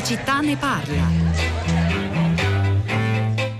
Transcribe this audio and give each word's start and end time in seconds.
la 0.00 0.06
città 0.06 0.40
ne 0.40 0.56
parla. 0.56 1.08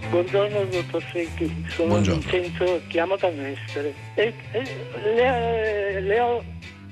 Buongiorno 0.09 0.65
dottor 0.65 1.05
Secchi, 1.13 1.65
sono 1.69 1.89
Buongiorno. 1.89 2.21
Vincenzo, 2.23 2.81
chiamo 2.89 3.17
da 3.17 3.29
Mestre. 3.29 3.93
E, 4.15 4.33
e, 4.53 4.63
le, 5.15 6.01
le 6.01 6.21
ho 6.21 6.43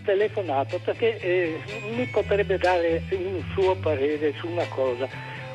telefonato 0.04 0.78
perché 0.84 1.18
eh, 1.20 1.58
mi 1.96 2.04
potrebbe 2.08 2.58
dare 2.58 3.02
un 3.10 3.42
suo 3.54 3.74
parere 3.76 4.34
su 4.38 4.48
una 4.48 4.66
cosa. 4.68 5.08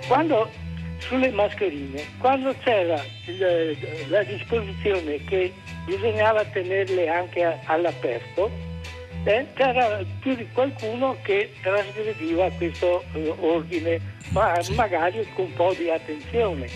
Quando 0.08 0.50
sulle 0.98 1.30
mascherine, 1.30 2.04
quando 2.18 2.54
c'era 2.64 3.00
il- 3.28 3.78
la 4.10 4.24
disposizione 4.24 5.24
che 5.26 5.54
bisognava 5.86 6.44
tenerle 6.46 7.10
anche 7.10 7.44
a- 7.44 7.60
all'aperto, 7.66 8.50
eh, 9.26 9.48
c'era 9.54 10.02
più 10.20 10.36
di 10.36 10.48
qualcuno 10.54 11.18
che 11.24 11.54
trasgrediva 11.62 12.50
questo 12.52 13.04
eh, 13.14 13.34
ordine, 13.40 14.00
ma 14.32 14.60
magari 14.76 15.26
con 15.34 15.46
un 15.46 15.54
po' 15.54 15.74
di 15.74 15.90
attenzione. 15.90 16.68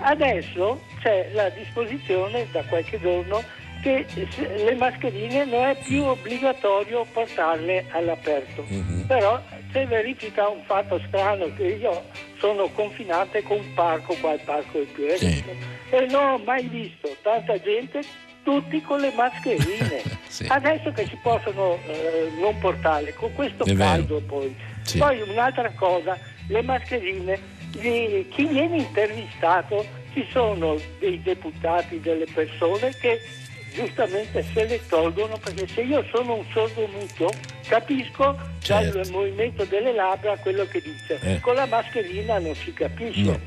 Adesso 0.00 0.80
c'è 1.00 1.30
la 1.32 1.48
disposizione 1.50 2.46
da 2.52 2.62
qualche 2.64 3.00
giorno 3.00 3.42
che 3.82 4.04
se- 4.08 4.64
le 4.64 4.74
mascherine 4.74 5.44
non 5.44 5.64
è 5.64 5.76
più 5.84 6.04
obbligatorio 6.04 7.04
portarle 7.12 7.84
all'aperto. 7.90 8.64
Però 9.06 9.40
si 9.72 9.84
verifica 9.84 10.48
un 10.48 10.62
fatto 10.64 11.00
strano 11.08 11.52
che 11.54 11.64
io 11.64 12.04
sono 12.38 12.68
confinante 12.68 13.42
con 13.42 13.58
un 13.58 13.74
parco 13.74 14.14
qua 14.20 14.32
al 14.32 14.40
parco 14.44 14.78
del 14.78 14.86
Piuretto 14.86 15.26
e 15.90 16.06
non 16.10 16.32
ho 16.32 16.38
mai 16.38 16.62
visto 16.68 17.14
tanta 17.22 17.58
gente 17.60 18.02
tutti 18.48 18.80
con 18.80 19.00
le 19.00 19.12
mascherine. 19.14 20.16
Sì. 20.28 20.44
Adesso 20.46 20.92
che 20.92 21.06
si 21.06 21.16
possono 21.22 21.78
eh, 21.86 22.30
non 22.38 22.56
portarle, 22.58 23.14
con 23.14 23.32
questo 23.32 23.64
È 23.64 23.72
vero. 23.72 23.78
caldo 23.90 24.20
poi. 24.20 24.54
Sì. 24.82 24.98
Poi 24.98 25.22
un'altra 25.22 25.70
cosa, 25.74 26.18
le 26.48 26.62
mascherine, 26.62 27.38
gli- 27.72 28.28
chi 28.28 28.44
viene 28.44 28.76
intervistato 28.76 29.84
ci 30.12 30.24
sono 30.30 30.76
dei 30.98 31.20
deputati, 31.22 31.98
delle 32.00 32.26
persone 32.32 32.90
che 33.00 33.20
giustamente 33.74 34.44
se 34.52 34.66
le 34.66 34.80
tolgono 34.86 35.38
perché 35.38 35.66
se 35.66 35.80
io 35.80 36.04
sono 36.12 36.34
un 36.34 36.44
sordo 36.52 36.86
muto 36.88 37.30
capisco 37.66 38.36
dal 38.66 38.92
Certo. 38.92 39.10
movimento 39.10 39.64
delle 39.64 39.94
labbra 39.94 40.36
quello 40.36 40.66
che 40.66 40.82
dice. 40.82 41.18
Eh. 41.22 41.40
Con 41.40 41.54
la 41.54 41.66
mascherina 41.66 42.38
non 42.38 42.54
si 42.54 42.72
capisce. 42.74 43.22
No. 43.22 43.40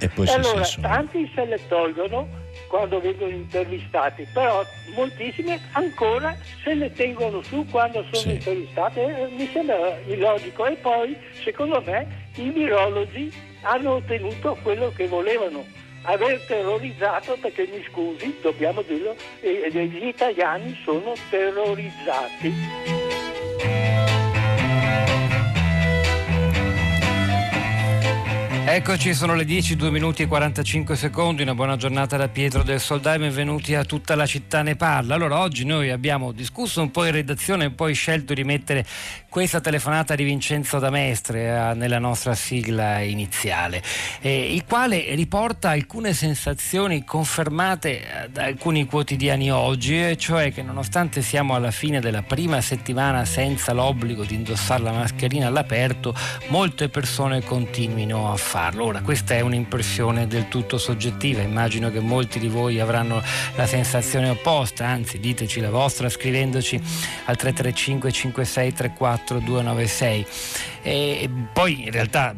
E 0.00 0.08
poi 0.08 0.26
E 0.26 0.32
allora 0.32 0.66
tanti 0.80 1.30
se 1.32 1.44
le 1.44 1.60
tolgono 1.68 2.28
quando 2.74 2.98
vengono 3.00 3.30
intervistati, 3.30 4.26
però 4.32 4.64
moltissimi 4.96 5.56
ancora 5.74 6.36
se 6.64 6.74
le 6.74 6.92
tengono 6.92 7.40
su 7.42 7.64
quando 7.70 8.02
sono 8.10 8.16
Sì. 8.22 8.30
intervistati. 8.32 8.98
Eh, 8.98 9.28
Mi 9.30 9.48
sembra 9.52 9.96
illogico. 10.08 10.66
E 10.66 10.72
poi, 10.74 11.16
secondo 11.44 11.80
me, 11.86 12.04
i 12.34 12.50
virologi 12.50 13.32
hanno 13.62 13.92
ottenuto 13.94 14.58
quello 14.60 14.92
che 14.96 15.06
volevano. 15.06 15.64
Aver 16.02 16.40
terrorizzato, 16.48 17.36
perché 17.40 17.68
mi 17.72 17.80
scusi, 17.88 18.36
dobbiamo 18.42 18.82
dirlo, 18.82 19.14
eh, 19.40 19.70
gli 19.70 20.06
italiani 20.08 20.76
sono 20.84 21.12
terrorizzati. 21.30 23.03
Eccoci, 28.66 29.12
sono 29.12 29.34
le 29.34 29.44
10, 29.44 29.76
2 29.76 29.90
minuti 29.90 30.22
e 30.22 30.26
45 30.26 30.96
secondi, 30.96 31.42
una 31.42 31.54
buona 31.54 31.76
giornata 31.76 32.16
da 32.16 32.28
Pietro 32.28 32.62
del 32.62 32.80
Soldai, 32.80 33.18
benvenuti 33.18 33.74
a 33.74 33.84
tutta 33.84 34.14
la 34.14 34.24
città 34.24 34.62
ne 34.62 34.74
parla. 34.74 35.14
Allora, 35.14 35.38
oggi 35.40 35.66
noi 35.66 35.90
abbiamo 35.90 36.32
discusso 36.32 36.80
un 36.80 36.90
po' 36.90 37.04
in 37.04 37.12
redazione 37.12 37.66
e 37.66 37.70
poi 37.70 37.92
scelto 37.92 38.32
di 38.32 38.42
mettere 38.42 38.86
questa 39.28 39.60
telefonata 39.60 40.14
di 40.14 40.24
Vincenzo 40.24 40.78
D'Amestre 40.78 41.40
eh, 41.40 41.74
nella 41.74 41.98
nostra 41.98 42.34
sigla 42.34 43.00
iniziale, 43.00 43.82
eh, 44.22 44.54
il 44.54 44.64
quale 44.64 45.14
riporta 45.14 45.70
alcune 45.70 46.14
sensazioni 46.14 47.04
confermate 47.04 48.00
eh, 48.00 48.28
da 48.30 48.44
alcuni 48.44 48.86
quotidiani 48.86 49.52
oggi, 49.52 50.16
cioè 50.16 50.52
che 50.52 50.62
nonostante 50.62 51.20
siamo 51.20 51.54
alla 51.54 51.70
fine 51.70 52.00
della 52.00 52.22
prima 52.22 52.62
settimana 52.62 53.26
senza 53.26 53.74
l'obbligo 53.74 54.24
di 54.24 54.34
indossare 54.34 54.82
la 54.82 54.92
mascherina 54.92 55.48
all'aperto, 55.48 56.14
molte 56.48 56.88
persone 56.88 57.42
continuino 57.42 58.32
a 58.32 58.36
farlo. 58.36 58.54
Ora, 58.76 59.02
questa 59.02 59.34
è 59.34 59.40
un'impressione 59.40 60.26
del 60.26 60.48
tutto 60.48 60.78
soggettiva, 60.78 61.42
immagino 61.42 61.90
che 61.90 62.00
molti 62.00 62.38
di 62.38 62.48
voi 62.48 62.80
avranno 62.80 63.22
la 63.56 63.66
sensazione 63.66 64.30
opposta, 64.30 64.86
anzi 64.86 65.20
diteci 65.20 65.60
la 65.60 65.70
vostra 65.70 66.08
scrivendoci 66.08 66.76
al 66.76 67.36
335 67.36 68.10
5634 68.10 69.38
296. 69.40 70.26
E 70.86 71.30
poi 71.52 71.84
in 71.84 71.90
realtà, 71.90 72.34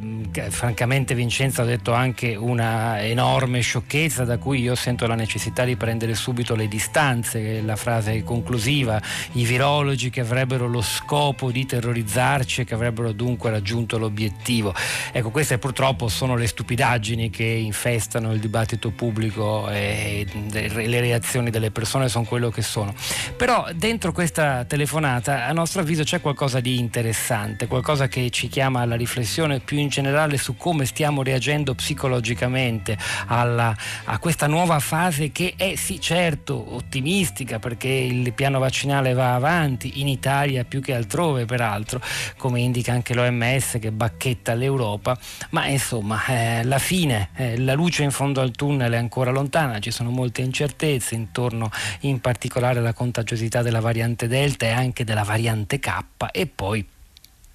francamente, 0.50 1.14
Vincenzo 1.14 1.62
ha 1.62 1.64
detto 1.64 1.92
anche 1.92 2.36
una 2.36 3.02
enorme 3.02 3.60
sciocchezza 3.60 4.24
da 4.24 4.38
cui 4.38 4.60
io 4.60 4.76
sento 4.76 5.06
la 5.08 5.16
necessità 5.16 5.64
di 5.64 5.74
prendere 5.74 6.14
subito 6.14 6.54
le 6.54 6.68
distanze, 6.68 7.58
è 7.58 7.60
la 7.60 7.74
frase 7.74 8.22
conclusiva, 8.22 9.00
i 9.32 9.44
virologi 9.44 10.10
che 10.10 10.20
avrebbero 10.20 10.68
lo 10.68 10.80
scopo 10.80 11.50
di 11.50 11.66
terrorizzarci 11.66 12.60
e 12.60 12.64
che 12.64 12.74
avrebbero 12.74 13.10
dunque 13.10 13.50
raggiunto 13.50 13.98
l'obiettivo. 13.98 14.72
Ecco, 15.10 15.30
queste 15.30 15.58
purtroppo 15.58 16.05
sono 16.08 16.36
le 16.36 16.46
stupidaggini 16.46 17.30
che 17.30 17.44
infestano 17.44 18.32
il 18.32 18.40
dibattito 18.40 18.90
pubblico 18.90 19.68
e 19.70 20.26
le 20.50 21.00
reazioni 21.00 21.50
delle 21.50 21.70
persone 21.70 22.08
sono 22.08 22.24
quello 22.24 22.50
che 22.50 22.62
sono. 22.62 22.94
Però 23.36 23.66
dentro 23.74 24.12
questa 24.12 24.64
telefonata, 24.64 25.46
a 25.46 25.52
nostro 25.52 25.80
avviso, 25.80 26.02
c'è 26.02 26.20
qualcosa 26.20 26.60
di 26.60 26.78
interessante, 26.78 27.66
qualcosa 27.66 28.08
che 28.08 28.30
ci 28.30 28.48
chiama 28.48 28.80
alla 28.80 28.96
riflessione 28.96 29.60
più 29.60 29.78
in 29.78 29.88
generale 29.88 30.36
su 30.36 30.56
come 30.56 30.84
stiamo 30.84 31.22
reagendo 31.22 31.74
psicologicamente 31.74 32.96
alla- 33.26 33.76
a 34.04 34.18
questa 34.18 34.46
nuova 34.46 34.78
fase 34.78 35.32
che 35.32 35.54
è 35.56 35.74
sì 35.76 36.00
certo 36.00 36.74
ottimistica 36.74 37.58
perché 37.58 37.88
il 37.88 38.32
piano 38.32 38.58
vaccinale 38.58 39.12
va 39.12 39.34
avanti 39.34 40.00
in 40.00 40.08
Italia 40.08 40.64
più 40.64 40.80
che 40.80 40.94
altrove 40.94 41.44
peraltro, 41.44 42.00
come 42.36 42.60
indica 42.60 42.92
anche 42.92 43.14
l'OMS 43.14 43.78
che 43.80 43.90
bacchetta 43.92 44.54
l'Europa, 44.54 45.18
ma 45.50 45.66
insomma 45.66 45.95
eh, 46.28 46.64
la 46.64 46.78
fine, 46.78 47.30
eh, 47.34 47.58
la 47.58 47.74
luce 47.74 48.02
in 48.02 48.10
fondo 48.10 48.40
al 48.40 48.50
tunnel 48.50 48.92
è 48.92 48.96
ancora 48.96 49.30
lontana, 49.30 49.78
ci 49.78 49.90
sono 49.90 50.10
molte 50.10 50.42
incertezze 50.42 51.14
intorno 51.14 51.70
in 52.00 52.20
particolare 52.20 52.78
alla 52.78 52.92
contagiosità 52.92 53.62
della 53.62 53.80
variante 53.80 54.26
Delta 54.28 54.66
e 54.66 54.70
anche 54.70 55.04
della 55.04 55.22
variante 55.22 55.78
K 55.78 56.04
e 56.32 56.46
poi 56.46 56.86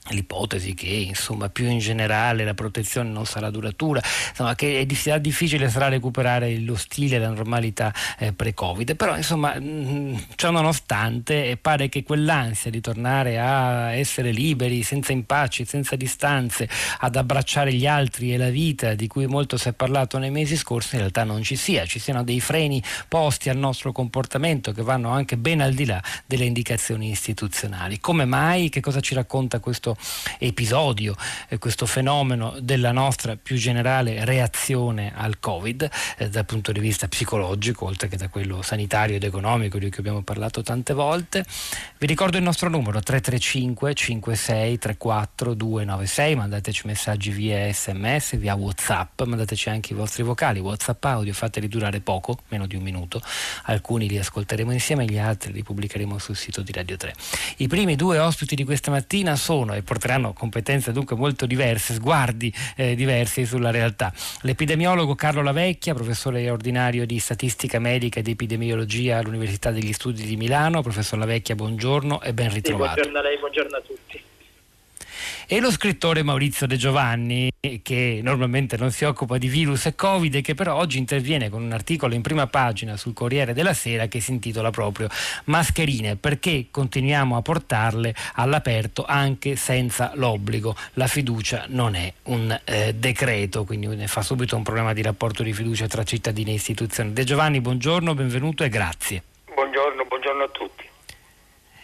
l'ipotesi 0.10 0.74
che 0.74 0.88
insomma 0.88 1.50
più 1.50 1.70
in 1.70 1.78
generale 1.78 2.44
la 2.44 2.56
protezione 2.56 3.10
non 3.10 3.26
sarà 3.26 3.52
duratura 3.52 4.02
insomma 4.30 4.56
che 4.56 4.88
sarà 4.96 5.20
difficile 5.20 5.70
sarà 5.70 5.90
recuperare 5.90 6.58
lo 6.60 6.76
stile 6.76 7.20
la 7.20 7.30
normalità 7.30 7.94
eh, 8.18 8.34
pre-covid. 8.34 8.96
Però 8.96 9.16
insomma 9.16 9.58
mh, 9.60 10.26
ciò 10.36 10.52
nonostante 10.52 11.50
eh, 11.50 11.58
pare 11.58 11.90
che 11.90 12.04
quell'ansia 12.04 12.72
di 12.72 12.82
tornare 12.82 13.40
a 13.40 13.94
essere 13.94 14.32
liberi 14.32 14.84
senza 14.84 15.12
impacci 15.12 15.66
senza 15.66 15.96
distanze 15.96 16.68
ad 17.00 17.16
abbracciare 17.16 17.74
gli 17.74 17.86
altri 17.86 18.34
e 18.34 18.38
la 18.38 18.50
vita 18.50 18.96
di 18.96 19.08
cui 19.08 19.28
molto 19.28 19.58
si 19.58 19.70
è 19.70 19.74
parlato 19.74 20.18
nei 20.18 20.32
mesi 20.32 20.56
scorsi 20.56 20.96
in 20.96 21.02
realtà 21.02 21.24
non 21.24 21.44
ci 21.44 21.56
sia. 21.56 21.86
Ci 21.86 22.00
siano 22.00 22.24
dei 22.24 22.40
freni 22.40 22.82
posti 23.08 23.50
al 23.50 23.58
nostro 23.58 23.92
comportamento 23.92 24.72
che 24.72 24.82
vanno 24.82 25.10
anche 25.10 25.38
ben 25.38 25.62
al 25.62 25.74
di 25.74 25.86
là 25.86 26.02
delle 26.26 26.46
indicazioni 26.46 27.10
istituzionali. 27.10 28.00
Come 28.00 28.26
mai? 28.26 28.70
Che 28.70 28.80
cosa 28.80 29.00
ci 29.00 29.14
racconta 29.14 29.60
questo 29.60 29.91
episodio, 30.40 31.16
eh, 31.50 31.58
questo 31.58 31.86
fenomeno 31.86 32.56
della 32.60 32.92
nostra 32.92 33.36
più 33.36 33.56
generale 33.56 34.26
reazione 34.26 35.14
al 35.16 35.40
Covid 35.40 35.90
eh, 36.18 36.30
dal 36.30 36.46
punto 36.46 36.72
di 36.72 36.80
vista 36.80 37.08
psicologico, 37.08 37.86
oltre 37.86 38.08
che 38.08 38.18
da 38.18 38.30
quello 38.30 38.62
sanitario 38.62 39.16
ed 39.16 39.24
economico 39.24 39.78
di 39.78 39.90
cui 39.90 40.00
abbiamo 40.00 40.24
parlato 40.24 40.62
tante 40.62 40.94
volte. 40.94 41.46
Vi 41.98 42.08
ricordo 42.08 42.38
il 42.38 42.44
nostro 42.44 42.70
numero 42.70 43.00
335 43.00 43.94
56 43.94 44.78
34 44.78 45.54
296, 45.54 46.36
mandateci 46.36 46.88
messaggi 46.88 47.32
via 47.32 47.72
sms, 47.72 48.38
via 48.38 48.56
Whatsapp, 48.56 49.22
mandateci 49.22 49.70
anche 49.70 49.94
i 49.94 49.96
vostri 49.96 50.24
vocali, 50.24 50.60
Whatsapp 50.60 51.04
audio, 51.06 51.34
fateli 51.34 51.68
durare 51.68 52.00
poco, 52.00 52.40
meno 52.50 52.66
di 52.66 52.76
un 52.76 52.84
minuto, 52.84 53.22
alcuni 53.64 54.08
li 54.08 54.18
ascolteremo 54.18 54.72
insieme, 54.72 55.06
gli 55.06 55.18
altri 55.18 55.52
li 55.52 55.64
pubblicheremo 55.64 56.18
sul 56.18 56.36
sito 56.36 56.62
di 56.62 56.72
Radio 56.72 56.98
3. 56.98 57.14
I 57.58 57.68
primi 57.68 57.96
due 57.96 58.18
ospiti 58.20 58.56
di 58.56 58.64
questa 58.64 58.92
mattina 58.92 59.36
sono 59.36 59.74
e 59.82 59.84
porteranno 59.84 60.34
competenze 60.34 60.92
dunque 60.92 61.16
molto 61.16 61.46
diverse, 61.46 61.94
sguardi 61.94 62.54
eh, 62.76 62.96
diversi 62.96 63.46
sulla 63.46 63.72
realtà. 63.72 64.14
L'epidemiologo 64.42 65.16
Carlo 65.16 65.42
Lavecchia, 65.42 65.94
professore 65.94 66.50
ordinario 66.50 67.06
di 67.06 67.20
statistica 67.20 67.80
medica 67.80 68.20
ed 68.20 68.28
epidemiologia 68.28 69.18
all'Università 69.18 69.72
degli 69.72 69.94
Studi 69.94 70.24
di 70.24 70.38
Milano. 70.38 70.82
Professor 70.82 71.20
Lavecchia, 71.20 71.56
buongiorno 71.56 72.22
e 72.22 72.34
ben 72.34 72.50
Sì, 72.50 72.56
ritrovato. 72.56 72.94
buongiorno 72.94 73.20
a 73.20 73.22
lei, 73.22 73.38
buongiorno 73.40 73.78
a 73.78 73.82
tutti. 73.82 74.22
E 75.54 75.60
lo 75.60 75.70
scrittore 75.70 76.24
Maurizio 76.24 76.66
De 76.66 76.78
Giovanni, 76.78 77.52
che 77.84 78.22
normalmente 78.24 78.78
non 78.78 78.90
si 78.90 79.04
occupa 79.04 79.38
di 79.38 79.50
virus 79.50 79.86
e 79.86 79.96
Covid 79.96 80.36
e 80.36 80.42
che 80.42 80.56
però 80.56 80.78
oggi 80.78 80.98
interviene 80.98 81.50
con 81.50 81.62
un 81.62 81.74
articolo 81.74 82.14
in 82.14 82.22
prima 82.22 82.48
pagina 82.48 82.96
sul 82.96 83.12
Corriere 83.12 83.52
della 83.54 83.74
Sera 83.74 84.08
che 84.08 84.22
si 84.22 84.32
intitola 84.32 84.72
proprio 84.72 85.10
Mascherine, 85.46 86.16
perché 86.16 86.68
continuiamo 86.72 87.36
a 87.36 87.42
portarle 87.42 88.16
all'aperto 88.36 89.04
anche 89.06 89.58
senza 89.58 90.14
l'obbligo. 90.16 90.74
La 90.94 91.08
fiducia 91.08 91.66
non 91.68 91.96
è 91.96 92.14
un 92.24 92.58
eh, 92.64 92.94
decreto, 92.96 93.66
quindi 93.66 93.88
ne 93.88 94.08
fa 94.08 94.22
subito 94.22 94.56
un 94.56 94.64
problema 94.64 94.94
di 94.94 95.02
rapporto 95.02 95.44
di 95.44 95.52
fiducia 95.52 95.86
tra 95.88 96.06
cittadini 96.06 96.52
e 96.52 96.54
istituzioni. 96.54 97.12
De 97.12 97.26
Giovanni, 97.26 97.60
buongiorno, 97.60 98.14
benvenuto 98.14 98.64
e 98.64 98.70
grazie. 98.70 99.22
Buongiorno, 99.54 100.06
buongiorno 100.06 100.44
a 100.44 100.48
tutti 100.48 100.81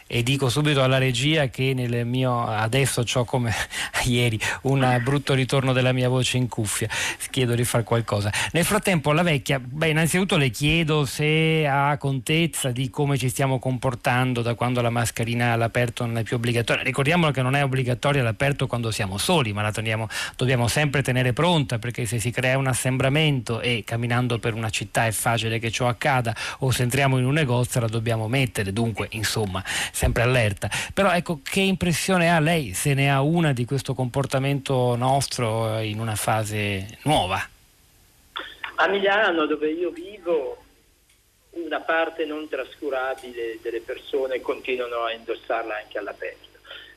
e 0.08 0.24
dico 0.24 0.50
subito 0.50 0.82
alla 0.82 0.98
regia 0.98 1.50
che 1.50 1.74
nel 1.74 2.06
mio 2.06 2.46
adesso 2.46 3.04
ho 3.14 3.26
come 3.26 3.54
ieri 4.06 4.40
un 4.64 5.00
brutto 5.04 5.34
ritorno 5.34 5.74
della 5.74 5.92
mia 5.92 6.08
voce 6.08 6.38
in 6.38 6.48
cuffia. 6.48 6.88
Chiedo 7.30 7.54
di 7.56 7.66
fare 7.66 7.84
qualcosa. 7.84 8.32
Nel 8.54 8.64
frattempo 8.64 9.12
la 9.12 9.22
vecchia 9.22 9.60
beh 9.60 9.90
innanzitutto 9.90 10.38
le 10.38 10.50
chiedo 10.50 11.06
se 11.06 11.68
ha 11.68 11.98
contezza 11.98 12.72
di 12.72 12.90
come 12.90 13.18
ci 13.18 13.30
stiamo 13.30 13.60
comportando 13.60 14.42
da 14.42 14.56
quando 14.56 14.82
la 14.82 14.90
mascherina 14.90 15.52
all'aperto 15.52 16.06
non 16.06 16.18
è 16.18 16.24
più 16.24 16.38
obbligatoria. 16.38 16.84
Ricordiamolo 16.84 17.32
che 17.32 17.42
non 17.42 17.56
è 17.56 17.64
obbligatoria 17.64 18.22
all'aperto 18.22 18.66
quando 18.66 18.92
siamo 18.92 19.18
soli 19.18 19.52
ma 19.52 19.62
la 19.62 19.72
teniamo, 19.72 20.08
dobbiamo 20.36 20.68
sempre 20.68 21.02
tenere 21.02 21.34
pronta 21.34 21.80
perché 21.80 22.06
se 22.06 22.20
si 22.20 22.32
crea 22.32 22.58
un 22.58 22.68
assembramento 22.68 23.60
e 23.60 23.84
camminando 23.86 24.40
per 24.40 24.54
una 24.54 24.70
città 24.70 25.06
è 25.06 25.12
facile 25.12 25.60
che 25.60 25.70
ciò 25.70 25.88
accada 25.88 26.34
o 26.60 26.72
se 26.72 26.84
entriamo 26.84 27.18
in 27.18 27.26
un 27.26 27.34
negozio 27.34 27.82
la 27.82 27.88
dobbiamo 27.88 28.28
mettere. 28.30 28.72
Dunque 28.72 29.08
insomma 29.12 29.62
sempre 29.98 30.22
allerta. 30.22 30.70
Però 30.94 31.12
ecco, 31.12 31.40
che 31.44 31.60
impressione 31.60 32.30
ha 32.30 32.40
lei, 32.40 32.74
se 32.74 32.94
ne 32.94 33.12
ha 33.12 33.22
una, 33.22 33.52
di 33.52 33.66
questo 33.66 33.96
comportamento 33.96 34.96
nostro 34.96 35.80
in 35.80 36.00
una 36.00 36.16
fase 36.16 37.00
nuova? 37.04 37.42
A 38.76 38.88
Milano, 38.88 39.48
dove 39.48 39.72
io 39.72 39.90
vivo, 39.90 40.64
una 41.52 41.80
parte 41.80 42.26
non 42.26 42.48
trascurabile 42.48 43.58
delle 43.64 43.82
persone 43.82 44.40
continuano 44.40 45.06
a 45.06 45.14
indossarla 45.14 45.78
anche 45.78 45.98
all'aperto. 45.98 46.46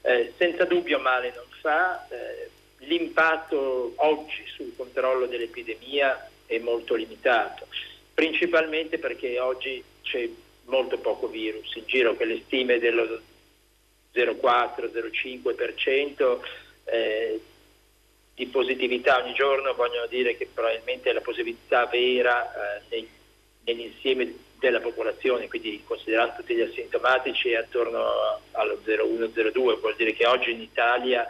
Eh, 0.02 0.34
senza 0.36 0.66
dubbio 0.66 0.98
male 0.98 1.32
non 1.34 1.46
fa, 1.62 2.06
eh, 2.08 2.50
l'impatto 2.80 3.94
oggi 3.96 4.44
sul 4.54 4.74
controllo 4.76 5.24
dell'epidemia 5.24 6.28
è 6.44 6.58
molto 6.58 6.94
limitato, 6.94 7.66
principalmente 8.12 8.98
perché 8.98 9.38
oggi 9.40 9.82
c'è 10.02 10.28
molto 10.70 10.96
poco 10.98 11.28
virus 11.28 11.74
in 11.74 11.84
giro, 11.86 12.16
che 12.16 12.24
le 12.24 12.40
stime 12.46 12.78
dello 12.78 13.20
0,4-0,5% 14.14 16.38
eh, 16.84 17.40
di 18.34 18.46
positività 18.46 19.22
ogni 19.22 19.34
giorno 19.34 19.74
vogliono 19.74 20.06
dire 20.06 20.34
che 20.36 20.48
probabilmente 20.52 21.12
la 21.12 21.20
positività 21.20 21.86
vera 21.86 22.50
eh, 22.50 22.80
nel, 22.88 23.06
nell'insieme 23.64 24.34
della 24.58 24.80
popolazione, 24.80 25.48
quindi 25.48 25.82
considerando 25.84 26.34
tutti 26.36 26.54
gli 26.54 26.60
asintomatici 26.60 27.50
è 27.50 27.56
attorno 27.56 28.40
allo 28.52 28.80
0,1-0,2, 28.84 29.52
vuol 29.52 29.94
dire 29.96 30.12
che 30.12 30.26
oggi 30.26 30.52
in 30.52 30.60
Italia 30.60 31.26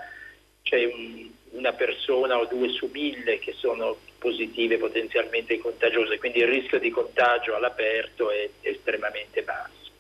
c'è 0.63 0.85
un, 0.85 1.31
una 1.51 1.73
persona 1.73 2.39
o 2.39 2.45
due 2.47 2.69
su 2.69 2.89
mille 2.93 3.39
che 3.39 3.53
sono 3.53 3.97
positive 4.21 4.77
potenzialmente 4.77 5.59
contagiose, 5.59 6.19
quindi 6.19 6.41
il 6.41 6.47
rischio 6.47 6.79
di 6.79 6.91
contagio 6.91 7.57
all'aperto 7.57 8.31
è 8.31 8.49
estremamente 8.61 9.43
basso. 9.43 9.91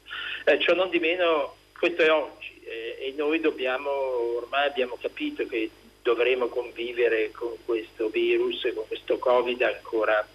Eh, 0.44 0.60
ciò 0.60 0.74
non 0.74 0.90
di 0.90 1.00
meno, 1.00 1.56
questo 1.76 2.02
è 2.02 2.12
oggi 2.12 2.60
eh, 2.64 2.96
e 3.00 3.14
noi 3.16 3.40
dobbiamo, 3.40 3.90
ormai 4.36 4.66
abbiamo 4.68 4.98
capito 5.00 5.46
che 5.46 5.70
dovremo 6.02 6.48
convivere 6.48 7.30
con 7.30 7.56
questo 7.64 8.08
virus, 8.08 8.70
con 8.74 8.86
questo 8.86 9.18
Covid 9.18 9.62
ancora, 9.62 10.26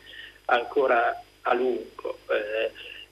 ancora 0.45 1.23
a 1.43 1.53
lungo. 1.53 2.19
Eh, 2.29 2.71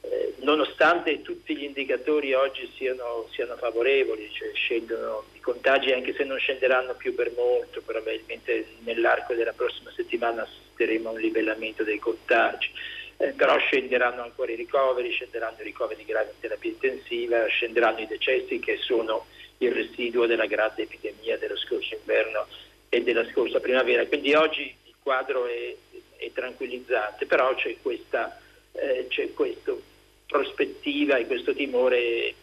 eh, 0.09 0.33
nonostante 0.39 1.21
tutti 1.21 1.55
gli 1.55 1.63
indicatori 1.63 2.33
oggi 2.33 2.69
siano, 2.75 3.27
siano 3.31 3.55
favorevoli, 3.57 4.29
cioè 4.31 4.51
scendono 4.53 5.25
contagi 5.43 5.91
anche 5.91 6.13
se 6.13 6.23
non 6.23 6.39
scenderanno 6.39 6.95
più 6.95 7.13
per 7.13 7.31
molto, 7.35 7.81
probabilmente 7.81 8.65
nell'arco 8.79 9.33
della 9.33 9.51
prossima 9.51 9.91
settimana 9.93 10.43
assisteremo 10.43 11.09
a 11.09 11.11
un 11.11 11.19
livellamento 11.19 11.83
dei 11.83 11.99
contagi. 11.99 12.71
Eh, 13.17 13.27
però 13.33 13.55
scenderanno 13.57 14.23
ancora 14.23 14.51
i 14.51 14.55
ricoveri, 14.55 15.11
scenderanno 15.11 15.57
i 15.59 15.63
ricoveri 15.63 16.03
gravi 16.05 16.29
in 16.29 16.39
terapia 16.39 16.71
intensiva, 16.71 17.45
scenderanno 17.45 17.99
i 17.99 18.07
decessi 18.07 18.57
che 18.59 18.77
sono 18.77 19.27
il 19.59 19.71
residuo 19.71 20.25
della 20.25 20.47
grande 20.47 20.83
epidemia 20.83 21.37
dello 21.37 21.57
scorso 21.57 21.93
inverno 21.93 22.47
e 22.89 23.03
della 23.03 23.25
scorsa 23.31 23.59
primavera. 23.59 24.05
Quindi 24.05 24.33
oggi 24.33 24.75
il 24.85 24.95
quadro 24.99 25.45
è, 25.45 25.75
è 26.17 26.31
tranquillizzante, 26.33 27.25
però 27.25 27.53
c'è, 27.53 27.75
questa, 27.81 28.39
eh, 28.71 29.05
c'è 29.09 29.31
questo 29.33 29.81
prospettiva 30.25 31.17
e 31.17 31.27
questo 31.27 31.53
timore 31.53 32.33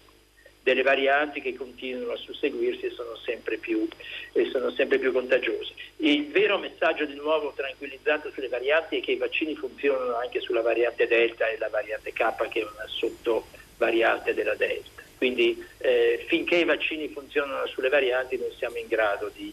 delle 0.62 0.82
varianti 0.82 1.40
che 1.40 1.54
continuano 1.54 2.12
a 2.12 2.16
susseguirsi 2.16 2.86
e 2.86 2.90
sono 2.90 3.16
sempre 3.16 3.56
più, 3.56 3.88
sono 4.50 4.70
sempre 4.70 4.98
più 4.98 5.12
contagiose. 5.12 5.72
Il 5.96 6.28
vero 6.28 6.58
messaggio 6.58 7.06
di 7.06 7.14
nuovo 7.14 7.52
tranquillizzato 7.54 8.30
sulle 8.30 8.48
varianti 8.48 8.98
è 8.98 9.00
che 9.00 9.12
i 9.12 9.16
vaccini 9.16 9.54
funzionano 9.54 10.16
anche 10.16 10.40
sulla 10.40 10.62
variante 10.62 11.06
Delta 11.06 11.48
e 11.48 11.58
la 11.58 11.68
variante 11.68 12.12
K 12.12 12.48
che 12.48 12.60
è 12.60 12.64
una 12.64 12.86
sottovariante 12.86 14.34
della 14.34 14.54
Delta. 14.54 15.02
Quindi 15.16 15.62
eh, 15.78 16.24
finché 16.28 16.56
i 16.56 16.64
vaccini 16.64 17.08
funzionano 17.08 17.66
sulle 17.66 17.90
varianti 17.90 18.38
non 18.38 18.50
siamo 18.56 18.76
in 18.76 18.86
grado 18.86 19.30
di, 19.34 19.52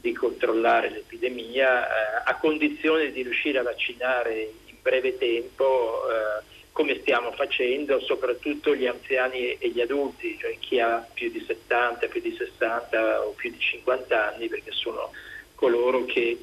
di 0.00 0.12
controllare 0.12 0.90
l'epidemia 0.90 1.86
eh, 1.86 2.22
a 2.24 2.36
condizione 2.36 3.12
di 3.12 3.22
riuscire 3.22 3.58
a 3.58 3.62
vaccinare 3.62 4.40
in 4.66 4.76
breve 4.82 5.16
tempo. 5.16 6.02
Eh, 6.10 6.52
come 6.74 6.98
stiamo 7.02 7.30
facendo, 7.30 8.00
soprattutto 8.00 8.74
gli 8.74 8.86
anziani 8.86 9.52
e 9.58 9.68
gli 9.68 9.80
adulti, 9.80 10.36
cioè 10.40 10.58
chi 10.58 10.80
ha 10.80 11.06
più 11.14 11.30
di 11.30 11.38
70, 11.46 12.08
più 12.08 12.20
di 12.20 12.34
60 12.36 13.20
o 13.26 13.30
più 13.30 13.52
di 13.52 13.60
50 13.60 14.34
anni, 14.34 14.48
perché 14.48 14.72
sono 14.72 15.12
coloro 15.54 16.04
che 16.04 16.36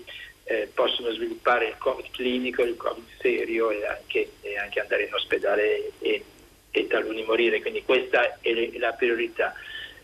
eh, 0.46 0.70
possono 0.74 1.12
sviluppare 1.12 1.68
il 1.68 1.78
Covid 1.78 2.12
clinico, 2.12 2.64
il 2.64 2.78
Covid 2.78 3.04
serio 3.20 3.72
e 3.72 3.86
anche, 3.86 4.32
e 4.40 4.58
anche 4.58 4.80
andare 4.80 5.04
in 5.04 5.14
ospedale 5.14 5.92
e, 6.00 6.24
e, 6.72 6.88
taluni 6.88 7.26
morire, 7.26 7.60
quindi 7.60 7.84
questa 7.84 8.38
è 8.40 8.72
la 8.78 8.94
priorità. 8.94 9.54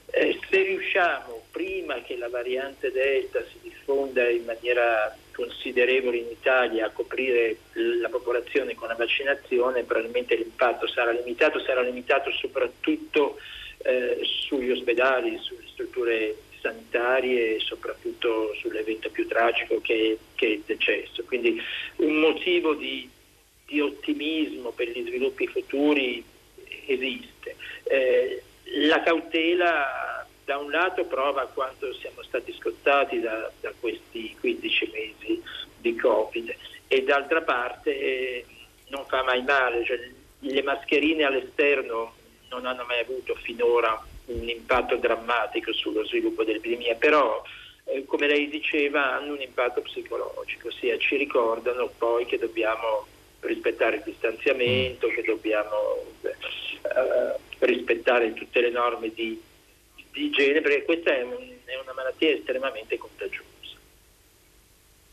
Eh, 0.08 0.38
se 0.50 0.62
riusciamo 0.62 1.37
prima 1.58 2.02
che 2.04 2.16
la 2.18 2.30
variante 2.30 2.92
Delta 2.92 3.44
si 3.52 3.58
diffonda 3.64 4.30
in 4.30 4.44
maniera 4.46 5.18
considerevole 5.32 6.18
in 6.18 6.28
Italia 6.30 6.86
a 6.86 6.92
coprire 6.92 7.58
la 8.00 8.10
popolazione 8.10 8.76
con 8.76 8.90
la 8.90 8.94
vaccinazione, 8.94 9.82
probabilmente 9.82 10.36
l'impatto 10.36 10.88
sarà 10.88 11.10
limitato, 11.10 11.60
sarà 11.62 11.82
limitato 11.82 12.32
soprattutto 12.32 13.40
eh, 13.80 14.20
sugli 14.22 14.70
ospedali, 14.70 15.40
sulle 15.40 15.66
strutture 15.72 16.36
sanitarie 16.62 17.56
e 17.56 17.60
soprattutto 17.60 18.54
sull'evento 18.60 19.10
più 19.10 19.28
tragico 19.28 19.82
che, 19.82 20.20
che 20.36 20.46
è 20.46 20.50
il 20.50 20.64
decesso. 20.64 21.24
Quindi 21.24 21.60
un 21.98 22.20
motivo 22.20 22.76
di, 22.76 23.10
di, 23.66 23.82
ottimismo 23.82 24.70
per 24.72 24.90
gli 24.90 25.04
sviluppi 25.08 25.48
futuri 25.48 26.24
esiste. 26.86 27.56
Eh, 27.86 28.44
la 28.88 29.02
cautela 29.02 30.27
da 30.48 30.58
un 30.58 30.72
lato 30.72 31.04
prova 31.04 31.46
quanto 31.48 31.94
siamo 31.96 32.24
stati 32.24 32.54
scottati 32.54 33.20
da, 33.20 33.52
da 33.60 33.74
questi 33.78 34.34
15 34.40 34.92
mesi 34.94 35.44
di 35.78 35.94
Covid 35.98 36.56
e 36.88 37.04
d'altra 37.04 37.42
parte 37.42 37.90
eh, 37.90 38.46
non 38.88 39.06
fa 39.08 39.24
mai 39.24 39.44
male, 39.44 39.84
cioè, 39.84 40.00
le 40.40 40.64
mascherine 40.64 41.26
all'esterno 41.26 42.14
non 42.48 42.66
hanno 42.66 42.86
mai 42.86 43.02
avuto 43.02 43.36
finora 43.36 44.02
un 44.28 44.48
impatto 44.48 44.96
drammatico 44.96 45.74
sullo 45.74 46.06
sviluppo 46.06 46.46
dell'epidemia, 46.46 46.96
però 46.96 47.44
eh, 47.84 48.06
come 48.06 48.28
lei 48.28 48.48
diceva 48.48 49.16
hanno 49.16 49.34
un 49.34 49.42
impatto 49.42 49.82
psicologico, 49.82 50.70
ossia 50.70 50.98
ci 50.98 51.18
ricordano 51.18 51.92
poi 51.98 52.26
che 52.26 52.38
dobbiamo 52.38 53.06
rispettare 53.42 53.98
il 53.98 54.04
distanziamento, 54.04 55.10
che 55.10 55.24
dobbiamo 55.24 56.06
eh, 56.22 57.36
rispettare 57.60 58.34
tutte 58.34 58.62
le 58.62 58.70
norme 58.70 59.12
di 59.14 59.42
di 60.18 60.26
igiene 60.26 60.62
perché 60.62 60.84
questa 60.84 61.12
è, 61.12 61.22
è 61.22 61.80
una 61.82 61.94
malattia 61.94 62.32
estremamente 62.32 62.98
contagiosa. 62.98 63.57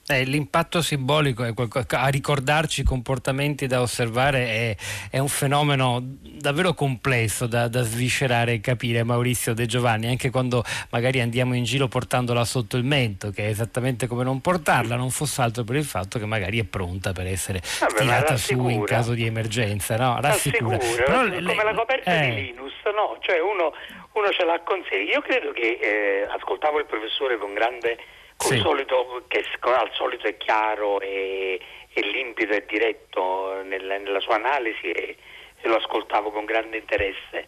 Eh, 0.06 0.24
l'impatto 0.24 0.82
simbolico 0.82 1.42
a 1.42 2.08
ricordarci 2.08 2.82
i 2.82 2.84
comportamenti 2.84 3.66
da 3.66 3.80
osservare 3.80 4.46
è, 4.46 4.76
è 5.10 5.18
un 5.18 5.28
fenomeno 5.28 5.98
davvero 6.02 6.74
complesso 6.74 7.46
da, 7.46 7.68
da, 7.68 7.82
sviscerare 7.82 8.52
e 8.52 8.60
capire 8.60 9.02
Maurizio 9.02 9.54
De 9.54 9.64
Giovanni 9.64 10.06
anche 10.08 10.28
quando 10.28 10.62
magari 10.90 11.22
andiamo 11.22 11.54
in 11.54 11.64
giro 11.64 11.88
portandola 11.88 12.44
sotto 12.44 12.76
il 12.76 12.84
mento 12.84 13.30
che 13.30 13.46
è 13.46 13.48
esattamente 13.48 14.06
come 14.06 14.24
non 14.24 14.42
portarla 14.42 14.94
non 14.94 15.08
fosse 15.08 15.40
altro 15.40 15.64
per 15.64 15.76
il 15.76 15.84
fatto 15.84 16.18
che 16.18 16.26
magari 16.26 16.60
è 16.60 16.64
pronta 16.64 17.12
per 17.12 17.26
essere 17.26 17.62
Vabbè, 17.80 17.94
tirata 17.94 18.36
su 18.36 18.68
in 18.68 18.84
caso 18.84 19.14
di 19.14 19.24
emergenza 19.24 19.96
no? 19.96 20.20
rassicura, 20.20 20.76
rassicura. 20.76 21.04
Però, 21.04 21.18
come 21.20 21.40
le, 21.40 21.54
la 21.64 21.74
coperta 21.74 22.12
eh, 22.12 22.28
di 22.28 22.34
Linus 22.42 22.72
no? 22.94 23.16
cioè 23.20 23.40
uno 23.40 23.72
uno 24.14 24.30
ce 24.30 24.44
l'ha 24.44 24.60
con 24.60 24.82
sé. 24.88 24.96
Io 24.96 25.20
credo 25.20 25.52
che 25.52 25.78
eh, 25.80 26.26
ascoltavo 26.30 26.78
il 26.78 26.86
professore 26.86 27.36
con 27.38 27.52
grande, 27.52 27.98
sì. 28.48 28.58
solito, 28.58 29.24
che 29.28 29.44
al 29.60 29.90
solito 29.92 30.26
è 30.26 30.36
chiaro 30.36 31.00
e, 31.00 31.60
e 31.92 32.00
limpido 32.02 32.54
e 32.54 32.64
diretto 32.66 33.62
nella, 33.62 33.98
nella 33.98 34.20
sua 34.20 34.36
analisi 34.36 34.90
e, 34.90 35.16
e, 35.60 35.68
lo 35.68 35.76
ascoltavo 35.76 36.30
con 36.30 36.44
grande 36.44 36.78
interesse. 36.78 37.46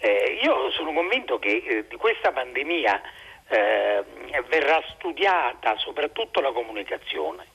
Eh, 0.00 0.38
io 0.42 0.70
sono 0.70 0.92
convinto 0.92 1.38
che 1.38 1.62
eh, 1.66 1.86
di 1.88 1.96
questa 1.96 2.32
pandemia 2.32 3.02
eh, 3.48 4.04
verrà 4.48 4.82
studiata 4.94 5.76
soprattutto 5.76 6.40
la 6.40 6.52
comunicazione. 6.52 7.46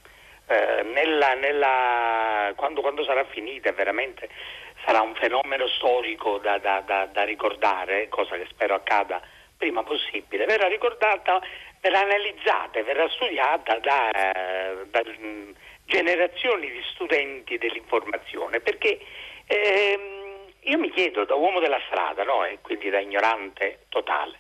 Eh, 0.46 0.84
nella, 0.84 1.36
nella, 1.36 2.52
quando, 2.56 2.82
quando, 2.82 3.04
sarà 3.06 3.24
finita 3.26 3.72
veramente 3.72 4.30
sarà 4.86 5.00
un 5.00 5.16
fenomeno 5.16 5.66
storico 5.68 6.38
da, 6.40 6.58
da, 6.58 6.82
da, 6.86 7.06
da, 7.06 7.24
ricordare, 7.24 8.10
cosa 8.10 8.36
che 8.36 8.46
spero 8.50 8.76
accada 8.76 9.22
prima 9.56 9.84
possibile, 9.84 10.46
verrà 10.46 10.68
ricordata, 10.68 11.42
verrà 11.84 12.00
analizzata 12.00 12.80
e 12.80 12.84
verrà 12.84 13.10
studiata 13.10 13.78
da, 13.80 14.10
da 14.90 15.04
mm, 15.20 15.52
generazioni 15.86 16.72
di 16.72 16.82
studenti 16.94 17.58
dell'informazione, 17.58 18.62
perché 18.62 19.00
ehm, 19.46 20.52
io 20.62 20.78
mi 20.78 20.90
chiedo 20.92 21.26
da 21.26 21.36
uomo 21.36 21.60
della 21.60 21.82
strada, 21.88 22.24
no? 22.24 22.46
e 22.46 22.60
quindi 22.62 22.90
da 22.90 23.00
ignorante 23.00 23.80
totale, 23.90 24.38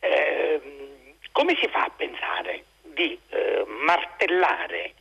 ehm, 0.00 1.14
come 1.30 1.56
si 1.60 1.68
fa 1.68 1.84
a 1.84 1.92
pensare 1.96 2.64
di 2.82 3.16
eh, 3.28 3.64
martellare 3.66 4.94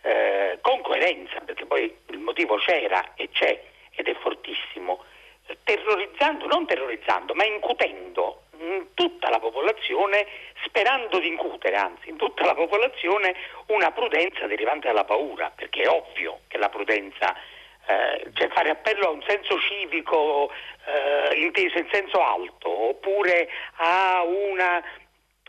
eh, 0.00 0.58
con 0.62 0.80
coerenza, 0.80 1.40
perché 1.40 1.66
poi 1.66 1.94
il 2.06 2.18
motivo 2.18 2.56
c'era 2.56 3.12
e 3.14 3.28
c'è, 3.30 3.62
ed 3.90 4.08
è 4.08 4.14
fortissimo, 4.14 5.04
terrorizzando, 5.62 6.46
non 6.46 6.66
terrorizzando, 6.66 7.34
ma 7.34 7.44
incutendo 7.44 8.44
in 8.58 8.86
tutta 8.94 9.30
la 9.30 9.38
popolazione, 9.38 10.26
sperando 10.64 11.18
di 11.18 11.28
incutere, 11.28 11.76
anzi, 11.76 12.08
in 12.08 12.16
tutta 12.16 12.44
la 12.44 12.54
popolazione 12.54 13.34
una 13.66 13.90
prudenza 13.92 14.46
derivante 14.46 14.88
dalla 14.88 15.04
paura, 15.04 15.52
perché 15.54 15.82
è 15.82 15.88
ovvio 15.88 16.40
che 16.48 16.58
la 16.58 16.68
prudenza, 16.68 17.34
eh, 17.86 18.30
cioè 18.34 18.48
fare 18.48 18.70
appello 18.70 19.06
a 19.06 19.10
un 19.10 19.22
senso 19.26 19.58
civico 19.60 20.50
eh, 20.86 21.36
inteso 21.36 21.78
in 21.78 21.88
senso 21.90 22.22
alto, 22.22 22.68
oppure 22.68 23.48
a 23.76 24.22
una, 24.24 24.82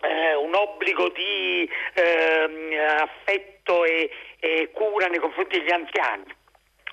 eh, 0.02 0.36
un 0.36 0.54
obbligo 0.54 1.10
di 1.10 1.70
ehm, 1.94 2.74
affetto 3.00 3.86
e, 3.86 4.10
e 4.40 4.72
cura 4.72 5.08
nei 5.08 5.20
confronti 5.20 5.60
degli 5.60 5.72
anziani 5.72 6.36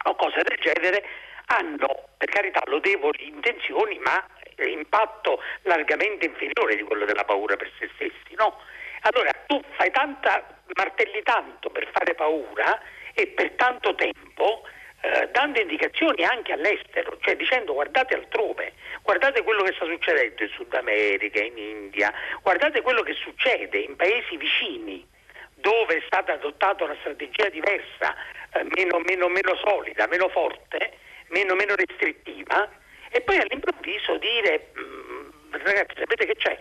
o 0.05 0.15
cose 0.15 0.43
del 0.43 0.59
genere, 0.61 1.05
hanno 1.47 2.09
per 2.17 2.29
carità 2.29 2.63
lodevoli 2.67 3.29
intenzioni 3.29 3.99
ma 3.99 4.25
impatto 4.65 5.43
largamente 5.63 6.27
inferiore 6.27 6.77
di 6.77 6.83
quello 6.83 7.05
della 7.05 7.25
paura 7.25 7.57
per 7.57 7.71
se 7.79 7.91
stessi. 7.95 8.35
No? 8.37 8.61
Allora 9.03 9.31
tu 9.47 9.63
fai 9.77 9.91
tanta, 9.91 10.61
martelli 10.75 11.23
tanto 11.23 11.71
per 11.71 11.89
fare 11.93 12.15
paura 12.15 12.81
e 13.15 13.27
per 13.29 13.53
tanto 13.53 13.95
tempo 13.95 14.63
eh, 15.03 15.29
dando 15.31 15.61
indicazioni 15.61 16.25
anche 16.25 16.53
all'estero, 16.53 17.17
cioè 17.21 17.37
dicendo 17.37 17.75
guardate 17.75 18.15
altrove, 18.15 18.73
guardate 19.03 19.43
quello 19.43 19.63
che 19.63 19.73
sta 19.75 19.85
succedendo 19.85 20.43
in 20.43 20.49
Sud 20.51 20.75
America, 20.75 21.43
in 21.43 21.57
India, 21.57 22.13
guardate 22.43 22.81
quello 22.83 23.03
che 23.03 23.15
succede 23.15 23.79
in 23.79 23.97
paesi 23.97 24.37
vicini 24.37 25.07
dove 25.55 25.97
è 25.97 26.03
stata 26.07 26.33
adottata 26.35 26.85
una 26.85 26.97
strategia 27.01 27.49
diversa, 27.49 28.15
eh, 28.53 28.65
meno, 28.77 28.99
meno, 29.01 29.29
meno 29.29 29.57
solida, 29.57 30.07
meno 30.07 30.29
forte 30.29 31.05
meno, 31.29 31.55
meno 31.55 31.75
restrittiva 31.75 32.69
e 33.11 33.21
poi 33.23 33.39
all'improvviso 33.39 34.17
dire 34.19 34.73
mm, 34.79 35.55
ragazzi 35.63 35.95
sapete 35.99 36.27
che 36.27 36.37
c'è? 36.37 36.59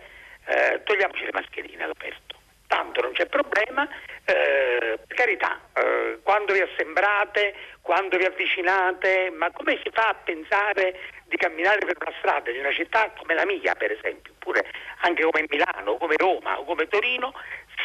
Eh, 0.48 0.82
togliamoci 0.84 1.24
le 1.24 1.32
mascherine 1.32 1.84
all'aperto 1.84 2.36
tanto 2.66 3.00
non 3.00 3.12
c'è 3.12 3.26
problema, 3.26 3.88
eh, 4.24 4.98
per 5.06 5.16
carità, 5.16 5.60
eh, 5.74 6.18
quando 6.22 6.52
vi 6.52 6.60
assembrate, 6.60 7.54
quando 7.80 8.16
vi 8.16 8.24
avvicinate, 8.24 9.30
ma 9.30 9.50
come 9.50 9.80
si 9.82 9.90
fa 9.92 10.08
a 10.08 10.14
pensare 10.14 10.98
di 11.24 11.36
camminare 11.36 11.78
per 11.78 11.96
una 12.00 12.14
strada 12.18 12.50
di 12.50 12.58
una 12.58 12.72
città 12.72 13.10
come 13.16 13.34
la 13.34 13.44
mia, 13.44 13.74
per 13.74 13.92
esempio, 13.92 14.32
oppure 14.32 14.64
anche 15.00 15.22
come 15.22 15.44
Milano, 15.48 15.96
come 15.96 16.16
Roma 16.16 16.58
o 16.58 16.64
come 16.64 16.86
Torino, 16.88 17.32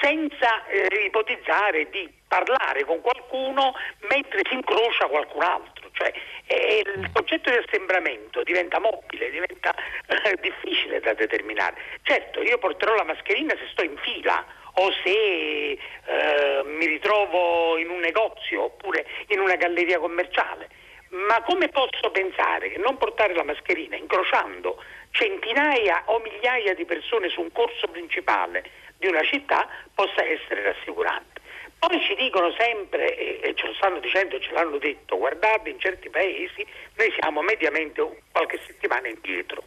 senza 0.01 0.65
eh, 0.68 1.06
ipotizzare 1.06 1.89
di 1.89 2.20
parlare 2.32 2.86
con 2.86 3.02
qualcuno 3.02 3.74
mentre 4.08 4.40
si 4.48 4.54
incrocia 4.54 5.08
qualcun 5.08 5.44
altro? 5.44 5.90
Cioè, 5.92 6.14
eh, 6.46 6.82
il 6.86 7.10
concetto 7.12 7.50
di 7.50 7.58
assembramento 7.58 8.42
diventa 8.44 8.80
mobile, 8.80 9.30
diventa 9.30 9.76
eh, 10.08 10.38
difficile 10.40 11.02
da 11.02 11.14
determinare. 11.14 11.76
Certo, 12.04 12.42
io 12.42 12.58
porterò 12.58 12.96
la 12.96 13.04
mascherina 13.04 13.54
se 13.58 13.68
sto 13.72 13.84
in 13.84 13.98
fila 13.98 14.46
o 14.76 14.92
se 15.04 15.72
eh, 15.72 16.64
mi 16.64 16.86
ritrovo 16.86 17.78
in 17.78 17.90
un 17.90 18.00
negozio 18.00 18.64
oppure 18.64 19.06
in 19.28 19.40
una 19.42 19.56
galleria 19.56 20.00
commerciale. 20.00 20.70
Ma 21.10 21.42
come 21.42 21.68
posso 21.68 22.10
pensare 22.12 22.70
che 22.70 22.78
non 22.78 22.98
portare 22.98 23.34
la 23.34 23.44
mascherina 23.44 23.98
incrociando 23.98 24.82
centinaia 25.12 26.04
o 26.06 26.20
migliaia 26.20 26.74
di 26.74 26.86
persone 26.86 27.28
su 27.28 27.42
un 27.42 27.52
corso 27.52 27.88
principale 27.88 28.64
di 28.96 29.08
una 29.08 29.22
città 29.24 29.68
possa 29.94 30.24
essere 30.24 30.64
rassicurante? 30.64 31.40
Poi 31.82 32.00
ci 32.02 32.14
dicono 32.14 32.54
sempre, 32.60 33.42
e 33.42 33.56
ce 33.56 33.66
lo 33.66 33.74
stanno 33.74 34.00
dicendo 34.00 34.36
e 34.36 34.40
ce 34.40 34.52
l'hanno 34.52 34.78
detto, 34.78 35.18
guardate 35.18 35.72
in 35.72 35.80
certi 35.80 36.12
paesi 36.12 36.64
noi 36.96 37.12
siamo 37.20 37.42
mediamente 37.42 38.22
qualche 38.32 38.60
settimana 38.68 39.08
indietro. 39.08 39.64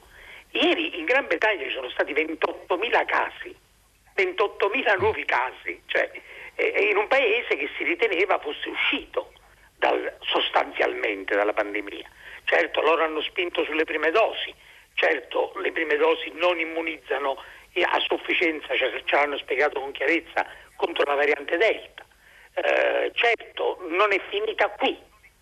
Ieri 0.53 0.97
in 0.97 1.07
Gran 1.07 1.27
Bretagna 1.27 1.65
ci 1.65 1.73
sono 1.73 1.91
stati 1.91 2.13
28.000 2.13 3.05
casi, 3.05 3.57
28.000 4.15 4.99
nuovi 5.01 5.25
casi, 5.25 5.83
cioè 5.87 6.09
in 6.89 6.97
un 6.97 7.09
paese 7.09 7.57
che 7.57 7.69
si 7.77 7.83
riteneva 7.83 8.39
fosse 8.39 8.69
uscito 8.69 9.33
dal, 9.77 10.17
sostanzialmente 10.21 11.35
dalla 11.35 11.53
pandemia. 11.53 12.09
Certo 12.45 12.81
loro 12.81 13.03
hanno 13.03 13.23
spinto 13.23 13.65
sulle 13.65 13.83
prime 13.83 14.13
dosi, 14.13 14.55
certo 14.95 15.53
le 15.57 15.73
prime 15.73 15.97
dosi 15.97 16.31
non 16.35 16.61
immunizzano 16.61 17.43
a 17.75 17.99
sufficienza, 18.07 18.77
cioè, 18.77 19.03
ce 19.05 19.17
l'hanno 19.17 19.37
spiegato 19.37 19.81
con 19.81 19.91
chiarezza, 19.91 20.47
contro 20.77 21.05
la 21.05 21.15
variante 21.15 21.57
Delta 21.57 22.05
eh, 22.55 23.11
certo 23.15 23.79
non 23.89 24.13
è 24.13 24.21
finita 24.31 24.69
qui, 24.71 24.97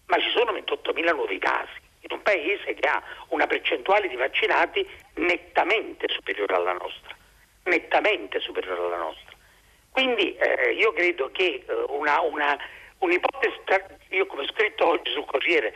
ma 0.06 0.18
ci 0.18 0.30
sono 0.30 0.52
28.000 0.52 1.14
nuovi 1.14 1.38
casi 1.38 1.80
in 2.00 2.12
un 2.12 2.22
paese 2.22 2.74
che 2.74 2.88
ha 2.88 3.02
una 3.28 3.46
percentuale 3.46 4.08
di 4.08 4.16
vaccinati 4.16 4.86
nettamente 5.16 6.08
superiore 6.08 6.54
alla 6.54 6.72
nostra, 6.72 7.14
nettamente 7.64 8.40
superiore 8.40 8.80
alla 8.80 8.96
nostra. 8.96 9.30
Quindi 9.90 10.34
eh, 10.36 10.72
io 10.72 10.92
credo 10.92 11.30
che 11.30 11.64
eh, 11.66 11.72
una, 11.88 12.20
una, 12.22 12.58
un'ipotesi, 12.98 13.60
io 14.08 14.26
come 14.26 14.42
ho 14.42 14.48
scritto 14.48 14.86
oggi 14.86 15.12
sul 15.12 15.26
Corriere, 15.26 15.74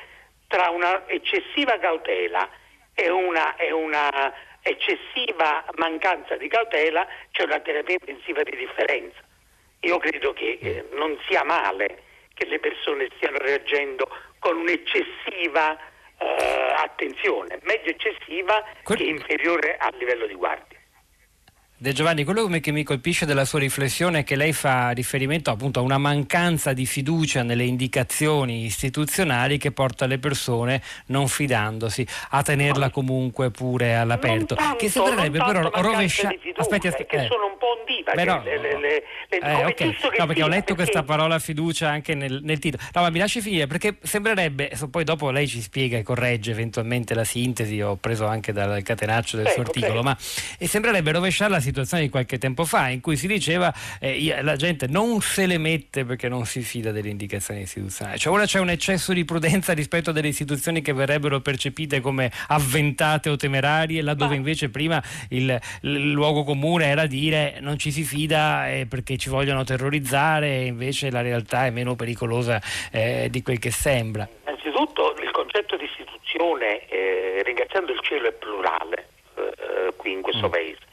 tra 0.49 0.71
una 0.71 1.07
eccessiva 1.07 1.79
cautela 1.79 2.49
e 2.95 3.11
una, 3.11 3.57
e 3.57 3.73
una 3.73 4.33
eccessiva 4.63 5.65
mancanza 5.77 6.37
di 6.37 6.49
cautela 6.49 7.07
c'è 7.31 7.45
una 7.45 7.61
terapia 7.61 7.97
intensiva 8.01 8.43
di 8.43 8.57
differenza. 8.57 9.26
Io 9.81 9.99
credo 9.99 10.33
che 10.33 10.59
eh, 10.61 10.89
non 10.93 11.19
sia 11.27 11.45
male 11.45 12.03
che 12.35 12.47
le 12.47 12.59
persone 12.59 13.09
stiano 13.17 13.39
reagendo 13.39 14.09
con 14.39 14.57
un'eccessiva 14.57 15.77
eh, 16.19 16.73
attenzione, 16.77 17.59
meglio 17.63 17.91
eccessiva 17.91 18.65
che 18.85 19.03
inferiore 19.03 19.77
al 19.77 19.95
livello 19.97 20.27
di 20.27 20.35
guardia. 20.35 20.76
De 21.79 21.93
Giovanni, 21.93 22.25
quello 22.25 22.47
che 22.47 22.73
mi 22.73 22.85
colpisce 22.85 23.27
della 23.27 23.45
sua 23.45 23.59
riflessione 23.59 24.21
è 24.21 24.25
che 24.25 24.35
lei 24.35 24.55
fa 24.55 24.93
riferimento 24.93 25.51
appunto 25.51 25.79
a 25.79 25.83
una 25.83 25.99
mancanza 25.99 26.73
di 26.73 26.87
fiducia 26.87 27.43
nelle 27.43 27.65
indicazioni 27.65 28.65
istituzionali 28.65 29.59
che 29.59 29.73
porta 29.73 30.07
le 30.07 30.19
persone, 30.19 30.81
non 31.09 31.29
fidandosi, 31.29 32.07
a 32.31 32.43
tenerla 32.43 32.89
comunque 32.89 33.51
pure 33.51 33.95
all'aperto. 33.95 34.55
Tanto, 34.55 34.77
che 34.77 34.89
sembrerebbe 34.89 35.37
però 35.37 35.69
rovesciare. 35.71 36.39
Aspetti, 36.57 36.87
aspetti. 36.87 37.15
Che 37.15 37.25
eh. 37.25 37.27
sono 37.27 37.45
un 37.45 37.59
po' 37.59 37.79
ondiva. 37.79 38.13
Però, 38.13 38.43
le, 38.43 38.59
le, 38.59 38.81
le, 38.81 39.03
eh, 39.29 39.65
okay. 39.67 39.95
no, 40.19 40.25
perché 40.25 40.43
ho 40.43 40.49
letto 40.49 40.75
perché... 40.75 40.75
questa 40.75 41.03
parola 41.03 41.39
fiducia 41.39 41.91
anche 41.91 42.15
nel, 42.15 42.41
nel, 42.43 42.59
titolo. 42.59 42.83
No, 42.95 43.03
ma 43.03 43.11
mi 43.11 43.19
lasci 43.19 43.43
finire 43.43 43.67
perché 43.67 43.97
sembrerebbe, 44.01 44.73
poi 44.91 45.05
dopo 45.05 45.31
lei 45.31 45.47
ci 45.47 45.61
spiega 45.61 45.99
e 45.99 46.03
corregge 46.03 46.53
eventualmente 46.53 47.13
la 47.13 47.25
sintesi, 47.25 47.83
ho 47.83 47.97
preso 47.97 48.25
anche 48.25 48.55
dal 48.55 48.83
catenaccio 48.83 49.37
del 49.37 49.45
prego, 49.45 49.61
suo 49.61 49.69
articolo, 49.69 50.01
prego. 50.01 50.09
ma 50.09 50.67
sembrerebbe 50.67 51.13
rovesciare 51.13 51.51
la 51.51 51.61
situazione 51.67 52.05
di 52.05 52.09
qualche 52.09 52.39
tempo 52.39 52.65
fa 52.65 52.89
in 52.89 53.01
cui 53.01 53.17
si 53.17 53.27
diceva 53.27 53.73
eh, 54.01 54.41
la 54.43 54.57
gente 54.57 54.87
non 54.87 55.21
se 55.21 55.47
le 55.47 55.59
mette 55.59 56.05
perché 56.05 56.29
non 56.29 56.47
si 56.47 56.61
fida 56.61 56.93
delle 56.93 57.09
indicazioni 57.09 57.63
istituzionali. 57.63 58.19
Cioè 58.19 58.33
ora 58.33 58.45
c'è 58.45 58.61
un 58.61 58.71
eccesso 58.71 59.13
di 59.13 59.25
prudenza 59.25 59.73
rispetto 59.73 60.11
a 60.11 60.13
delle 60.13 60.29
istituzioni 60.29 60.81
che 60.81 60.93
verrebbero 60.93 61.41
percepite 61.41 62.01
come 62.01 62.31
avventate 62.49 63.29
o 63.29 63.37
temerarie, 63.37 64.01
laddove 64.03 64.31
Ma... 64.31 64.37
invece 64.37 64.71
prima 64.71 65.03
il, 65.31 65.59
il, 65.83 66.11
luogo 66.11 66.45
comune 66.45 66.87
era 66.87 67.07
dire 67.07 67.59
non 67.61 67.79
ci 67.79 67.91
si 67.91 68.05
fida 68.05 68.71
eh, 68.71 68.87
perché 68.87 69.17
ci 69.17 69.29
vogliono 69.29 69.65
terrorizzare 69.65 70.49
e 70.49 70.67
invece 70.67 71.11
la 71.11 71.21
realtà 71.21 71.67
è 71.67 71.71
meno 71.71 71.97
pericolosa 71.97 72.61
eh, 72.93 73.29
di 73.31 73.43
quel 73.43 73.59
che 73.59 73.71
sembra. 73.71 74.29
Innanzitutto 74.47 75.15
il 75.21 75.31
concetto 75.33 75.77
di 75.77 75.85
istituzione, 75.85 76.87
eh, 76.89 77.43
ringraziando 77.45 77.93
il 77.93 78.01
cielo, 78.01 78.29
è 78.29 78.33
plurale 78.33 79.09
qui 79.97 80.13
in 80.13 80.23
questo 80.23 80.47
mm. 80.47 80.51
paese. 80.51 80.86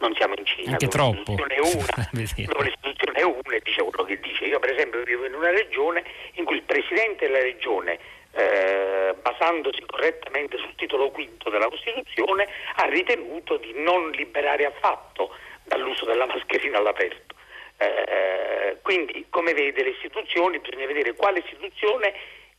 Non 0.00 0.14
siamo 0.14 0.34
in 0.36 0.44
Cina, 0.46 0.72
Anche 0.72 0.88
troppo. 0.88 1.34
l'istituzione 1.34 1.54
è 1.54 1.60
una, 1.60 2.08
dove 2.52 2.64
l'istituzione 2.64 3.18
è 3.18 3.22
una 3.22 3.54
e 3.54 3.60
dice 3.62 3.82
quello 3.82 4.04
che 4.04 4.18
dice. 4.20 4.44
Io 4.46 4.58
per 4.58 4.72
esempio 4.72 5.02
vivo 5.02 5.26
in 5.26 5.34
una 5.34 5.50
regione 5.50 6.02
in 6.34 6.44
cui 6.44 6.56
il 6.56 6.62
presidente 6.62 7.26
della 7.26 7.42
regione 7.42 7.98
eh, 8.32 9.14
basandosi 9.20 9.82
correttamente 9.86 10.56
sul 10.56 10.74
titolo 10.76 11.10
quinto 11.10 11.50
della 11.50 11.68
Costituzione, 11.68 12.48
ha 12.76 12.86
ritenuto 12.86 13.56
di 13.58 13.72
non 13.74 14.10
liberare 14.10 14.66
affatto 14.66 15.34
dall'uso 15.64 16.04
della 16.04 16.26
mascherina 16.26 16.78
all'aperto. 16.78 17.34
Eh, 17.76 18.76
quindi, 18.82 19.26
come 19.30 19.52
vede, 19.52 19.82
le 19.82 19.90
istituzioni, 19.90 20.58
bisogna 20.60 20.86
vedere 20.86 21.14
quale 21.14 21.40
istituzione, 21.40 22.14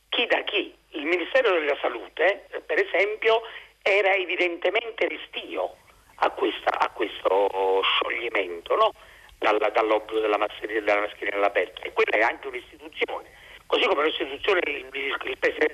chi 0.08 0.26
da 0.26 0.42
chi. 0.42 0.74
Il 0.90 1.06
Ministero 1.06 1.58
della 1.58 1.76
Salute, 1.80 2.46
eh, 2.50 2.60
per 2.60 2.78
esempio, 2.78 3.42
era 3.82 4.14
evidentemente 4.14 5.08
restio 5.08 5.76
a, 6.24 6.30
questa, 6.30 6.78
a 6.78 6.88
questo 6.90 7.82
scioglimento 7.82 8.74
no? 8.76 8.92
Dalla, 9.38 9.68
dall'obbligo 9.70 10.20
della 10.20 10.38
mascherina, 10.38 10.80
della 10.80 11.00
mascherina 11.00 11.36
all'aperto. 11.36 11.82
E 11.82 11.92
quella 11.92 12.16
è 12.16 12.22
anche 12.22 12.46
un'istituzione 12.46 13.30
così 13.66 13.86
come 13.86 14.04
l'istituzione 14.04 14.60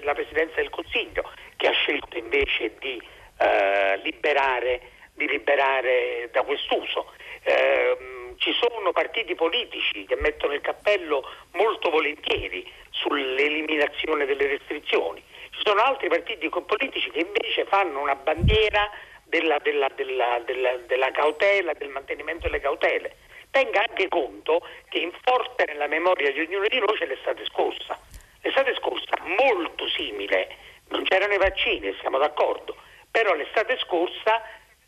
la 0.03 0.15
Presidenza 0.15 0.55
del 0.55 0.71
Consiglio 0.71 1.29
che 1.57 1.67
ha 1.67 1.73
scelto 1.73 2.17
invece 2.17 2.77
di, 2.79 3.03
eh, 3.39 4.01
liberare, 4.05 4.81
di 5.15 5.27
liberare, 5.27 6.29
da 6.31 6.43
quest'uso. 6.43 7.13
Eh, 7.43 8.37
ci 8.37 8.53
sono 8.53 8.93
partiti 8.93 9.35
politici 9.35 10.05
che 10.05 10.15
mettono 10.15 10.55
il 10.55 10.61
cappello 10.61 11.29
molto 11.55 11.91
volentieri 11.91 12.71
sull'eliminazione 12.91 14.27
delle 14.27 14.47
restrizioni, 14.47 15.21
ci 15.51 15.61
sono 15.65 15.81
altri 15.83 16.09
partiti 16.09 16.49
politici 16.49 17.11
che 17.11 17.19
invece 17.19 17.65
fanno 17.65 18.01
una 18.01 18.15
bandiera 18.15 18.89
della, 19.29 19.59
della, 19.63 19.89
della, 19.95 20.77
della 20.87 21.11
cautela, 21.11 21.73
del 21.75 21.89
mantenimento 21.89 22.47
delle 22.47 22.61
cautele 22.61 23.17
tenga 23.51 23.85
anche 23.89 24.09
conto 24.09 24.61
che 24.89 24.99
in 24.99 25.13
forte 25.25 25.65
nella 25.67 25.87
memoria 25.87 26.31
di 26.33 26.41
ognuno 26.41 26.67
di 26.69 26.79
noi 26.79 26.97
c'è 26.97 27.07
l'estate 27.07 27.45
scorsa. 27.47 27.99
L'estate 28.43 28.75
scorsa 28.75 29.17
molto 29.25 29.89
simile, 29.89 30.57
non 30.89 31.03
c'erano 31.05 31.35
i 31.35 31.39
vaccini, 31.39 31.95
siamo 32.01 32.19
d'accordo, 32.19 32.77
però 33.11 33.35
l'estate 33.35 33.77
scorsa 33.79 34.43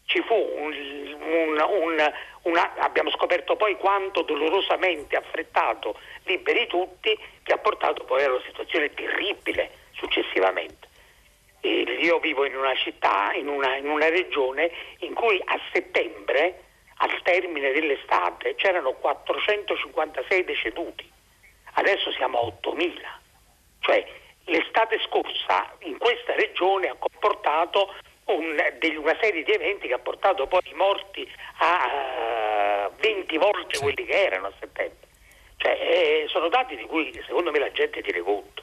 ci 0.05 0.23
fu 0.23 0.35
un, 0.35 0.73
un, 1.21 1.65
un, 1.69 2.13
una, 2.43 2.75
abbiamo 2.79 3.11
scoperto 3.11 3.57
poi 3.57 3.77
quanto 3.77 4.23
dolorosamente 4.23 5.17
affrettato 5.17 5.99
liberi 6.25 6.67
tutti 6.67 7.17
che 7.43 7.53
ha 7.53 7.59
portato 7.59 8.05
poi 8.05 8.25
a 8.25 8.31
una 8.31 8.43
situazione 8.45 8.93
terribile 8.93 9.71
successivamente. 9.93 10.89
E 11.61 11.83
io 12.01 12.19
vivo 12.19 12.45
in 12.45 12.57
una 12.57 12.75
città, 12.75 13.33
in 13.35 13.49
una, 13.49 13.77
in 13.77 13.89
una 13.89 14.09
regione 14.09 14.71
in 15.01 15.15
cui 15.15 15.41
a 15.45 15.59
settembre 15.73 16.65
al 17.03 17.21
termine 17.23 17.73
dell'estate 17.73 18.55
c'erano 18.55 18.93
456 18.93 20.45
deceduti, 20.45 21.11
adesso 21.75 22.11
siamo 22.13 22.39
a 22.39 22.47
8.000. 22.69 22.93
Cioè 23.81 24.07
l'estate 24.45 24.99
scorsa 25.07 25.75
in 25.81 25.99
questa 25.99 26.35
regione 26.35 26.89
ha 26.89 26.97
comportato 26.99 27.95
un, 28.25 28.57
una 28.99 29.17
serie 29.21 29.43
di 29.43 29.53
eventi 29.53 29.89
che 29.89 29.95
ha 29.95 29.99
portato 29.99 30.47
poi 30.47 30.61
i 30.65 30.75
morti 30.75 31.29
a 31.59 32.89
uh, 32.89 33.01
20 33.01 33.37
volte 33.39 33.79
quelli 33.79 34.05
che 34.05 34.25
erano 34.25 34.49
a 34.49 34.53
settembre. 34.59 35.09
Cioè, 35.57 35.73
eh, 35.73 36.25
sono 36.29 36.49
dati 36.49 36.77
di 36.77 36.85
cui 36.85 37.13
secondo 37.27 37.51
me 37.51 37.59
la 37.59 37.71
gente 37.73 38.01
tiene 38.03 38.21
conto. 38.21 38.63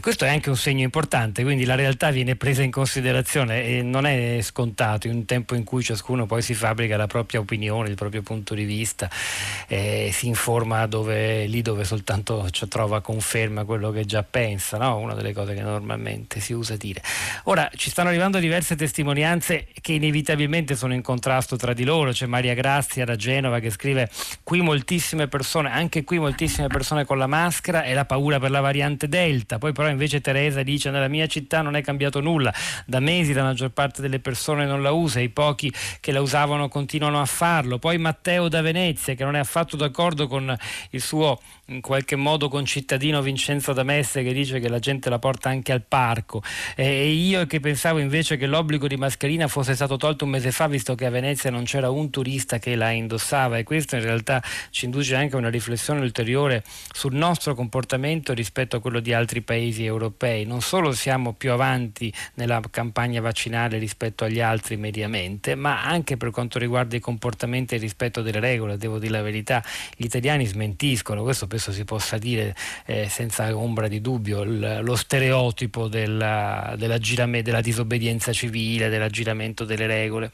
E 0.00 0.02
questo 0.02 0.24
è 0.24 0.30
anche 0.30 0.48
un 0.48 0.56
segno 0.56 0.82
importante, 0.82 1.42
quindi 1.42 1.66
la 1.66 1.74
realtà 1.74 2.10
viene 2.10 2.34
presa 2.34 2.62
in 2.62 2.70
considerazione 2.70 3.66
e 3.66 3.82
non 3.82 4.06
è 4.06 4.38
scontato 4.40 5.08
in 5.08 5.14
un 5.14 5.24
tempo 5.26 5.54
in 5.54 5.62
cui 5.62 5.82
ciascuno 5.82 6.24
poi 6.24 6.40
si 6.40 6.54
fabbrica 6.54 6.96
la 6.96 7.06
propria 7.06 7.38
opinione, 7.40 7.90
il 7.90 7.96
proprio 7.96 8.22
punto 8.22 8.54
di 8.54 8.64
vista, 8.64 9.10
eh, 9.68 10.08
si 10.10 10.26
informa 10.26 10.86
dove, 10.86 11.44
lì 11.44 11.60
dove 11.60 11.84
soltanto 11.84 12.48
trova 12.70 13.02
conferma 13.02 13.64
quello 13.64 13.90
che 13.90 14.06
già 14.06 14.22
pensa, 14.22 14.78
no? 14.78 14.96
una 14.96 15.12
delle 15.12 15.34
cose 15.34 15.52
che 15.52 15.60
normalmente 15.60 16.40
si 16.40 16.54
usa 16.54 16.76
dire. 16.76 17.02
Ora 17.44 17.70
ci 17.74 17.90
stanno 17.90 18.08
arrivando 18.08 18.38
diverse 18.38 18.76
testimonianze 18.76 19.66
che 19.82 19.92
inevitabilmente 19.92 20.76
sono 20.76 20.94
in 20.94 21.02
contrasto 21.02 21.56
tra 21.56 21.74
di 21.74 21.84
loro, 21.84 22.12
c'è 22.12 22.24
Maria 22.24 22.54
Grazia 22.54 23.04
da 23.04 23.16
Genova 23.16 23.58
che 23.58 23.68
scrive 23.68 24.08
qui 24.44 24.62
moltissime 24.62 25.28
persone, 25.28 25.70
anche 25.70 26.04
qui 26.04 26.18
moltissime 26.18 26.68
persone 26.68 27.04
con 27.04 27.18
la 27.18 27.26
maschera 27.26 27.82
e 27.82 27.92
la 27.92 28.06
paura 28.06 28.40
per 28.40 28.50
la 28.50 28.60
variante 28.60 29.06
Delta, 29.06 29.58
poi 29.58 29.72
però 29.72 29.88
invece 29.90 30.20
Teresa 30.20 30.62
dice 30.62 30.90
nella 30.90 31.08
mia 31.08 31.26
città 31.26 31.62
non 31.62 31.76
è 31.76 31.82
cambiato 31.82 32.20
nulla, 32.20 32.52
da 32.86 33.00
mesi 33.00 33.32
la 33.32 33.42
maggior 33.42 33.70
parte 33.70 34.02
delle 34.02 34.20
persone 34.20 34.66
non 34.66 34.82
la 34.82 34.92
usa, 34.92 35.20
i 35.20 35.28
pochi 35.28 35.72
che 36.00 36.12
la 36.12 36.20
usavano 36.20 36.68
continuano 36.68 37.20
a 37.20 37.26
farlo, 37.26 37.78
poi 37.78 37.98
Matteo 37.98 38.48
da 38.48 38.60
Venezia 38.60 39.14
che 39.14 39.24
non 39.24 39.36
è 39.36 39.38
affatto 39.38 39.76
d'accordo 39.76 40.26
con 40.26 40.56
il 40.90 41.00
suo 41.00 41.38
in 41.70 41.80
qualche 41.80 42.16
modo 42.16 42.48
concittadino 42.48 43.22
Vincenzo 43.22 43.72
da 43.72 43.82
Messe 43.82 44.22
che 44.22 44.32
dice 44.32 44.60
che 44.60 44.68
la 44.68 44.78
gente 44.78 45.08
la 45.08 45.18
porta 45.18 45.48
anche 45.48 45.72
al 45.72 45.82
parco. 45.82 46.42
E 46.74 47.10
io 47.10 47.46
che 47.46 47.60
pensavo 47.60 47.98
invece 47.98 48.36
che 48.36 48.46
l'obbligo 48.46 48.86
di 48.86 48.96
mascherina 48.96 49.48
fosse 49.48 49.74
stato 49.74 49.96
tolto 49.96 50.24
un 50.24 50.30
mese 50.30 50.50
fa 50.50 50.66
visto 50.66 50.94
che 50.94 51.06
a 51.06 51.10
Venezia 51.10 51.50
non 51.50 51.64
c'era 51.64 51.90
un 51.90 52.10
turista 52.10 52.58
che 52.58 52.74
la 52.74 52.90
indossava. 52.90 53.58
E 53.58 53.62
questo 53.62 53.96
in 53.96 54.02
realtà 54.02 54.42
ci 54.70 54.84
induce 54.84 55.14
anche 55.14 55.36
a 55.36 55.38
una 55.38 55.48
riflessione 55.48 56.00
ulteriore 56.00 56.62
sul 56.92 57.14
nostro 57.14 57.54
comportamento 57.54 58.32
rispetto 58.32 58.76
a 58.76 58.80
quello 58.80 59.00
di 59.00 59.12
altri 59.12 59.40
paesi 59.40 59.79
paesi 59.80 59.84
europei. 59.84 60.44
Non 60.44 60.60
solo 60.60 60.92
siamo 60.92 61.32
più 61.32 61.52
avanti 61.52 62.12
nella 62.34 62.60
campagna 62.70 63.20
vaccinale 63.20 63.78
rispetto 63.78 64.24
agli 64.24 64.40
altri 64.40 64.76
mediamente, 64.76 65.54
ma 65.54 65.82
anche 65.84 66.16
per 66.16 66.30
quanto 66.30 66.58
riguarda 66.58 66.96
i 66.96 67.00
comportamenti 67.00 67.74
e 67.74 67.76
il 67.78 67.82
rispetto 67.82 68.22
delle 68.22 68.40
regole. 68.40 68.76
Devo 68.76 68.98
dire 68.98 69.12
la 69.12 69.22
verità, 69.22 69.62
gli 69.96 70.04
italiani 70.04 70.46
smentiscono, 70.46 71.22
questo 71.22 71.46
penso 71.46 71.72
si 71.72 71.84
possa 71.84 72.18
dire 72.18 72.54
eh, 72.86 73.08
senza 73.08 73.56
ombra 73.56 73.88
di 73.88 74.00
dubbio, 74.00 74.44
l- 74.44 74.80
lo 74.82 74.96
stereotipo 74.96 75.88
della, 75.88 76.74
della, 76.76 76.98
girame- 76.98 77.42
della 77.42 77.60
disobbedienza 77.60 78.32
civile, 78.32 78.88
dell'aggiramento 78.88 79.64
delle 79.64 79.86
regole. 79.86 80.30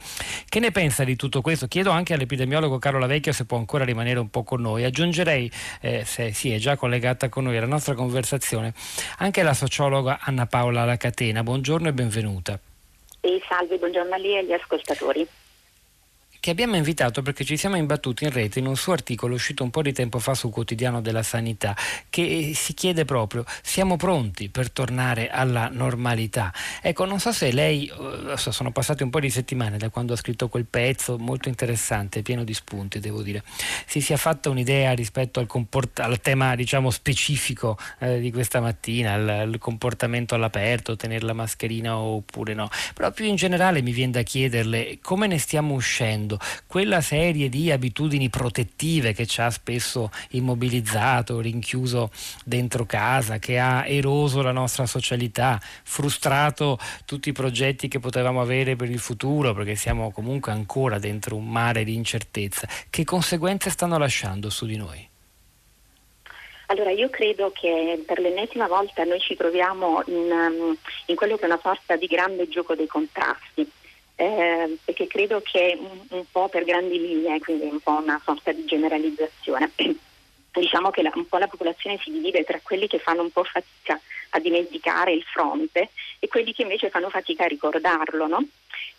Che 0.49 0.61
ne 0.61 0.71
pensa 0.71 1.05
di 1.05 1.17
tutto 1.17 1.41
questo? 1.41 1.69
Chiedo 1.69 1.91
anche 1.91 2.15
all'epidemiologo 2.15 2.79
Carola 2.79 3.07
Vecchio 3.07 3.33
se 3.33 3.45
può 3.45 3.59
ancora 3.59 3.85
rimanere 3.85 4.19
un 4.19 4.31
po' 4.31 4.43
con 4.43 4.61
noi. 4.61 4.85
Aggiungerei, 4.85 5.51
eh, 5.81 6.05
se 6.05 6.33
si 6.33 6.51
è 6.51 6.59
già 6.59 6.77
collegata 6.77 7.29
con 7.29 7.45
noi 7.45 7.57
alla 7.57 7.67
nostra 7.67 7.95
conversazione, 7.95 8.73
anche 9.19 9.36
la 9.43 9.55
sociologa 9.55 10.19
Anna 10.21 10.47
Paola 10.47 10.85
Lacatena. 10.85 11.43
Buongiorno 11.43 11.89
e 11.89 11.93
benvenuta. 11.93 12.59
E 13.21 13.43
salve, 13.49 13.79
buongiorno 13.79 14.15
a 14.15 14.19
lei 14.19 14.35
e 14.35 14.39
agli 14.39 14.53
ascoltatori 14.53 15.27
che 16.47 16.53
abbiamo 16.53 16.77
invitato 16.77 17.23
perché 17.23 17.43
ci 17.43 17.57
siamo 17.57 17.75
imbattuti 17.75 18.23
in 18.23 18.31
rete 18.31 18.61
in 18.61 18.67
un 18.67 18.77
suo 18.77 18.93
articolo 18.93 19.35
uscito 19.35 19.65
un 19.65 19.71
po' 19.71 19.83
di 19.83 19.93
tempo 19.93 20.21
fa 20.21 20.33
sul 20.35 20.53
quotidiano 20.53 21.01
della 21.01 21.25
sanità 21.25 21.77
che 22.09 22.53
si 22.55 22.73
chiede 22.73 23.05
proprio 23.05 23.45
siamo 23.63 23.97
pronti 23.97 24.49
per 24.49 24.71
tornare 24.71 25.29
alla 25.29 25.69
normalità. 25.73 26.53
Ecco, 26.81 27.05
non 27.05 27.19
so 27.19 27.33
se 27.33 27.51
lei, 27.51 27.89
eh, 27.89 28.37
sono 28.37 28.71
passate 28.71 29.03
un 29.03 29.11
po' 29.11 29.19
di 29.19 29.29
settimane 29.29 29.77
da 29.77 29.89
quando 29.89 30.13
ha 30.13 30.17
scritto 30.17 30.47
quel 30.49 30.67
pezzo 30.67 31.19
molto 31.19 31.49
interessante, 31.49 32.23
pieno 32.23 32.45
di 32.45 32.55
spunti 32.55 33.01
devo 33.01 33.23
dire, 33.23 33.43
si 33.85 34.01
sia 34.01 34.17
fatta 34.17 34.49
un'idea 34.49 34.93
rispetto 34.93 35.41
al, 35.41 35.47
comport- 35.47 35.99
al 35.99 36.21
tema 36.21 36.55
diciamo 36.55 36.91
specifico 36.91 37.77
eh, 37.99 38.21
di 38.21 38.31
questa 38.31 38.61
mattina, 38.61 39.15
al 39.15 39.57
comportamento 39.59 40.37
all'aperto, 40.37 40.95
tenere 40.95 41.25
la 41.25 41.33
mascherina 41.33 41.97
oppure 41.97 42.55
no, 42.55 42.71
però 42.95 43.11
più 43.11 43.25
in 43.25 43.35
generale 43.35 43.83
mi 43.83 43.91
viene 43.91 44.13
da 44.13 44.23
chiederle 44.23 45.01
come 45.03 45.27
ne 45.27 45.39
stiamo 45.39 45.75
uscendo 45.75 46.36
quella 46.67 47.01
serie 47.01 47.49
di 47.49 47.71
abitudini 47.71 48.29
protettive 48.29 49.13
che 49.13 49.27
ci 49.27 49.41
ha 49.41 49.51
spesso 49.51 50.11
immobilizzato, 50.31 51.41
rinchiuso 51.41 52.11
dentro 52.45 52.85
casa, 52.87 53.39
che 53.39 53.59
ha 53.59 53.87
eroso 53.87 54.43
la 54.43 54.53
nostra 54.53 54.87
socialità, 54.87 55.61
frustrato 55.61 56.79
tutti 57.05 57.29
i 57.29 57.33
progetti 57.33 57.89
che 57.89 58.01
potevamo 58.01 58.41
avere 58.41 58.77
per 58.77 58.91
il 58.91 58.99
futuro, 58.99 59.55
perché 59.55 59.75
siamo 59.75 60.11
comunque 60.11 60.53
ancora 60.53 60.99
dentro 60.99 61.37
un 61.37 61.49
mare 61.49 61.85
di 61.85 61.95
incertezza. 61.95 62.69
Che 62.89 63.05
conseguenze 63.05 63.71
stanno 63.71 63.99
lasciando 63.99 64.51
su 64.51 64.67
di 64.67 64.77
noi? 64.77 65.09
Allora, 66.69 66.91
io 66.91 67.09
credo 67.11 67.53
che 67.53 68.03
per 68.05 68.19
l'ennesima 68.19 68.67
volta 68.67 69.05
noi 69.05 69.21
ci 69.21 69.37
troviamo 69.37 70.03
in, 70.07 70.77
in 71.07 71.15
quello 71.15 71.37
che 71.37 71.43
è 71.43 71.47
una 71.47 71.61
sorta 71.63 71.97
di 71.97 72.07
grande 72.07 72.49
gioco 72.49 72.75
dei 72.75 72.89
contrasti 72.89 73.71
eh, 74.17 74.77
perché 74.85 75.07
credo 75.07 75.41
che 75.43 75.77
un, 75.79 76.01
un, 76.09 76.25
po' 76.31 76.49
per 76.49 76.65
grandi 76.65 76.99
linee, 76.99 77.39
quindi 77.39 77.67
un 77.67 77.81
po' 77.81 78.01
una 78.03 78.21
sorta 78.25 78.53
di 78.53 78.65
generalizzazione. 78.65 79.71
diciamo 80.61 80.91
che 80.91 81.03
la, 81.03 81.13
un 81.15 81.27
po' 81.27 81.39
la 81.39 81.49
popolazione 81.49 81.99
si 82.03 82.11
divide 82.11 82.45
tra 82.45 82.59
quelli 82.63 82.87
che 82.87 82.99
fanno 82.99 83.23
un 83.23 83.31
po' 83.31 83.45
fatica 83.45 84.01
a 84.31 84.41
dimenticare 84.41 85.13
il 85.13 85.23
fronte 85.23 85.91
e 86.19 86.29
quelli 86.29 86.53
che 86.53 86.63
invece 86.63 86.91
fanno 86.91 87.11
fatica 87.11 87.45
a 87.45 87.49
ricordarlo, 87.49 88.27
no? 88.27 88.45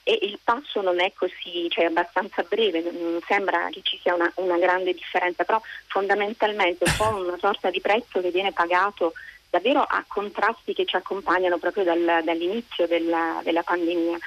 E 0.03 0.17
il 0.21 0.39
passo 0.43 0.81
non 0.81 0.99
è 1.01 1.11
così, 1.13 1.67
cioè 1.69 1.85
abbastanza 1.85 2.43
breve, 2.43 2.81
non 2.81 3.19
sembra 3.27 3.67
che 3.71 3.81
ci 3.83 3.99
sia 4.01 4.13
una, 4.13 4.31
una 4.35 4.57
grande 4.57 4.93
differenza, 4.93 5.43
però 5.43 5.61
fondamentalmente 5.87 6.85
è 6.85 6.89
un 6.89 6.95
po' 6.95 7.25
una 7.25 7.37
sorta 7.39 7.69
di 7.69 7.81
prezzo 7.81 8.21
che 8.21 8.31
viene 8.31 8.53
pagato 8.53 9.13
davvero 9.49 9.81
a 9.81 10.03
contrasti 10.07 10.73
che 10.73 10.85
ci 10.85 10.95
accompagnano 10.95 11.57
proprio 11.57 11.83
dal, 11.83 12.21
dall'inizio 12.23 12.87
della, 12.87 13.41
della 13.43 13.63
pandemia 13.63 14.17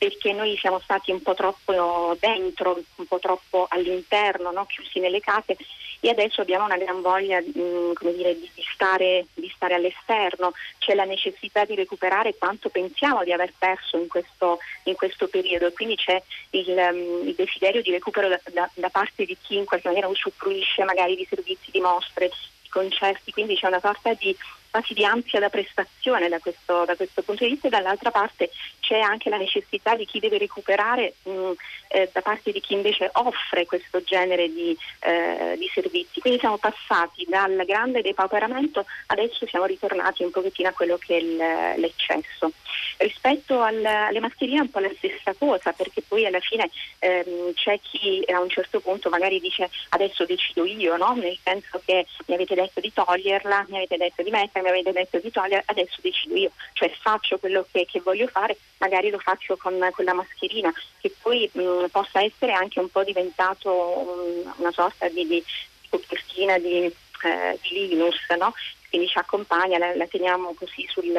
perché 0.00 0.32
noi 0.32 0.56
siamo 0.56 0.80
stati 0.80 1.10
un 1.10 1.20
po' 1.20 1.34
troppo 1.34 2.16
dentro, 2.18 2.80
un 2.94 3.06
po' 3.06 3.18
troppo 3.18 3.66
all'interno, 3.68 4.50
no? 4.50 4.64
chiusi 4.64 4.98
nelle 4.98 5.20
case 5.20 5.58
e 6.00 6.08
adesso 6.08 6.40
abbiamo 6.40 6.64
una 6.64 6.78
gran 6.78 7.02
voglia 7.02 7.38
mh, 7.38 7.92
dire, 8.14 8.34
di, 8.34 8.50
di, 8.54 8.64
stare, 8.72 9.26
di, 9.34 9.52
stare, 9.54 9.74
all'esterno, 9.74 10.54
c'è 10.78 10.94
la 10.94 11.04
necessità 11.04 11.66
di 11.66 11.74
recuperare 11.74 12.34
quanto 12.38 12.70
pensiamo 12.70 13.24
di 13.24 13.32
aver 13.32 13.52
perso 13.58 13.98
in 13.98 14.08
questo, 14.08 14.60
in 14.84 14.94
questo 14.94 15.28
periodo 15.28 15.66
e 15.66 15.72
quindi 15.74 15.96
c'è 15.96 16.22
il, 16.52 16.68
um, 16.70 17.28
il 17.28 17.34
desiderio 17.34 17.82
di 17.82 17.90
recupero 17.90 18.28
da, 18.28 18.40
da, 18.50 18.70
da, 18.72 18.88
parte 18.88 19.26
di 19.26 19.36
chi 19.38 19.56
in 19.56 19.66
qualche 19.66 19.88
maniera 19.88 20.08
usufruisce 20.08 20.82
magari 20.84 21.14
di 21.14 21.26
servizi 21.28 21.70
di 21.70 21.80
mostre, 21.80 22.30
di 22.62 22.68
concerti, 22.70 23.32
quindi 23.32 23.54
c'è 23.54 23.66
una 23.66 23.80
sorta 23.80 24.14
di 24.14 24.34
quasi 24.70 24.94
di 24.94 25.04
ansia 25.04 25.40
da 25.40 25.48
prestazione 25.48 26.28
da 26.28 26.38
questo, 26.38 26.84
da 26.84 26.94
questo, 26.96 27.22
punto 27.22 27.44
di 27.44 27.50
vista 27.50 27.66
e 27.66 27.70
dall'altra 27.70 28.10
parte 28.10 28.50
c'è 28.80 28.98
anche 28.98 29.28
la 29.28 29.36
necessità 29.36 29.96
di 29.96 30.06
chi 30.06 30.18
deve 30.18 30.38
recuperare 30.38 31.14
mh, 31.22 31.52
eh, 31.88 32.08
da 32.12 32.22
parte 32.22 32.52
di 32.52 32.60
chi 32.60 32.74
invece 32.74 33.10
offre 33.14 33.66
questo 33.66 34.02
genere 34.02 34.48
di, 34.48 34.76
eh, 35.00 35.56
di, 35.58 35.68
servizi. 35.72 36.20
Quindi 36.20 36.38
siamo 36.38 36.58
passati 36.58 37.26
dal 37.28 37.64
grande 37.66 38.00
depauperamento, 38.02 38.84
adesso 39.06 39.46
siamo 39.46 39.66
ritornati 39.66 40.22
un 40.22 40.30
pochettino 40.30 40.68
a 40.68 40.72
quello 40.72 40.96
che 40.98 41.16
è 41.16 41.20
il, 41.20 41.36
l'eccesso. 41.80 42.52
Rispetto 42.98 43.60
al, 43.60 43.84
alle 43.84 44.20
mascherine 44.20 44.58
è 44.58 44.62
un 44.62 44.70
po' 44.70 44.78
la 44.78 44.92
stessa 44.96 45.34
cosa 45.36 45.72
perché 45.72 46.02
poi 46.02 46.26
alla 46.26 46.40
fine 46.40 46.70
ehm, 46.98 47.52
c'è 47.54 47.78
chi 47.80 48.22
a 48.32 48.40
un 48.40 48.48
certo 48.48 48.80
punto 48.80 49.08
magari 49.08 49.40
dice 49.40 49.68
adesso 49.90 50.24
decido 50.24 50.64
io, 50.64 50.96
no? 50.96 51.14
nel 51.14 51.36
senso 51.42 51.80
che 51.84 52.06
mi 52.26 52.34
avete 52.34 52.54
detto 52.54 52.80
di 52.80 52.92
toglierla, 52.92 53.66
mi 53.68 53.76
avete 53.78 53.96
detto 53.96 54.22
di 54.22 54.30
metterla, 54.30 54.59
mi 54.62 54.68
avete 54.68 54.92
detto 54.92 55.18
di 55.18 55.30
togliere, 55.30 55.62
adesso 55.66 55.98
decido 56.00 56.36
io, 56.36 56.50
cioè 56.72 56.90
faccio 57.00 57.38
quello 57.38 57.66
che, 57.70 57.86
che 57.86 58.00
voglio 58.00 58.26
fare, 58.26 58.56
magari 58.78 59.10
lo 59.10 59.18
faccio 59.18 59.56
con, 59.56 59.78
con 59.92 60.04
la 60.04 60.14
mascherina, 60.14 60.72
che 61.00 61.12
poi 61.20 61.48
mh, 61.52 61.86
possa 61.90 62.22
essere 62.22 62.52
anche 62.52 62.80
un 62.80 62.88
po' 62.88 63.04
diventato 63.04 63.70
um, 63.72 64.54
una 64.56 64.72
sorta 64.72 65.08
di, 65.08 65.26
di 65.26 65.44
copertina 65.88 66.58
di, 66.58 66.84
eh, 66.84 67.58
di 67.62 67.88
Linus, 67.88 68.16
no? 68.38 68.54
Quindi 68.90 69.08
ci 69.08 69.18
accompagna, 69.18 69.78
la, 69.78 69.94
la 69.94 70.06
teniamo 70.06 70.52
così 70.54 70.86
sul, 70.90 71.12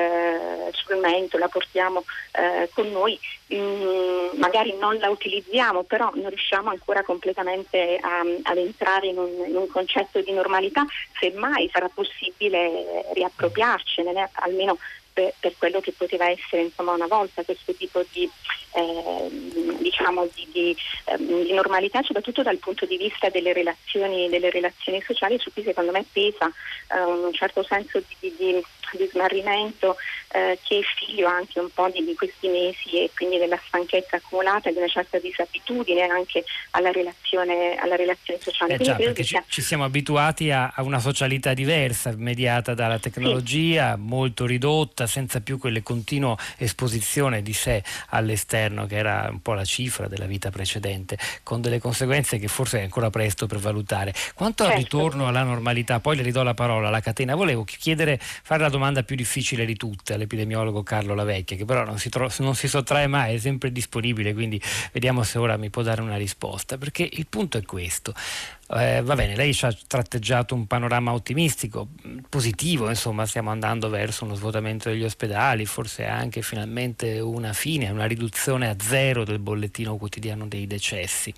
sul, 0.71 0.97
mento, 0.97 1.37
la 1.37 1.47
portiamo 1.47 2.03
eh, 2.33 2.69
con 2.73 2.91
noi, 2.91 3.17
mm, 3.53 4.37
magari 4.37 4.75
non 4.77 4.97
la 4.97 5.09
utilizziamo, 5.09 5.83
però 5.83 6.11
non 6.13 6.29
riusciamo 6.29 6.69
ancora 6.69 7.01
completamente 7.03 7.97
a, 7.99 8.19
ad 8.43 8.57
entrare 8.57 9.07
in 9.07 9.17
un, 9.17 9.45
in 9.47 9.55
un, 9.55 9.67
concetto 9.67 10.21
di 10.21 10.33
normalità, 10.33 10.85
semmai 11.17 11.69
sarà 11.71 11.89
possibile 11.91 13.05
riappropriarcene, 13.13 14.29
almeno 14.33 14.77
per, 15.13 15.33
per, 15.39 15.53
quello 15.57 15.79
che 15.79 15.91
poteva 15.91 16.29
essere 16.29 16.63
insomma, 16.63 16.93
una 16.93 17.07
volta 17.07 17.43
questo 17.43 17.73
tipo 17.73 18.03
di, 18.11 18.29
eh, 18.73 19.27
diciamo 19.79 20.27
di, 20.33 20.47
di, 20.51 20.77
ehm, 21.05 21.43
di, 21.43 21.53
normalità, 21.53 22.01
soprattutto 22.03 22.43
dal 22.43 22.57
punto 22.57 22.85
di 22.85 22.97
vista 22.97 23.29
delle 23.29 23.53
relazioni, 23.53 24.29
delle 24.29 24.49
relazioni 24.49 25.01
sociali, 25.01 25.39
su 25.39 25.51
cui 25.53 25.63
secondo 25.63 25.91
me 25.91 26.05
pesa 26.11 26.51
eh, 26.93 27.01
un 27.01 27.33
certo 27.33 27.63
senso 27.63 28.01
di, 28.19 28.63
smarrimento 29.11 29.95
eh, 30.33 30.57
che 30.63 30.79
è 30.79 30.81
figlio 30.81 31.27
anche 31.27 31.59
un 31.59 31.69
po' 31.73 31.89
di, 31.89 32.13
questi 32.15 32.47
mesi 32.47 33.03
e 33.03 33.11
quindi 33.15 33.37
della 33.37 33.59
stanchezza 33.67 34.17
accumulata 34.17 34.69
e 34.69 34.71
di 34.73 34.77
una 34.77 34.87
certa 34.87 35.17
disabitudine 35.19 36.03
anche 36.03 36.43
alla 36.71 36.91
relazione, 36.91 37.75
alla 37.75 37.95
relazione 37.95 38.39
sociale. 38.41 38.75
Eh 38.75 38.77
già, 38.79 38.95
perché 38.95 39.23
ci, 39.23 39.39
ci, 39.47 39.61
siamo 39.61 39.83
abituati 39.83 40.51
a, 40.51 40.73
a, 40.75 40.83
una 40.83 40.99
socialità 40.99 41.53
diversa, 41.53 42.13
mediata 42.15 42.73
dalla 42.73 42.99
tecnologia, 42.99 43.95
sì. 43.95 44.01
molto 44.01 44.45
ridotta, 44.45 45.00
senza 45.07 45.41
più 45.41 45.57
quelle 45.57 45.83
continue 45.83 46.35
esposizione 46.57 47.41
di 47.41 47.53
sé 47.53 47.83
all'esterno, 48.09 48.85
che 48.85 48.95
era 48.95 49.27
un 49.29 49.41
po' 49.41 49.53
la 49.53 49.65
cifra 49.65 50.07
della 50.07 50.25
vita 50.25 50.49
precedente, 50.49 51.17
con 51.43 51.61
delle 51.61 51.79
conseguenze 51.79 52.37
che 52.37 52.47
forse 52.47 52.79
è 52.79 52.83
ancora 52.83 53.09
presto 53.09 53.47
per 53.47 53.59
valutare. 53.59 54.13
Quanto 54.33 54.63
certo. 54.63 54.77
al 54.77 54.83
ritorno 54.83 55.27
alla 55.27 55.43
normalità, 55.43 55.99
poi 55.99 56.15
le 56.15 56.23
ridò 56.23 56.43
la 56.43 56.53
parola 56.53 56.87
alla 56.87 56.99
catena, 56.99 57.35
volevo 57.35 57.63
chiedere, 57.63 58.19
fare 58.19 58.61
la 58.61 58.69
domanda 58.69 59.03
più 59.03 59.15
difficile 59.15 59.65
di 59.65 59.75
tutte 59.75 60.13
all'epidemiologo 60.13 60.83
Carlo 60.83 61.13
Lavecchia, 61.13 61.57
che 61.57 61.65
però 61.65 61.83
non 61.83 61.97
si, 61.97 62.09
tro- 62.09 62.31
non 62.39 62.55
si 62.55 62.67
sottrae 62.67 63.07
mai, 63.07 63.35
è 63.35 63.37
sempre 63.37 63.71
disponibile, 63.71 64.33
quindi 64.33 64.61
vediamo 64.91 65.23
se 65.23 65.37
ora 65.37 65.57
mi 65.57 65.69
può 65.69 65.81
dare 65.81 66.01
una 66.01 66.17
risposta, 66.17 66.77
perché 66.77 67.07
il 67.11 67.27
punto 67.27 67.57
è 67.57 67.63
questo. 67.63 68.13
Eh, 68.73 69.01
va 69.01 69.15
bene, 69.15 69.35
lei 69.35 69.53
ci 69.53 69.65
ha 69.65 69.77
tratteggiato 69.85 70.55
un 70.55 70.65
panorama 70.65 71.11
ottimistico, 71.11 71.89
positivo, 72.29 72.87
insomma, 72.87 73.25
stiamo 73.25 73.49
andando 73.49 73.89
verso 73.89 74.23
uno 74.23 74.33
svuotamento 74.33 74.87
degli 74.87 75.03
ospedali, 75.03 75.65
forse 75.65 76.05
anche 76.05 76.41
finalmente 76.41 77.19
una 77.19 77.51
fine, 77.51 77.89
una 77.89 78.05
riduzione 78.05 78.69
a 78.69 78.75
zero 78.79 79.25
del 79.25 79.39
bollettino 79.39 79.97
quotidiano 79.97 80.47
dei 80.47 80.67
decessi. 80.67 81.33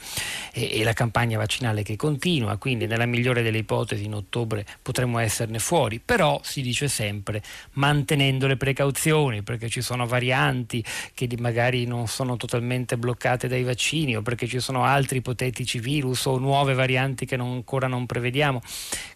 E, 0.54 0.80
e 0.80 0.84
la 0.84 0.94
campagna 0.94 1.40
vaccinale 1.40 1.82
che 1.82 1.96
continua, 1.96 2.58
quindi 2.58 2.86
nella 2.86 3.08
migliore 3.08 3.42
delle 3.42 3.58
ipotesi 3.58 4.06
in 4.06 4.14
ottobre 4.14 4.64
potremmo 4.84 5.18
esserne 5.18 5.58
fuori, 5.58 6.00
però 6.00 6.40
si 6.44 6.62
dice 6.62 6.88
sempre 6.88 7.42
mantenendo 7.74 8.46
le 8.46 8.58
precauzioni 8.58 9.42
perché 9.42 9.70
ci 9.70 9.82
sono 9.82 10.06
varianti 10.06 10.86
che 11.16 11.28
magari 11.40 11.86
non 11.86 12.08
sono 12.08 12.38
totalmente 12.38 12.96
bloccate 12.96 13.48
dai 13.48 13.64
vaccini 13.64 14.16
o 14.16 14.22
perché 14.22 14.46
ci 14.46 14.60
sono 14.60 14.84
altri 14.84 15.18
ipotetici 15.18 15.80
virus 15.80 16.26
o 16.26 16.38
nuove 16.38 16.76
varianti 16.76 17.22
effetti 17.24 17.26
che 17.26 17.38
non, 17.38 17.54
ancora 17.54 17.88
non 17.88 18.06
prevediamo. 18.06 18.62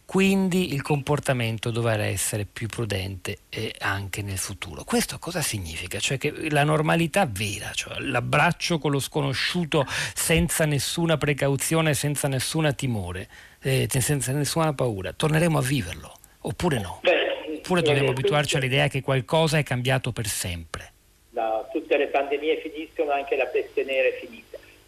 Quindi 0.06 0.74
il 0.74 0.82
comportamento 0.82 1.70
dovrà 1.70 2.06
essere 2.06 2.46
più 2.46 2.67
prudente 2.67 3.39
eh, 3.50 3.74
anche 3.80 4.22
nel 4.22 4.38
futuro. 4.38 4.84
Questo 4.84 5.20
cosa 5.20 5.41
significa? 5.41 6.00
Cioè 6.00 6.17
che 6.17 6.50
la 6.50 6.63
normalità 6.63 7.28
vera, 7.30 7.72
cioè 7.74 8.00
l'abbraccio 8.00 8.80
con 8.80 8.91
lo 8.91 9.00
sconosciuto 9.00 9.86
senza 10.13 10.65
nessuna 10.65 11.17
precauzione, 11.17 11.93
senza 11.93 12.28
nessuna 12.28 12.72
timore, 12.72 13.28
eh, 13.62 13.88
senza 13.89 14.32
nessuna 14.32 14.74
paura, 14.74 15.13
torneremo 15.13 15.58
a 15.58 15.62
viverlo 15.62 16.13
oppure 16.41 16.80
no? 16.80 17.00
Beh, 17.02 17.58
oppure 17.58 17.82
dobbiamo 17.82 18.10
eh, 18.10 18.12
abituarci 18.12 18.56
all'idea 18.56 18.88
che 18.88 19.02
qualcosa 19.02 19.58
è 19.58 19.63
cambiato 19.63 20.13
per 20.13 20.28
sempre? 20.28 20.93
No, 21.32 21.67
tutte 21.72 21.98
le 21.98 22.08
pandemie 22.08 22.62
finiscono, 22.62 23.12
anche 23.12 23.36
la 23.36 23.46
peste 23.46 23.84
nera 23.84 24.08
è 24.08 24.17
finita 24.20 24.37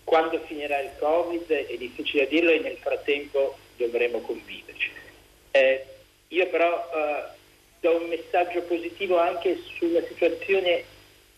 quando 0.09 0.41
finirà 0.47 0.79
il 0.79 0.89
Covid 0.97 1.47
è 1.51 1.77
difficile 1.77 2.27
dirlo 2.27 2.49
e 2.49 2.59
nel 2.59 2.77
frattempo 2.81 3.55
dovremo 3.77 4.19
conviverci. 4.21 4.89
Eh, 5.51 5.85
io 6.29 6.47
però 6.47 6.89
eh, 6.91 7.23
do 7.79 7.95
un 7.95 8.09
messaggio 8.09 8.63
positivo 8.63 9.19
anche 9.19 9.59
sulla 9.77 10.01
situazione 10.07 10.83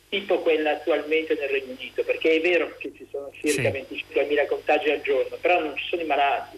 tipo 0.07 0.39
quella 0.39 0.71
attualmente 0.71 1.35
nel 1.35 1.49
Regno 1.49 1.73
Unito, 1.77 2.03
perché 2.03 2.35
è 2.35 2.41
vero 2.41 2.73
che 2.77 2.93
ci 2.95 3.05
sono 3.11 3.29
circa 3.33 3.71
sì. 3.71 4.05
25.000 4.13 4.47
contagi 4.47 4.89
al 4.89 5.01
giorno, 5.01 5.35
però 5.41 5.59
non 5.59 5.75
ci 5.75 5.87
sono 5.89 6.01
i 6.01 6.05
malati. 6.05 6.57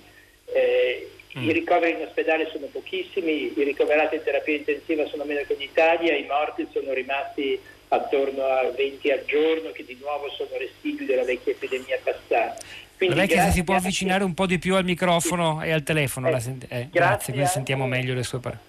Eh, 0.53 1.09
mm. 1.35 1.49
I 1.49 1.51
ricoveri 1.51 1.93
in 1.93 2.05
ospedale 2.05 2.47
sono 2.51 2.67
pochissimi, 2.67 3.51
i 3.57 3.63
ricoverati 3.63 4.15
in 4.15 4.23
terapia 4.23 4.55
intensiva 4.55 5.07
sono 5.07 5.23
meno 5.23 5.41
che 5.47 5.53
in 5.53 5.61
Italia, 5.61 6.15
i 6.15 6.25
morti 6.25 6.67
sono 6.71 6.93
rimasti 6.93 7.59
attorno 7.93 8.43
a 8.45 8.69
20 8.69 9.11
al 9.11 9.23
giorno 9.25 9.71
che 9.71 9.83
di 9.85 9.97
nuovo 9.99 10.29
sono 10.31 10.49
residui 10.57 11.05
della 11.05 11.23
vecchia 11.23 11.51
epidemia 11.51 11.99
passata. 12.03 12.55
Quindi, 12.97 13.15
Vorrei 13.15 13.27
che 13.27 13.51
si 13.51 13.63
può 13.63 13.75
avvicinare 13.75 14.23
un 14.23 14.33
po' 14.33 14.45
di 14.45 14.59
più 14.59 14.75
al 14.75 14.83
microfono 14.83 15.59
sì. 15.61 15.67
e 15.67 15.71
al 15.71 15.83
telefono. 15.83 16.29
Eh, 16.29 16.39
sent- 16.39 16.65
eh, 16.69 16.87
grazie, 16.91 17.33
così 17.33 17.45
sentiamo 17.45 17.85
meglio 17.85 18.13
le 18.13 18.23
sue 18.23 18.39
parole. 18.39 18.61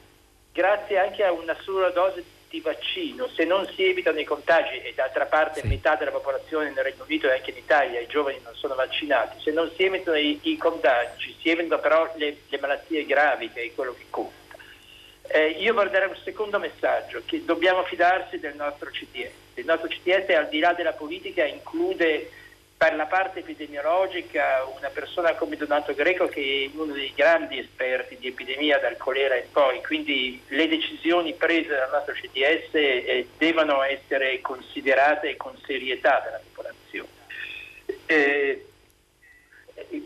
Grazie 0.52 0.98
anche 0.98 1.24
a 1.24 1.32
una 1.32 1.56
sola 1.62 1.90
dose 1.90 2.24
di 2.48 2.60
vaccino, 2.60 3.28
se 3.34 3.44
non 3.44 3.66
si 3.74 3.84
evitano 3.84 4.20
i 4.20 4.24
contagi 4.24 4.78
e 4.78 4.92
d'altra 4.94 5.26
parte 5.26 5.60
sì. 5.60 5.66
metà 5.66 5.96
della 5.96 6.12
popolazione 6.12 6.70
nel 6.70 6.84
Regno 6.84 7.02
Unito 7.04 7.28
e 7.28 7.32
anche 7.32 7.50
in 7.50 7.56
Italia, 7.56 7.98
i 7.98 8.06
giovani 8.06 8.38
non 8.44 8.54
sono 8.54 8.76
vaccinati, 8.76 9.40
se 9.42 9.50
non 9.50 9.68
si 9.74 9.82
evitano 9.82 10.16
i, 10.16 10.38
i 10.42 10.56
contagi, 10.56 11.34
si 11.40 11.50
evitano 11.50 11.80
però 11.80 12.12
le, 12.14 12.36
le 12.48 12.58
malattie 12.60 13.04
gravi 13.04 13.50
che 13.50 13.62
è 13.62 13.74
quello 13.74 13.94
che 13.98 14.04
conta. 14.08 14.43
Eh, 15.26 15.56
io 15.58 15.72
vorrei 15.72 15.90
dare 15.90 16.06
un 16.06 16.16
secondo 16.22 16.58
messaggio, 16.58 17.22
che 17.24 17.44
dobbiamo 17.44 17.82
fidarsi 17.84 18.38
del 18.38 18.54
nostro 18.56 18.90
CTS. 18.90 19.32
Il 19.54 19.64
nostro 19.64 19.88
CTS 19.88 20.28
al 20.30 20.48
di 20.48 20.58
là 20.58 20.72
della 20.74 20.92
politica 20.92 21.44
include 21.44 22.30
per 22.76 22.94
la 22.96 23.06
parte 23.06 23.38
epidemiologica 23.38 24.64
una 24.76 24.88
persona 24.88 25.34
come 25.34 25.56
Donato 25.56 25.94
Greco 25.94 26.26
che 26.26 26.70
è 26.70 26.76
uno 26.76 26.92
dei 26.92 27.12
grandi 27.14 27.58
esperti 27.58 28.18
di 28.18 28.26
epidemia 28.26 28.78
dal 28.78 28.96
colera 28.96 29.36
in 29.36 29.50
poi, 29.50 29.80
quindi 29.80 30.42
le 30.48 30.68
decisioni 30.68 31.32
prese 31.34 31.68
dal 31.68 31.90
nostro 31.90 32.12
CTS 32.14 32.74
eh, 32.74 33.28
devono 33.38 33.82
essere 33.82 34.40
considerate 34.40 35.36
con 35.36 35.56
serietà 35.64 36.20
dalla 36.24 36.40
popolazione. 36.52 37.08
Eh, 38.06 38.66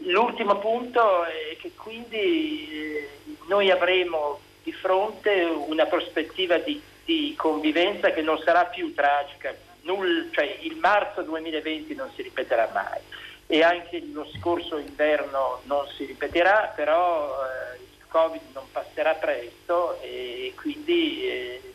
l'ultimo 0.04 0.58
punto 0.58 1.24
è 1.24 1.56
che 1.58 1.72
quindi 1.74 2.68
eh, 2.70 3.08
noi 3.48 3.70
avremo 3.70 4.40
di 4.68 4.72
fronte 4.74 5.44
una 5.44 5.86
prospettiva 5.86 6.58
di, 6.58 6.78
di 7.06 7.32
convivenza 7.38 8.10
che 8.10 8.20
non 8.20 8.38
sarà 8.44 8.66
più 8.66 8.92
tragica, 8.94 9.54
Null, 9.82 10.30
cioè 10.32 10.58
il 10.60 10.76
marzo 10.76 11.22
2020 11.22 11.94
non 11.94 12.10
si 12.14 12.20
ripeterà 12.20 12.68
mai 12.74 13.00
e 13.46 13.62
anche 13.62 14.02
lo 14.12 14.28
scorso 14.36 14.76
inverno 14.76 15.62
non 15.64 15.86
si 15.96 16.04
ripeterà, 16.04 16.74
però 16.76 17.32
eh, 17.32 17.76
il 17.76 18.04
Covid 18.08 18.42
non 18.52 18.64
passerà 18.70 19.14
presto 19.14 19.98
e 20.02 20.52
quindi 20.54 21.26
eh, 21.26 21.74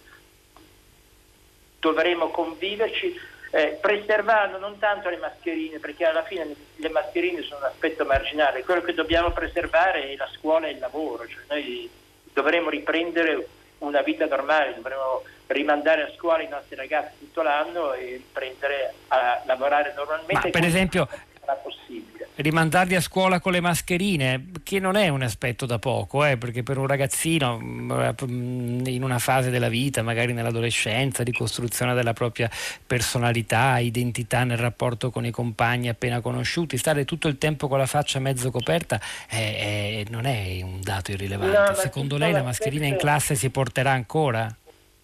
dovremo 1.79 2.29
conviverci 2.29 3.19
eh, 3.49 3.79
preservando 3.81 4.59
non 4.59 4.77
tanto 4.77 5.09
le 5.09 5.17
mascherine, 5.17 5.79
perché 5.79 6.05
alla 6.05 6.23
fine 6.23 6.55
le 6.75 6.89
mascherine 6.89 7.41
sono 7.41 7.61
un 7.61 7.71
aspetto 7.71 8.05
marginale, 8.05 8.63
quello 8.63 8.81
che 8.81 8.93
dobbiamo 8.93 9.31
preservare 9.31 10.11
è 10.11 10.15
la 10.15 10.29
scuola 10.35 10.67
e 10.67 10.71
il 10.71 10.79
lavoro, 10.79 11.27
cioè 11.27 11.41
noi 11.47 12.01
dovremo 12.33 12.69
riprendere 12.69 13.47
una 13.79 14.01
vita 14.01 14.25
normale, 14.25 14.73
dovremo 14.75 15.23
rimandare 15.47 16.03
a 16.03 16.11
scuola 16.15 16.41
i 16.41 16.47
nostri 16.47 16.75
ragazzi 16.75 17.19
tutto 17.19 17.41
l'anno 17.41 17.93
e 17.93 18.15
riprendere 18.17 18.93
a 19.09 19.41
lavorare 19.45 19.93
normalmente. 19.95 20.47
Ma 20.47 20.49
per 20.49 20.65
esempio, 20.65 21.07
sarà 21.39 21.53
possibile. 21.53 22.12
Rimandarli 22.35 22.95
a 22.95 23.01
scuola 23.01 23.39
con 23.39 23.51
le 23.51 23.61
mascherine, 23.61 24.47
che 24.63 24.79
non 24.79 24.95
è 24.95 25.07
un 25.07 25.21
aspetto 25.21 25.67
da 25.67 25.77
poco, 25.77 26.25
eh, 26.25 26.35
perché 26.35 26.63
per 26.63 26.79
un 26.79 26.87
ragazzino 26.87 27.59
mm, 27.61 28.85
in 28.87 29.03
una 29.03 29.19
fase 29.19 29.51
della 29.51 29.69
vita, 29.69 30.01
magari 30.01 30.33
nell'adolescenza, 30.33 31.21
di 31.21 31.31
costruzione 31.31 31.93
della 31.93 32.13
propria 32.13 32.49
personalità, 32.87 33.77
identità 33.77 34.43
nel 34.45 34.57
rapporto 34.57 35.11
con 35.11 35.25
i 35.25 35.31
compagni 35.31 35.89
appena 35.89 36.21
conosciuti, 36.21 36.75
stare 36.77 37.05
tutto 37.05 37.27
il 37.27 37.37
tempo 37.37 37.67
con 37.67 37.77
la 37.77 37.85
faccia 37.85 38.17
mezzo 38.17 38.49
coperta 38.49 38.99
è, 39.27 40.03
è, 40.05 40.09
non 40.09 40.25
è 40.25 40.59
un 40.63 40.81
dato 40.81 41.11
irrilevante. 41.11 41.69
No, 41.69 41.75
Secondo 41.75 42.17
lei 42.17 42.31
la 42.31 42.41
mascherina 42.41 42.87
in 42.87 42.97
classe 42.97 43.35
si 43.35 43.51
porterà 43.51 43.91
ancora? 43.91 44.53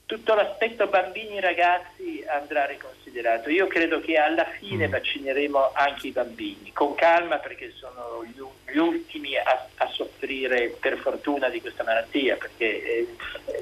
Tutto 0.08 0.34
l'aspetto 0.34 0.88
bambini-ragazzi 0.88 2.24
andrà 2.28 2.66
riconsiderato 2.66 2.99
considerato. 3.10 3.50
Io 3.50 3.68
credo 3.68 4.00
che 4.00 4.18
alla 4.18 4.46
fine 4.46 4.88
mm. 4.88 4.92
vaccineremo 4.92 5.72
anche 5.74 6.08
i 6.08 6.12
bambini, 6.12 6.72
con 6.72 6.96
calma 6.96 7.38
perché 7.38 7.72
sono 7.72 8.24
gli, 8.26 8.78
ultimi 8.78 9.36
a, 9.36 9.68
a 9.78 9.88
soffrire 9.88 10.76
per 10.80 10.98
fortuna 10.98 11.50
di 11.50 11.60
questa 11.60 11.84
malattia, 11.84 12.38
perché 12.38 12.84
eh, 12.84 13.08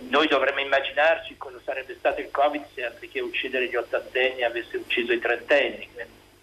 noi 0.10 0.28
dovremmo 0.28 0.60
immaginarci 0.60 1.38
cosa 1.38 1.60
sarebbe 1.64 1.96
stato 1.98 2.20
il 2.20 2.30
Covid 2.30 2.64
se 2.74 2.86
anziché 2.86 3.22
uccidere 3.22 3.68
gli 3.68 3.76
ottantenni 3.76 4.44
avesse 4.44 4.78
ucciso 4.78 5.14
i 5.14 5.20
trentenni 5.20 5.88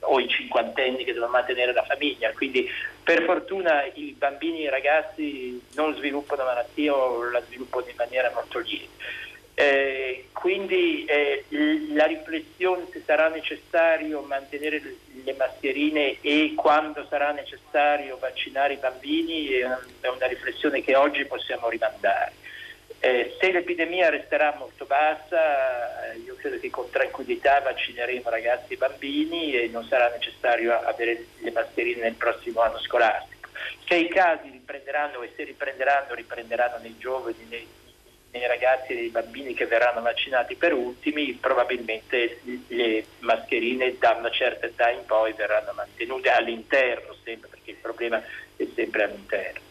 o 0.07 0.21
i 0.21 0.29
cinquantenni 0.29 1.05
che 1.05 1.13
devono 1.13 1.33
mantenere 1.33 1.73
la 1.73 1.85
famiglia. 1.85 2.33
Quindi 2.33 2.69
per 3.03 3.23
fortuna 3.25 3.85
i 3.85 4.15
bambini 4.17 4.61
e 4.61 4.65
i 4.65 4.71
ragazzi 4.71 5.63
non 5.75 5.95
sviluppano 5.95 6.45
malattia 6.45 6.95
o 6.95 7.31
la 7.31 7.43
sviluppano 7.43 7.87
in 7.89 7.97
maniera 7.97 8.31
molto 8.35 8.59
lieve. 8.59 8.89
Eh, 9.57 10.31
quindi 10.33 11.05
eh, 11.05 11.45
la 11.93 12.07
riflessione 12.07 12.89
se 12.91 13.03
sarà 13.07 13.29
necessario 13.29 14.21
mantenere 14.23 14.83
le 15.23 15.35
mascherine 15.35 16.21
e 16.21 16.55
quando 16.57 17.07
sarà 17.09 17.31
necessario 17.31 18.19
vaccinare 18.19 18.75
i 18.75 18.79
bambini 18.79 19.47
è 19.47 19.65
una, 19.65 19.81
è 20.01 20.09
una 20.09 20.27
riflessione 20.27 20.83
che 20.83 20.97
oggi 20.97 21.25
possiamo 21.25 21.69
rimandare. 21.69 22.33
Eh, 22.99 23.37
se 23.39 23.53
l'epidemia 23.53 24.09
resterà 24.11 24.55
molto 24.59 24.87
bassa, 24.87 26.11
eh, 26.11 26.19
io 26.19 26.35
credo 26.37 26.59
che 26.59 26.71
con 26.71 26.91
tranquillità 26.91 27.61
vaccineremo 27.61 28.31
ragazzi 28.31 28.73
e 28.73 28.77
bambini 28.77 29.55
e 29.55 29.69
non 29.69 29.85
sarà 29.85 30.09
necessario 30.09 30.73
avere 30.81 31.27
le 31.39 31.51
mascherine 31.53 32.01
nel 32.01 32.15
prossimo 32.15 32.63
anno 32.63 32.79
scolastico. 32.81 33.51
Se 33.87 33.95
i 33.95 34.09
casi 34.09 34.49
riprenderanno 34.51 35.23
e 35.23 35.31
se 35.37 35.45
riprenderanno, 35.45 36.15
riprenderanno 36.15 36.79
nei 36.81 36.97
giovani, 36.99 37.47
nei 37.49 37.67
nei 38.35 38.47
ragazzi 38.49 38.93
e 38.93 38.95
nei 38.97 39.09
bambini 39.09 39.55
che 39.55 39.67
verranno 39.67 40.03
vaccinati 40.03 40.57
per 40.57 40.73
ultimi, 40.73 41.33
probabilmente 41.35 42.41
le 42.69 43.05
mascherine 43.21 43.97
da 43.99 44.17
una 44.19 44.31
certa 44.31 44.67
età 44.67 44.91
in 44.91 45.05
poi 45.07 45.33
verranno 45.33 45.73
mantenute 45.73 46.31
all'interno 46.31 47.15
sempre, 47.23 47.49
perché 47.49 47.71
il 47.71 47.77
problema 47.77 48.21
è 48.57 48.67
sempre 48.75 49.05
all'interno. 49.05 49.64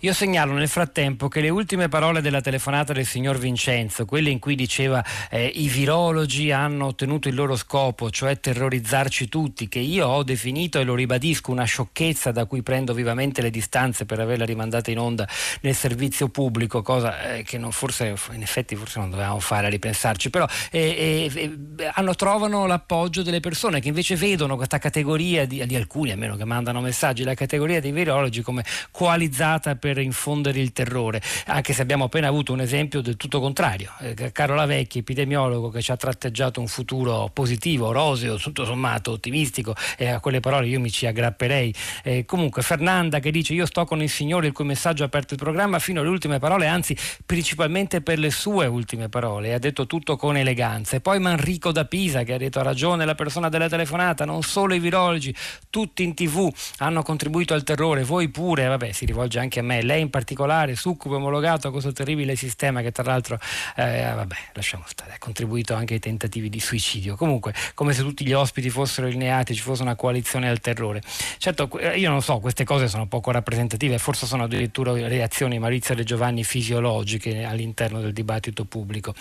Io 0.00 0.12
segnalo 0.12 0.52
nel 0.52 0.68
frattempo 0.68 1.28
che 1.28 1.40
le 1.40 1.48
ultime 1.48 1.88
parole 1.88 2.20
della 2.20 2.40
telefonata 2.40 2.92
del 2.92 3.06
signor 3.06 3.38
Vincenzo, 3.38 4.04
quelle 4.04 4.30
in 4.30 4.38
cui 4.38 4.54
diceva 4.54 5.04
eh, 5.30 5.46
i 5.46 5.68
virologi 5.68 6.50
hanno 6.52 6.86
ottenuto 6.86 7.28
il 7.28 7.34
loro 7.34 7.56
scopo, 7.56 8.10
cioè 8.10 8.40
terrorizzarci 8.40 9.28
tutti, 9.28 9.68
che 9.68 9.78
io 9.78 10.06
ho 10.06 10.22
definito 10.22 10.78
e 10.78 10.84
lo 10.84 10.94
ribadisco 10.94 11.50
una 11.50 11.64
sciocchezza 11.64 12.30
da 12.32 12.46
cui 12.46 12.62
prendo 12.62 12.94
vivamente 12.94 13.42
le 13.42 13.50
distanze 13.50 14.06
per 14.06 14.20
averla 14.20 14.44
rimandata 14.44 14.90
in 14.90 14.98
onda 14.98 15.28
nel 15.60 15.74
servizio 15.74 16.28
pubblico, 16.28 16.82
cosa 16.82 17.34
eh, 17.34 17.42
che 17.42 17.58
non 17.58 17.72
forse, 17.72 18.14
in 18.32 18.42
effetti 18.42 18.76
forse 18.76 18.98
non 18.98 19.10
dovevamo 19.10 19.40
fare 19.40 19.66
a 19.66 19.70
ripensarci, 19.70 20.30
però 20.30 20.46
eh, 20.70 21.30
eh, 21.32 21.32
eh 21.34 21.90
hanno, 21.94 22.14
trovano 22.14 22.66
l'appoggio 22.66 23.22
delle 23.22 23.40
persone 23.40 23.80
che 23.80 23.88
invece 23.88 24.16
vedono 24.16 24.56
questa 24.56 24.78
categoria 24.78 25.46
di, 25.46 25.64
di 25.66 25.76
alcuni, 25.76 26.12
almeno 26.12 26.36
che 26.36 26.44
mandano 26.44 26.80
messaggi, 26.80 27.24
la 27.24 27.34
categoria 27.34 27.80
dei 27.80 27.92
virologi 27.92 28.42
come 28.42 28.64
coalizzata 28.90 29.76
per 29.80 29.98
infondere 29.98 30.60
il 30.60 30.72
terrore, 30.72 31.20
anche 31.46 31.72
se 31.72 31.82
abbiamo 31.82 32.04
appena 32.04 32.28
avuto 32.28 32.52
un 32.52 32.60
esempio 32.60 33.00
del 33.00 33.16
tutto 33.16 33.40
contrario. 33.40 33.90
Eh, 33.98 34.30
Carola 34.30 34.66
Vecchi, 34.66 34.98
epidemiologo 34.98 35.70
che 35.70 35.82
ci 35.82 35.90
ha 35.90 35.96
tratteggiato 35.96 36.60
un 36.60 36.68
futuro 36.68 37.30
positivo, 37.32 37.90
roseo, 37.90 38.36
tutto 38.36 38.64
sommato 38.64 39.10
ottimistico 39.10 39.74
e 39.96 40.08
a 40.08 40.20
quelle 40.20 40.38
parole 40.38 40.68
io 40.68 40.78
mi 40.78 40.90
ci 40.90 41.06
aggrapperei. 41.06 41.74
Eh, 42.04 42.24
comunque 42.24 42.62
Fernanda 42.62 43.18
che 43.18 43.32
dice 43.32 43.54
io 43.54 43.66
sto 43.66 43.84
con 43.84 44.00
il 44.02 44.10
Signore 44.10 44.46
il 44.46 44.52
cui 44.52 44.64
messaggio 44.64 45.02
ha 45.02 45.06
aperto 45.06 45.34
il 45.34 45.40
programma 45.40 45.78
fino 45.78 46.00
alle 46.00 46.10
ultime 46.10 46.38
parole, 46.38 46.66
anzi 46.66 46.96
principalmente 47.24 48.02
per 48.02 48.18
le 48.18 48.30
sue 48.30 48.66
ultime 48.66 49.08
parole, 49.08 49.54
ha 49.54 49.58
detto 49.58 49.86
tutto 49.86 50.16
con 50.16 50.36
eleganza. 50.36 50.96
E 50.96 51.00
poi 51.00 51.18
Manrico 51.18 51.72
da 51.72 51.86
Pisa 51.86 52.22
che 52.22 52.34
ha 52.34 52.38
detto 52.38 52.60
ha 52.60 52.62
ragione 52.62 53.04
la 53.06 53.14
persona 53.14 53.48
della 53.48 53.68
telefonata, 53.68 54.24
non 54.24 54.42
solo 54.42 54.74
i 54.74 54.78
virologi, 54.78 55.34
tutti 55.70 56.02
in 56.02 56.14
tv 56.14 56.52
hanno 56.78 57.02
contribuito 57.02 57.54
al 57.54 57.62
terrore, 57.62 58.04
voi 58.04 58.28
pure, 58.28 58.66
vabbè 58.66 58.92
si 58.92 59.06
rivolge 59.06 59.38
anche 59.38 59.60
a 59.60 59.62
me, 59.62 59.69
lei 59.82 60.00
in 60.00 60.10
particolare, 60.10 60.74
succubo 60.74 61.16
omologato 61.16 61.68
a 61.68 61.70
questo 61.70 61.92
terribile 61.92 62.36
sistema 62.36 62.80
che 62.82 62.92
tra 62.92 63.04
l'altro, 63.04 63.38
eh, 63.76 64.12
vabbè, 64.14 64.36
lasciamo 64.54 64.84
stare, 64.86 65.12
ha 65.12 65.18
contribuito 65.18 65.74
anche 65.74 65.94
ai 65.94 66.00
tentativi 66.00 66.48
di 66.48 66.60
suicidio. 66.60 67.16
Comunque, 67.16 67.54
come 67.74 67.92
se 67.92 68.02
tutti 68.02 68.24
gli 68.24 68.32
ospiti 68.32 68.70
fossero 68.70 69.06
allineati, 69.06 69.54
ci 69.54 69.62
fosse 69.62 69.82
una 69.82 69.94
coalizione 69.94 70.48
al 70.48 70.60
terrore. 70.60 71.02
Certo, 71.38 71.68
io 71.94 72.10
non 72.10 72.22
so, 72.22 72.38
queste 72.38 72.64
cose 72.64 72.88
sono 72.88 73.06
poco 73.06 73.30
rappresentative, 73.30 73.98
forse 73.98 74.26
sono 74.26 74.44
addirittura 74.44 74.92
reazioni 74.92 75.58
Maurizio 75.58 75.94
De 75.94 76.04
Giovanni 76.04 76.44
fisiologiche 76.44 77.44
all'interno 77.44 78.00
del 78.00 78.12
dibattito 78.12 78.64
pubblico. 78.64 79.14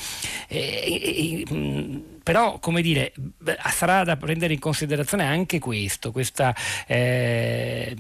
E, 0.48 1.46
e, 1.48 2.04
però 2.30 2.60
come 2.60 2.84
dire 2.84 3.12
sarà 3.72 4.04
da 4.04 4.16
prendere 4.16 4.54
in 4.54 4.60
considerazione 4.60 5.24
anche 5.24 5.58
questo, 5.58 6.12
questa 6.12 6.56
eh, 6.86 7.96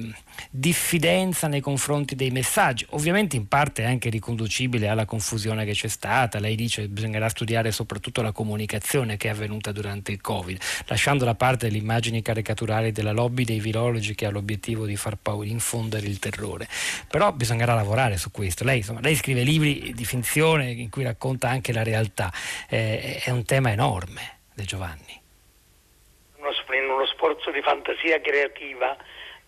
diffidenza 0.51 1.47
nei 1.47 1.61
confronti 1.61 2.13
dei 2.13 2.29
messaggi, 2.29 2.85
ovviamente 2.91 3.35
in 3.35 3.47
parte 3.47 3.85
anche 3.85 4.11
riconducibile 4.11 4.87
alla 4.87 5.05
confusione 5.05 5.65
che 5.65 5.71
c'è 5.71 5.87
stata, 5.87 6.37
lei 6.37 6.53
dice 6.53 6.83
che 6.83 6.89
bisognerà 6.89 7.27
studiare 7.27 7.71
soprattutto 7.71 8.21
la 8.21 8.31
comunicazione 8.31 9.17
che 9.17 9.29
è 9.29 9.31
avvenuta 9.31 9.71
durante 9.71 10.11
il 10.11 10.21
Covid, 10.21 10.59
lasciando 10.85 11.25
da 11.25 11.33
parte 11.33 11.71
le 11.71 11.77
immagini 11.77 12.21
caricaturali 12.21 12.91
della 12.91 13.13
lobby 13.13 13.45
dei 13.45 13.59
virologi 13.59 14.13
che 14.13 14.27
ha 14.27 14.29
l'obiettivo 14.29 14.85
di 14.85 14.95
far 14.95 15.17
paura, 15.19 15.47
infondere 15.47 16.05
il 16.05 16.19
terrore, 16.19 16.67
però 17.07 17.31
bisognerà 17.31 17.73
lavorare 17.73 18.17
su 18.17 18.29
questo, 18.29 18.63
lei, 18.63 18.77
insomma, 18.77 18.99
lei 19.01 19.15
scrive 19.15 19.41
libri 19.41 19.91
di 19.95 20.05
finzione 20.05 20.69
in 20.69 20.91
cui 20.91 21.01
racconta 21.01 21.49
anche 21.49 21.73
la 21.73 21.81
realtà, 21.81 22.31
eh, 22.69 23.17
è 23.23 23.31
un 23.31 23.43
tema 23.43 23.71
enorme. 23.71 24.18
De 24.59 24.65
Giovanni. 24.65 25.17
Uno, 26.35 26.49
uno 26.93 27.05
sforzo 27.05 27.49
di 27.49 27.61
fantasia 27.61 28.19
creativa 28.19 28.97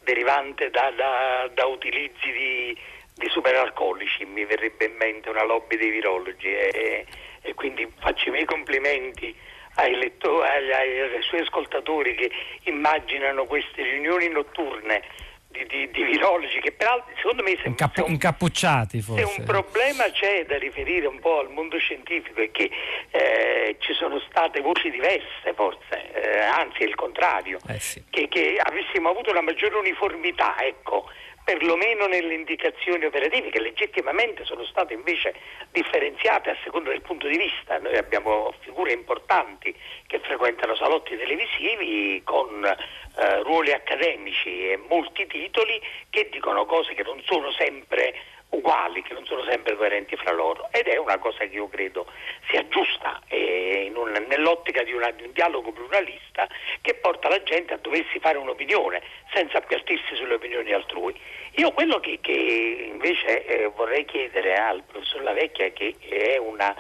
derivante 0.04 0.70
da, 0.70 0.90
da, 0.92 1.52
da 1.54 1.66
utilizzi 1.66 2.32
di, 2.32 2.78
di, 3.16 3.28
superalcolici, 3.28 4.24
mi 4.24 4.46
verrebbe 4.46 4.86
in 4.86 4.96
mente 4.96 5.28
una 5.28 5.44
lobby 5.44 5.76
dei 5.76 5.90
virologi 5.90 6.48
e, 6.48 7.06
e 7.42 7.54
quindi 7.56 7.86
faccio 8.00 8.30
i 8.30 8.32
miei 8.32 8.46
complimenti 8.46 9.36
ai, 9.76 9.96
lettori, 9.96 10.48
ai, 10.48 11.02
ai 11.02 11.22
suoi 11.24 11.42
ascoltatori 11.42 12.16
che 12.16 12.32
immaginano 12.64 13.44
queste 13.48 13.84
riunioni 13.84 14.30
notturne 14.30 15.04
di, 15.52 15.66
di, 15.68 15.92
di, 15.92 16.04
virologi 16.04 16.60
che 16.60 16.72
peraltro 16.72 17.14
secondo 17.18 17.44
me 17.44 17.58
se, 17.62 17.68
Incap- 17.68 17.96
se 17.96 18.02
un, 18.02 18.12
incappucciati 18.12 19.02
forse. 19.02 19.26
se 19.26 19.40
un 19.40 19.46
problema 19.46 20.04
c'è 20.12 20.46
da 20.46 20.58
riferire 20.58 21.08
un 21.08 21.20
po' 21.20 21.40
al 21.40 21.52
mondo 21.52 21.78
scientifico 21.78 22.42
è 22.42 22.52
che 22.52 22.70
eh, 23.12 23.76
ci 23.80 23.94
sono 23.94 24.20
state 24.30 24.62
voci 24.62 24.90
diverse 24.90 25.54
forse 25.56 26.12
eh, 26.14 26.40
anzi 26.40 26.84
è 26.84 26.86
il 26.86 26.96
contrario 26.96 27.60
eh 27.68 27.80
sì. 27.80 28.04
che, 28.10 28.28
che, 28.28 28.58
avessimo 28.62 29.10
avuto 29.10 29.30
una 29.30 29.42
maggiore 29.42 29.76
uniformità 29.76 30.56
ecco 30.64 31.10
perlomeno 31.44 32.08
nelle 32.08 32.34
indicazioni 32.34 33.06
operative 33.06 33.50
che 33.50 33.60
legittimamente 33.60 34.46
sono 34.46 34.64
state 34.66 34.94
invece 34.94 35.34
differenziate 35.72 36.50
a 36.52 36.58
seconda 36.64 36.90
del 36.90 37.02
punto 37.02 37.28
di 37.28 37.38
vista. 37.38 37.78
Noi 37.80 37.98
abbiamo 37.98 38.54
figure 38.60 38.94
importanti 38.94 39.76
che 40.08 40.20
frequentano 40.20 40.76
salotti 40.76 41.18
televisivi 41.18 42.22
con 42.24 42.64
eh, 42.66 43.44
ruoli 43.44 43.72
accademici 43.72 44.72
e 44.72 44.78
molti 44.90 45.28
titoli 45.28 45.82
che 46.10 46.30
dicono 46.32 46.66
cose 46.66 46.94
che 46.94 47.04
non 47.04 47.22
sono 47.26 47.52
sempre 47.52 48.14
uguali, 48.52 49.02
che 49.02 49.14
non 49.14 49.26
sono 49.26 49.44
sempre 49.44 49.76
coerenti 49.76 50.16
fra 50.16 50.32
loro 50.32 50.70
ed 50.72 50.88
è 50.88 50.98
una 50.98 51.18
cosa 51.18 51.40
che 51.40 51.56
io 51.56 51.68
credo 51.68 52.06
sia 52.50 52.68
giusta 52.68 53.22
un, 53.30 54.26
nell'ottica 54.28 54.84
di, 54.84 54.94
una, 54.94 55.10
di, 55.12 55.24
un 55.24 55.32
dialogo 55.32 55.72
pluralista 55.72 56.48
che 56.82 56.96
porta 56.96 57.30
la 57.30 57.42
gente 57.44 57.74
a 57.74 57.78
doversi 57.78 58.20
fare 58.20 58.38
un'opinione 58.38 59.02
senza 59.34 59.58
appiattirsi 59.58 60.16
sulle 60.16 60.36
opinioni 60.36 60.72
altrui. 60.72 61.18
Io 61.56 61.72
quello 61.72 62.00
che, 62.00 62.20
che 62.22 62.90
invece 62.92 63.46
eh, 63.46 63.68
vorrei 63.68 64.06
chiedere 64.06 64.56
al 64.56 64.84
professor 64.84 65.22
Lavecchia, 65.22 65.70
che 65.72 65.96
è 66.08 66.38
una 66.38 66.76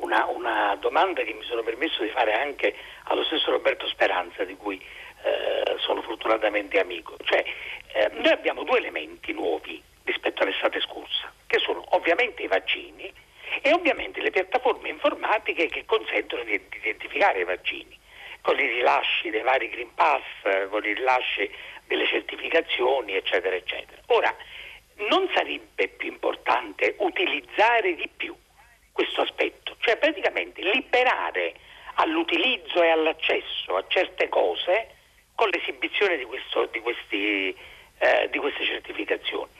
una, 0.00 0.24
una, 0.26 0.76
domanda 0.80 1.22
che 1.22 1.34
mi 1.34 1.42
sono 1.42 1.62
permesso 1.62 2.02
di 2.02 2.08
fare 2.08 2.32
anche 2.32 2.74
allo 3.04 3.22
stesso 3.24 3.50
Roberto 3.50 3.86
Speranza, 3.86 4.44
di 4.44 4.56
cui 4.56 4.82
eh, 5.22 5.76
sono 5.78 6.00
fortunatamente 6.00 6.80
amico. 6.80 7.16
Cioè, 7.22 7.44
eh, 7.92 8.10
noi 8.14 8.30
abbiamo 8.32 8.62
due 8.62 8.78
elementi 8.78 9.32
nuovi 9.34 9.82
rispetto 10.10 10.42
all'estate 10.42 10.80
scorsa, 10.80 11.32
che 11.46 11.58
sono 11.58 11.84
ovviamente 11.94 12.42
i 12.42 12.46
vaccini 12.46 13.12
e 13.62 13.72
ovviamente 13.72 14.20
le 14.20 14.30
piattaforme 14.30 14.88
informatiche 14.88 15.66
che 15.68 15.84
consentono 15.84 16.44
di, 16.44 16.60
identificare 16.82 17.40
i 17.40 17.44
vaccini, 17.44 17.98
con 18.40 18.58
i 18.58 18.66
rilasci 18.66 19.30
dei 19.30 19.42
vari 19.42 19.68
Green 19.68 19.94
Pass, 19.94 20.22
con 20.68 20.84
i 20.84 20.94
rilasci 20.94 21.50
delle 21.86 22.06
certificazioni, 22.06 23.14
eccetera, 23.14 23.54
eccetera. 23.56 24.00
Ora, 24.06 24.34
non 25.08 25.28
sarebbe 25.34 25.88
più 25.88 26.08
importante 26.08 26.94
utilizzare 26.98 27.94
di 27.94 28.08
più 28.14 28.34
questo 28.92 29.22
aspetto, 29.22 29.76
cioè 29.80 29.96
praticamente 29.96 30.62
liberare 30.62 31.54
all'utilizzo 31.94 32.82
e 32.82 32.88
all'accesso 32.90 33.76
a 33.76 33.84
certe 33.88 34.28
cose 34.28 34.94
con 35.34 35.48
l'esibizione 35.48 36.16
di, 36.18 36.24
questo, 36.24 36.66
di, 36.66 36.80
questi, 36.80 37.56
eh, 37.98 38.28
di 38.30 38.38
queste 38.38 38.64
certificazioni. 38.64 39.50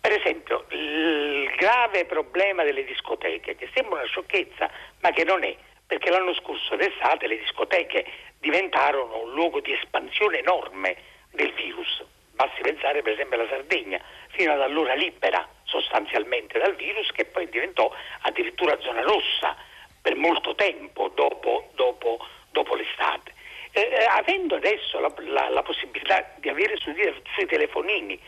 Per 0.00 0.12
esempio, 0.12 0.64
il 0.70 1.50
grave 1.56 2.06
problema 2.06 2.64
delle 2.64 2.84
discoteche, 2.84 3.54
che 3.54 3.68
sembra 3.74 4.00
una 4.00 4.08
sciocchezza, 4.08 4.70
ma 5.00 5.10
che 5.10 5.24
non 5.24 5.44
è, 5.44 5.54
perché 5.86 6.08
l'anno 6.10 6.34
scorso 6.34 6.74
d'estate 6.76 7.26
le 7.26 7.38
discoteche 7.38 8.06
diventarono 8.38 9.24
un 9.24 9.34
luogo 9.34 9.60
di 9.60 9.72
espansione 9.72 10.38
enorme 10.38 10.96
del 11.32 11.52
virus. 11.52 12.02
Basti 12.32 12.62
pensare 12.62 13.02
per 13.02 13.12
esempio 13.12 13.38
alla 13.38 13.48
Sardegna, 13.48 14.00
fino 14.30 14.52
ad 14.52 14.62
allora 14.62 14.94
libera 14.94 15.46
sostanzialmente 15.64 16.58
dal 16.58 16.74
virus, 16.76 17.10
che 17.12 17.26
poi 17.26 17.48
diventò 17.50 17.92
addirittura 18.22 18.80
zona 18.80 19.02
rossa 19.02 19.54
per 20.00 20.16
molto 20.16 20.54
tempo 20.54 21.08
dopo, 21.14 21.68
dopo, 21.74 22.26
dopo 22.52 22.74
l'estate. 22.74 23.34
Eh, 23.72 23.80
eh 23.82 24.04
avendo 24.04 24.56
adesso 24.56 24.98
la, 24.98 25.12
la, 25.18 25.48
la, 25.50 25.62
possibilità 25.62 26.32
di 26.36 26.48
avere 26.48 26.76
sui, 26.78 26.94
sui 27.34 27.46
telefonini 27.46 28.18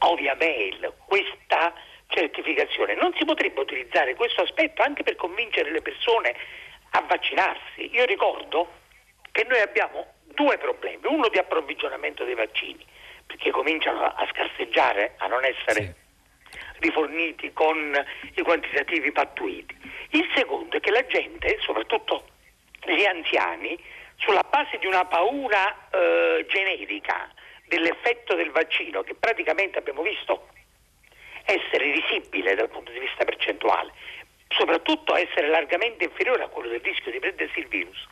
o 0.00 0.14
via 0.14 0.34
mail 0.38 0.92
questa 1.06 1.72
certificazione, 2.08 2.94
non 2.94 3.12
si 3.16 3.24
potrebbe 3.24 3.60
utilizzare 3.60 4.14
questo 4.14 4.42
aspetto 4.42 4.82
anche 4.82 5.02
per 5.02 5.16
convincere 5.16 5.70
le 5.70 5.82
persone 5.82 6.34
a 6.90 7.02
vaccinarsi. 7.02 7.90
Io 7.92 8.04
ricordo 8.04 8.72
che 9.32 9.44
noi 9.44 9.60
abbiamo 9.60 10.14
due 10.34 10.56
problemi, 10.58 11.00
uno 11.04 11.28
di 11.28 11.38
approvvigionamento 11.38 12.24
dei 12.24 12.34
vaccini, 12.34 12.84
perché 13.26 13.50
cominciano 13.50 14.02
a 14.04 14.26
scarseggiare, 14.32 15.14
a 15.18 15.26
non 15.26 15.44
essere 15.44 15.94
sì. 16.50 16.58
riforniti 16.78 17.52
con 17.52 18.04
i 18.34 18.42
quantitativi 18.42 19.12
pattuiti. 19.12 19.76
Il 20.10 20.28
secondo 20.34 20.76
è 20.76 20.80
che 20.80 20.90
la 20.90 21.06
gente, 21.06 21.58
soprattutto 21.60 22.24
gli 22.84 23.04
anziani, 23.04 23.78
sulla 24.16 24.44
base 24.48 24.78
di 24.78 24.86
una 24.86 25.04
paura 25.04 25.88
eh, 25.90 26.46
generica 26.48 27.30
dell'effetto 27.68 28.34
del 28.34 28.50
vaccino, 28.50 29.02
che 29.02 29.14
praticamente 29.14 29.78
abbiamo 29.78 30.02
visto 30.02 30.48
essere 31.44 31.92
risibile 31.92 32.54
dal 32.54 32.68
punto 32.68 32.92
di 32.92 32.98
vista 32.98 33.24
percentuale, 33.24 33.92
soprattutto 34.48 35.14
essere 35.14 35.48
largamente 35.48 36.04
inferiore 36.04 36.44
a 36.44 36.48
quello 36.48 36.68
del 36.68 36.80
rischio 36.80 37.10
di 37.10 37.18
prendersi 37.18 37.60
il 37.60 37.68
virus, 37.68 38.06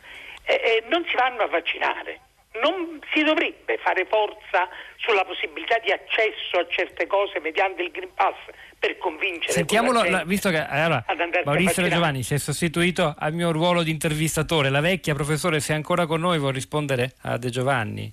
eh, 0.45 0.53
eh, 0.53 0.83
non 0.87 1.05
si 1.07 1.15
vanno 1.15 1.43
a 1.43 1.47
vaccinare. 1.47 2.21
Non 2.59 2.99
si 3.13 3.21
dovrebbe 3.21 3.77
fare 3.77 4.05
forza 4.05 4.67
sulla 4.95 5.23
possibilità 5.25 5.77
di 5.77 5.91
accesso 5.91 6.57
a 6.57 6.65
certe 6.67 7.05
cose 7.05 7.39
mediante 7.39 7.83
il 7.83 7.91
Green 7.91 8.11
Pass 8.15 8.35
per 8.79 8.97
convincere 8.97 9.51
Sentiamolo, 9.51 10.03
la, 10.03 10.23
visto 10.23 10.49
che 10.49 10.65
allora, 10.65 11.05
Maurizio 11.43 11.87
Giovanni 11.87 12.23
si 12.23 12.33
è 12.33 12.39
sostituito 12.39 13.13
al 13.15 13.33
mio 13.33 13.51
ruolo 13.51 13.83
di 13.83 13.91
intervistatore. 13.91 14.69
La 14.69 14.81
vecchia, 14.81 15.13
professore, 15.13 15.59
se 15.59 15.73
è 15.73 15.75
ancora 15.75 16.07
con 16.07 16.19
noi, 16.19 16.39
vuol 16.39 16.53
rispondere 16.53 17.13
a 17.23 17.37
De 17.37 17.49
Giovanni. 17.49 18.11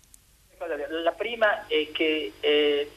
Prima 1.35 1.67
è 1.67 1.91
che 1.91 2.33
eh, 2.39 2.89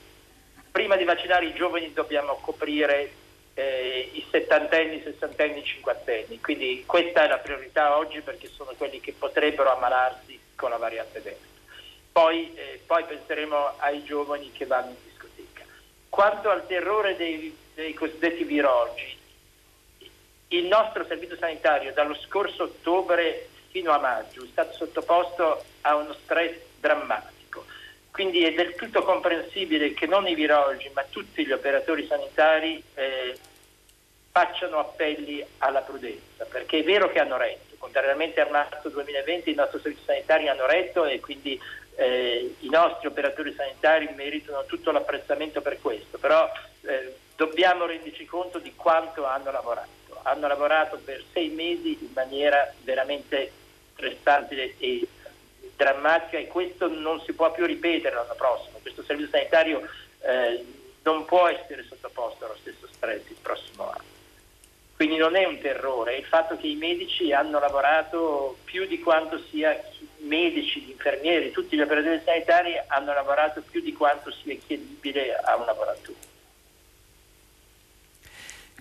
prima 0.69 0.95
di 0.95 1.05
vaccinare 1.05 1.47
i 1.47 1.55
giovani 1.55 1.91
dobbiamo 1.91 2.35
coprire 2.35 3.11
eh, 3.55 4.11
i 4.13 4.23
settantenni, 4.29 5.01
sessantenni, 5.01 5.63
cinquantenni. 5.63 6.39
Quindi 6.39 6.83
questa 6.85 7.23
è 7.23 7.27
la 7.27 7.39
priorità 7.39 7.97
oggi 7.97 8.21
perché 8.21 8.47
sono 8.47 8.73
quelli 8.77 8.99
che 8.99 9.15
potrebbero 9.17 9.71
ammalarsi 9.75 10.39
con 10.53 10.69
la 10.69 10.77
variante 10.77 11.19
Delta. 11.23 11.47
Poi, 12.11 12.53
eh, 12.53 12.79
poi 12.85 13.05
penseremo 13.05 13.73
ai 13.79 14.03
giovani 14.03 14.51
che 14.51 14.67
vanno 14.67 14.89
in 14.89 14.97
discoteca. 15.03 15.63
Quanto 16.07 16.51
al 16.51 16.67
terrore 16.67 17.15
dei, 17.15 17.57
dei 17.73 17.95
cosiddetti 17.95 18.43
virologi, 18.43 19.17
il 20.49 20.65
nostro 20.65 21.07
servizio 21.07 21.37
sanitario 21.37 21.91
dallo 21.91 22.13
scorso 22.13 22.65
ottobre 22.65 23.49
fino 23.69 23.91
a 23.93 23.97
maggio 23.97 24.43
è 24.43 24.47
stato 24.51 24.73
sottoposto 24.73 25.63
a 25.81 25.95
uno 25.95 26.13
stress 26.23 26.53
drammatico. 26.79 27.36
Quindi 28.17 28.43
è 28.43 28.51
del 28.51 28.73
tutto 28.73 29.03
comprensibile 29.03 29.93
che 29.93 30.07
non 30.07 30.27
i 30.27 30.33
virologi, 30.33 30.89
ma 30.91 31.05
tutti 31.07 31.45
gli 31.45 31.51
operatori 31.51 32.07
sanitari 32.07 32.81
eh, 32.95 33.37
facciano 34.31 34.79
appelli 34.79 35.45
alla 35.59 35.81
prudenza, 35.81 36.45
perché 36.45 36.79
è 36.79 36.83
vero 36.83 37.11
che 37.11 37.19
hanno 37.19 37.37
retto, 37.37 37.75
contrariamente 37.77 38.41
a 38.41 38.49
marzo 38.49 38.89
2020 38.89 39.51
i 39.51 39.53
nostri 39.53 39.81
servizi 39.81 40.05
sanitari 40.05 40.47
hanno 40.47 40.65
retto 40.65 41.05
e 41.05 41.19
quindi 41.19 41.61
eh, 41.93 42.55
i 42.61 42.69
nostri 42.69 43.05
operatori 43.05 43.53
sanitari 43.53 44.09
meritano 44.15 44.65
tutto 44.65 44.89
l'apprezzamento 44.89 45.61
per 45.61 45.79
questo, 45.79 46.17
però 46.17 46.51
eh, 46.87 47.13
dobbiamo 47.35 47.85
renderci 47.85 48.25
conto 48.25 48.57
di 48.57 48.73
quanto 48.75 49.27
hanno 49.27 49.51
lavorato. 49.51 49.89
Hanno 50.23 50.47
lavorato 50.47 50.99
per 51.05 51.23
sei 51.33 51.49
mesi 51.49 51.95
in 52.01 52.13
maniera 52.15 52.73
veramente 52.83 53.51
stressante 53.93 54.73
e 54.79 55.07
drammatica 55.77 56.37
e 56.37 56.47
questo 56.47 56.89
non 56.89 57.21
si 57.21 57.31
può 57.31 57.51
più 57.51 57.65
ripetere 57.65 58.15
l'anno 58.15 58.35
prossimo. 58.35 58.79
Questo 58.81 59.03
servizio 59.03 59.31
sanitario 59.31 59.87
eh, 60.21 60.65
non 61.03 61.23
può 61.23 61.47
essere 61.47 61.85
sottoposto 61.87 62.43
allo 62.43 62.57
stesso 62.59 62.87
stress 62.91 63.21
il 63.29 63.37
prossimo 63.41 63.89
anno. 63.89 64.15
Quindi 64.97 65.17
non 65.17 65.35
è 65.35 65.45
un 65.45 65.59
terrore, 65.59 66.15
è 66.15 66.17
il 66.17 66.25
fatto 66.25 66.57
che 66.57 66.65
i 66.65 66.75
medici 66.75 67.31
hanno 67.31 67.59
lavorato 67.59 68.57
più 68.63 68.87
di 68.87 68.99
quanto 68.99 69.39
sia 69.51 69.79
medici, 70.21 70.81
gli 70.81 70.89
infermieri, 70.89 71.51
tutti 71.51 71.77
gli 71.77 71.81
operatori 71.81 72.19
sanitari 72.25 72.73
hanno 72.87 73.13
lavorato 73.13 73.61
più 73.61 73.79
di 73.81 73.93
quanto 73.93 74.31
sia 74.31 74.55
chiedibile 74.55 75.35
a 75.35 75.55
un 75.55 75.65
lavoratore. 75.65 76.35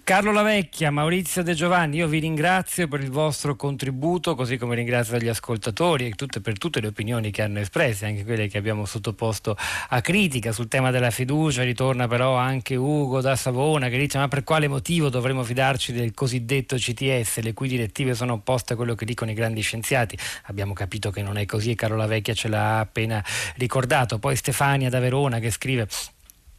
Carlo 0.07 0.31
Lavecchia, 0.31 0.93
Maurizio 0.93 1.43
De 1.43 1.53
Giovanni, 1.53 1.97
io 1.97 2.07
vi 2.07 2.21
ringrazio 2.21 2.87
per 2.87 3.01
il 3.01 3.11
vostro 3.11 3.57
contributo, 3.57 4.37
così 4.37 4.57
come 4.57 4.77
ringrazio 4.77 5.19
gli 5.19 5.27
ascoltatori 5.27 6.07
e 6.07 6.11
tutte, 6.11 6.41
per 6.41 6.59
tutte 6.59 6.81
le 6.81 6.87
opinioni 6.87 7.33
che 7.33 7.43
hanno 7.43 7.59
espresse, 7.59 8.07
anche 8.07 8.23
quelle 8.23 8.47
che 8.47 8.57
abbiamo 8.57 8.85
sottoposto 8.85 9.57
a 9.89 10.01
critica 10.01 10.53
sul 10.53 10.69
tema 10.69 10.93
della 10.93 11.11
fiducia. 11.11 11.65
Ritorna 11.65 12.07
però 12.07 12.37
anche 12.37 12.77
Ugo 12.77 13.21
da 13.21 13.35
Savona 13.35 13.89
che 13.89 13.99
dice 13.99 14.19
ma 14.19 14.29
per 14.29 14.45
quale 14.45 14.69
motivo 14.69 15.09
dovremmo 15.09 15.43
fidarci 15.43 15.93
del 15.93 16.15
cosiddetto 16.15 16.77
CTS, 16.77 17.41
le 17.41 17.53
cui 17.53 17.67
direttive 17.67 18.15
sono 18.15 18.35
opposte 18.35 18.75
a 18.75 18.77
quello 18.77 18.95
che 18.95 19.07
dicono 19.07 19.33
i 19.33 19.35
grandi 19.35 19.61
scienziati. 19.61 20.17
Abbiamo 20.45 20.73
capito 20.73 21.11
che 21.11 21.23
non 21.23 21.37
è 21.37 21.47
così 21.47 21.73
e 21.73 21.75
Carlo 21.75 21.97
Lavecchia 21.97 22.33
ce 22.33 22.47
l'ha 22.47 22.79
appena 22.79 23.25
ricordato. 23.57 24.21
Poi 24.21 24.37
Stefania 24.37 24.89
da 24.89 25.01
Verona 25.01 25.41
che 25.41 25.51
scrive 25.51 25.89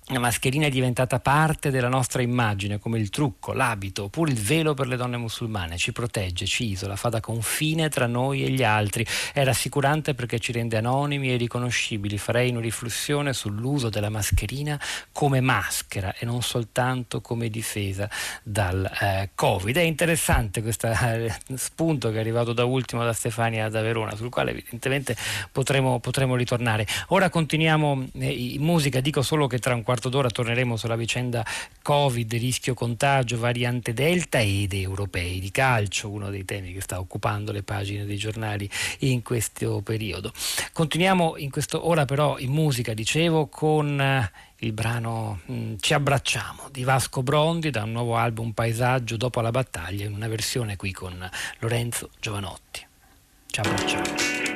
la 0.10 0.20
mascherina 0.20 0.68
è 0.68 0.70
diventata 0.70 1.20
parte 1.20 1.70
della 1.70 1.90
nostra 1.90 2.22
immagine, 2.22 2.80
come 2.80 2.98
il 2.98 3.10
trucco, 3.10 3.52
l'abito, 3.52 4.04
oppure 4.04 4.32
il 4.32 4.40
velo 4.40 4.74
per 4.74 4.88
le 4.88 4.96
donne 4.96 5.18
musulmane. 5.18 5.76
Ci 5.76 5.92
protegge, 5.92 6.46
ci 6.46 6.70
isola, 6.70 6.96
fa 6.96 7.10
da 7.10 7.20
confine 7.20 7.90
tra 7.90 8.08
noi 8.08 8.46
e 8.46 8.50
gli 8.50 8.64
altri. 8.64 9.06
È 9.34 9.44
rassicurante 9.44 10.14
perché 10.14 10.40
ci 10.40 10.54
rende 10.54 10.78
anonimi 10.78 11.34
e 11.34 11.36
riconoscibili. 11.36 12.18
Farei 12.18 12.52
una 12.52 12.62
riflessione 12.62 13.34
sull'uso 13.34 13.90
della 13.90 14.10
mascherina 14.10 14.80
come 15.12 15.42
maschera 15.42 16.16
e 16.18 16.26
non 16.26 16.42
soltanto 16.42 17.20
come 17.20 17.50
difesa 17.50 18.10
dal 18.44 18.90
eh, 19.02 19.32
Covid. 19.36 19.76
È 19.76 19.82
interessante 19.82 20.62
questo 20.62 20.88
eh, 20.88 21.36
spunto 21.56 22.12
che 22.12 22.16
è 22.16 22.20
arrivato 22.20 22.54
da 22.54 22.64
ultimo 22.64 23.04
da 23.04 23.12
Stefania 23.12 23.68
da 23.68 23.82
Verona, 23.82 24.16
sul 24.16 24.30
quale 24.30 24.52
evidentemente 24.52 25.18
potremo, 25.52 26.00
potremo 26.00 26.38
ritornare. 26.38 26.88
Ora 27.08 27.30
continuiamo 27.30 28.08
eh, 28.14 28.32
in 28.32 28.62
musica, 28.62 29.02
dico 29.02 29.22
solo 29.22 29.48
che 29.48 29.60
tra 29.60 29.76
un 29.76 29.84
quarto 29.84 29.96
quarto 29.98 30.10
d'ora 30.10 30.30
torneremo 30.30 30.76
sulla 30.78 30.96
vicenda 30.96 31.44
Covid, 31.82 32.32
rischio 32.34 32.76
contagio, 32.76 33.40
variante 33.40 33.94
Delta 33.94 34.40
ed 34.40 34.74
europei 34.74 35.40
di 35.40 35.50
calcio, 35.50 36.10
uno 36.10 36.30
dei 36.30 36.46
temi 36.46 36.72
che 36.72 36.82
sta 36.82 37.00
occupando 37.00 37.52
le 37.52 37.64
pagine 37.64 38.06
dei 38.06 38.18
giornali 38.18 38.70
in 39.00 39.24
questo 39.24 39.82
periodo. 39.82 40.32
Continuiamo 40.72 41.38
in 41.38 41.50
questo 41.50 41.88
ora 41.88 42.06
però 42.06 42.38
in 42.38 42.52
musica, 42.52 42.94
dicevo, 42.94 43.48
con 43.48 44.00
eh, 44.00 44.32
il 44.58 44.72
brano 44.72 45.40
mm, 45.52 45.76
Ci 45.80 45.96
abbracciamo 45.96 46.70
di 46.72 46.84
Vasco 46.84 47.24
Brondi 47.24 47.72
da 47.72 47.84
un 47.84 47.94
nuovo 47.94 48.18
album 48.18 48.52
Paesaggio 48.52 49.18
dopo 49.18 49.42
la 49.42 49.52
battaglia 49.52 50.06
in 50.06 50.14
una 50.14 50.28
versione 50.28 50.76
qui 50.76 50.92
con 50.92 51.28
Lorenzo 51.60 52.12
Giovanotti. 52.20 52.86
Ci 53.48 53.60
abbracciamo. 53.60 54.47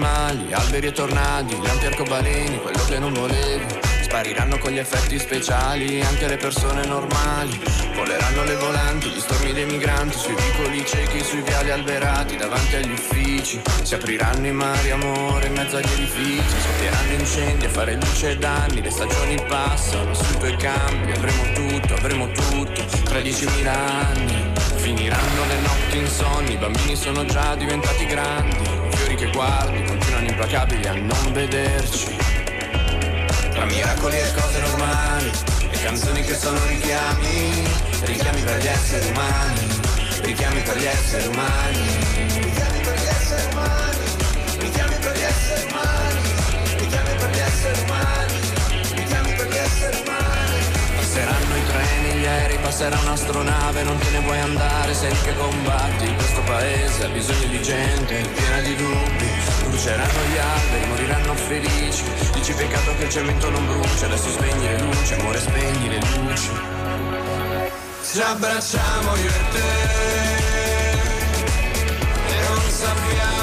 Animali, 0.00 0.52
alberi 0.52 0.86
e 0.86 0.92
tornadi, 0.92 1.60
lampi 1.62 1.86
arcobaleni, 1.86 2.58
quello 2.60 2.82
che 2.84 2.98
non 2.98 3.12
volevi. 3.12 3.66
Spariranno 4.02 4.58
con 4.58 4.72
gli 4.72 4.78
effetti 4.78 5.18
speciali 5.18 6.00
anche 6.00 6.26
le 6.26 6.36
persone 6.36 6.86
normali. 6.86 7.60
Voleranno 7.94 8.44
le 8.44 8.56
volanti, 8.56 9.08
gli 9.08 9.20
stormi 9.20 9.52
dei 9.52 9.66
migranti, 9.66 10.16
sui 10.16 10.34
vicoli 10.34 10.84
ciechi, 10.86 11.22
sui 11.22 11.42
viali 11.42 11.70
alberati, 11.70 12.36
davanti 12.36 12.76
agli 12.76 12.92
uffici. 12.92 13.60
Si 13.82 13.94
apriranno 13.94 14.46
i 14.46 14.52
mari, 14.52 14.90
amore, 14.90 15.46
in 15.46 15.52
mezzo 15.52 15.76
agli 15.76 15.92
edifici. 15.92 16.60
Scoppieranno 16.60 17.12
incendi 17.12 17.64
a 17.66 17.68
fare 17.68 17.94
luce 17.94 18.30
e 18.30 18.36
danni, 18.38 18.82
le 18.82 18.90
stagioni 18.90 19.36
passano 19.46 20.14
sui 20.14 20.38
tuoi 20.38 20.56
campi. 20.56 21.12
Avremo 21.12 21.52
tutto, 21.52 21.94
avremo 21.94 22.28
tutto, 22.32 22.84
tra 23.04 23.20
diecimila 23.20 23.72
anni. 23.72 24.52
Finiranno 24.76 25.46
le 25.46 25.60
notti 25.60 25.98
insonni, 25.98 26.54
i 26.54 26.56
bambini 26.56 26.96
sono 26.96 27.24
già 27.26 27.54
diventati 27.54 28.06
grandi. 28.06 28.69
Che 29.20 29.30
guardi, 29.32 29.84
continuano 29.84 30.28
implacabili 30.28 30.86
a 30.86 30.94
non 30.94 31.32
vederci. 31.34 32.16
Tra 33.50 33.66
miracoli 33.66 34.16
e 34.16 34.32
cose 34.32 34.60
normali 34.60 35.30
E 35.70 35.82
canzoni 35.82 36.22
che 36.22 36.34
sono 36.34 36.58
richiami 36.64 37.68
Richiami 38.00 38.40
per 38.40 38.62
gli 38.62 38.66
esseri 38.66 39.10
umani 39.10 39.66
Richiami 40.22 40.60
per 40.62 40.78
gli 40.78 40.86
esseri 40.86 41.26
umani 41.26 41.78
Richiami 42.32 42.80
per 42.80 42.94
gli 42.94 43.06
esseri 43.06 43.52
umani 43.52 43.98
Richiami 44.58 44.94
per 44.94 45.16
gli 45.18 45.22
esseri 45.22 45.70
umani 45.70 46.19
Passeranno 51.10 51.56
i 51.56 51.66
treni, 51.66 52.20
gli 52.20 52.24
aerei, 52.24 52.58
passerà 52.58 52.96
un'astronave 53.00 53.82
Non 53.82 53.98
te 53.98 54.10
ne 54.10 54.20
vuoi 54.20 54.38
andare, 54.38 54.94
sei 54.94 55.12
che 55.22 55.34
combatti. 55.34 56.14
Questo 56.14 56.40
paese 56.42 57.04
ha 57.04 57.08
bisogno 57.08 57.48
di 57.48 57.60
gente 57.60 58.14
piena 58.32 58.60
di 58.60 58.76
dubbi. 58.76 59.28
Bruceranno 59.66 60.20
gli 60.30 60.38
alberi, 60.38 60.86
moriranno 60.86 61.34
felici. 61.34 62.04
Dici 62.32 62.52
peccato 62.52 62.94
che 62.96 63.02
il 63.02 63.10
cemento 63.10 63.50
non 63.50 63.66
brucia 63.66 64.06
Adesso 64.06 64.28
spegni 64.28 64.68
le 64.68 64.78
luci, 64.78 65.14
amore 65.14 65.40
spegni 65.40 65.88
le 65.88 65.98
luci. 65.98 66.50
Ci 68.04 68.20
abbracciamo 68.20 69.16
io 69.16 69.30
e 69.30 69.50
te. 69.50 69.68
E 72.28 72.48
non 72.48 72.70
sappiamo 72.70 73.39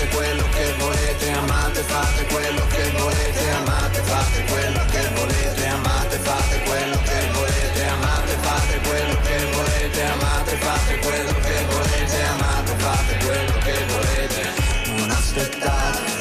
fate 0.00 0.16
quello 0.16 0.44
che 0.50 0.72
volete 0.78 1.30
Amate, 1.30 1.82
fate 1.82 2.24
quello 2.26 2.66
che 2.68 2.90
volete 2.96 3.50
Amate, 3.50 4.00
fate 4.02 4.44
quello 4.44 4.84
che 4.90 5.08
volete 5.14 5.66
Amate, 5.66 6.18
fate 6.18 6.60
quello 6.62 7.02
che 7.02 7.30
volete 7.32 7.84
Amate, 7.86 8.36
fate 8.40 8.80
quello 8.80 9.20
che 9.20 9.46
volete 9.52 10.02
Amate, 10.02 10.56
fate 10.56 10.98
quello 11.00 11.34
che 11.40 11.64
volete 11.68 12.22
Amate, 12.22 12.74
fate 12.78 13.16
quello 13.24 13.58
che 13.62 13.84
volete. 13.92 14.96
Non 14.96 15.10
aspettate 15.10 16.19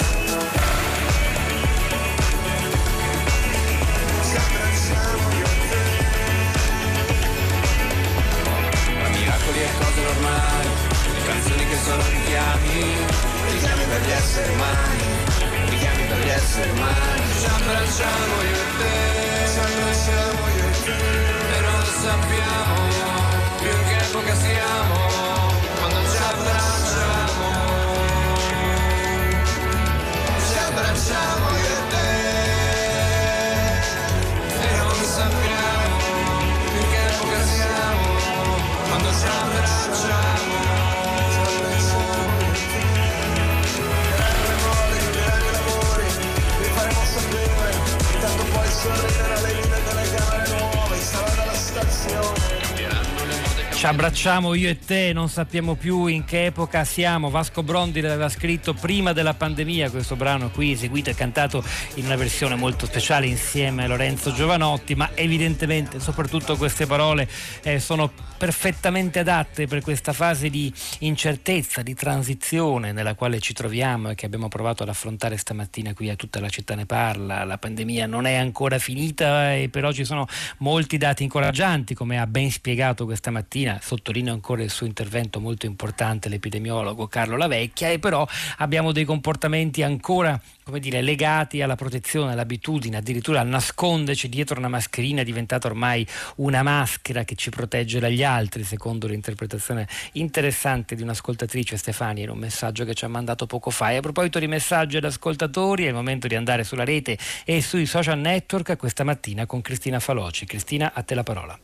abbracciamo 54.00 54.54
io 54.54 54.70
e 54.70 54.80
te, 54.80 55.12
non 55.12 55.28
sappiamo 55.28 55.76
più 55.76 56.06
in 56.06 56.24
che 56.24 56.46
epoca 56.46 56.86
siamo. 56.86 57.30
Vasco 57.30 57.64
Brondi 57.64 58.00
l'aveva 58.00 58.30
scritto 58.30 58.74
prima 58.74 59.12
della 59.12 59.34
pandemia, 59.34 59.90
questo 59.90 60.16
brano 60.16 60.52
qui 60.52 60.72
eseguito 60.72 61.10
e 61.10 61.16
cantato 61.16 61.62
in 61.96 62.06
una 62.06 62.16
versione 62.16 62.56
molto 62.56 62.86
speciale 62.86 63.26
insieme 63.26 63.84
a 63.84 63.88
Lorenzo 63.88 64.32
Giovanotti, 64.32 64.96
ma 64.96 65.10
evidentemente 65.16 66.00
soprattutto 66.00 66.56
queste 66.56 66.86
parole 66.86 67.28
eh, 67.62 67.82
sono 67.82 68.10
perfettamente 68.38 69.20
adatte 69.20 69.68
per 69.68 69.82
questa 69.82 70.14
fase 70.14 70.50
di 70.50 70.74
incertezza, 71.00 71.82
di 71.82 71.94
transizione 71.94 72.94
nella 72.94 73.14
quale 73.14 73.42
ci 73.42 73.52
troviamo 73.52 74.12
e 74.12 74.16
che 74.16 74.26
abbiamo 74.26 74.48
provato 74.48 74.82
ad 74.82 74.88
affrontare 74.88 75.36
stamattina 75.36 75.94
qui 75.94 76.10
a 76.10 76.16
tutta 76.16 76.40
la 76.40 76.48
città 76.48 76.74
ne 76.74 76.86
parla. 76.86 77.44
La 77.44 77.58
pandemia 77.58 78.08
non 78.08 78.26
è 78.26 78.36
ancora 78.36 78.80
finita 78.80 79.54
e 79.56 79.68
però 79.68 79.92
ci 79.92 80.06
sono 80.06 80.26
molti 80.60 80.98
dati 80.98 81.24
incoraggianti, 81.24 81.94
come 81.94 82.18
ha 82.18 82.26
ben 82.28 82.50
spiegato 82.50 83.04
questa 83.04 83.30
mattina 83.30 83.78
sottolineo 83.90 84.34
ancora 84.34 84.62
il 84.62 84.70
suo 84.70 84.86
intervento 84.86 85.40
molto 85.40 85.66
importante 85.66 86.30
l'epidemiologo 86.30 87.08
Carlo 87.08 87.38
Lavecchia 87.38 87.90
e 87.90 87.98
però 87.98 88.28
abbiamo 88.58 88.92
dei 88.92 89.04
comportamenti 89.04 89.82
ancora 89.82 90.40
come 90.70 90.80
dire, 90.80 91.02
legati 91.02 91.64
alla 91.64 91.76
protezione, 91.76 92.34
all'abitudine, 92.34 92.98
addirittura 92.98 93.40
al 93.40 93.48
nasconderci 93.48 94.30
dietro 94.30 94.60
una 94.60 94.68
mascherina 94.68 95.24
diventata 95.24 95.68
ormai 95.68 96.06
una 96.36 96.62
maschera 96.62 97.24
che 97.24 97.34
ci 97.34 97.50
protegge 97.50 98.00
dagli 98.00 98.24
altri, 98.24 98.64
secondo 98.64 99.08
l'interpretazione 99.08 99.88
interessante 100.14 100.96
di 100.96 101.02
un'ascoltatrice 101.02 101.76
Stefania 101.76 102.26
in 102.26 102.30
un 102.30 102.38
messaggio 102.38 102.86
che 102.86 102.94
ci 102.94 103.04
ha 103.04 103.08
mandato 103.08 103.48
poco 103.48 103.72
fa. 103.72 103.90
E 103.90 103.96
a 103.96 104.02
proposito 104.02 104.38
di 104.38 104.48
messaggi 104.48 104.98
ad 104.98 105.06
ascoltatori, 105.06 105.86
è 105.86 105.88
il 105.88 105.96
momento 105.96 106.28
di 106.28 106.36
andare 106.36 106.64
sulla 106.64 106.86
rete 106.86 107.18
e 107.46 107.64
sui 107.64 107.88
social 107.88 108.20
network 108.20 108.78
questa 108.78 109.04
mattina 109.04 109.48
con 109.48 109.62
Cristina 109.62 110.00
Faloci. 110.00 110.46
Cristina, 110.46 110.92
a 110.94 111.02
te 111.02 111.16
la 111.16 111.24
parola. 111.24 111.60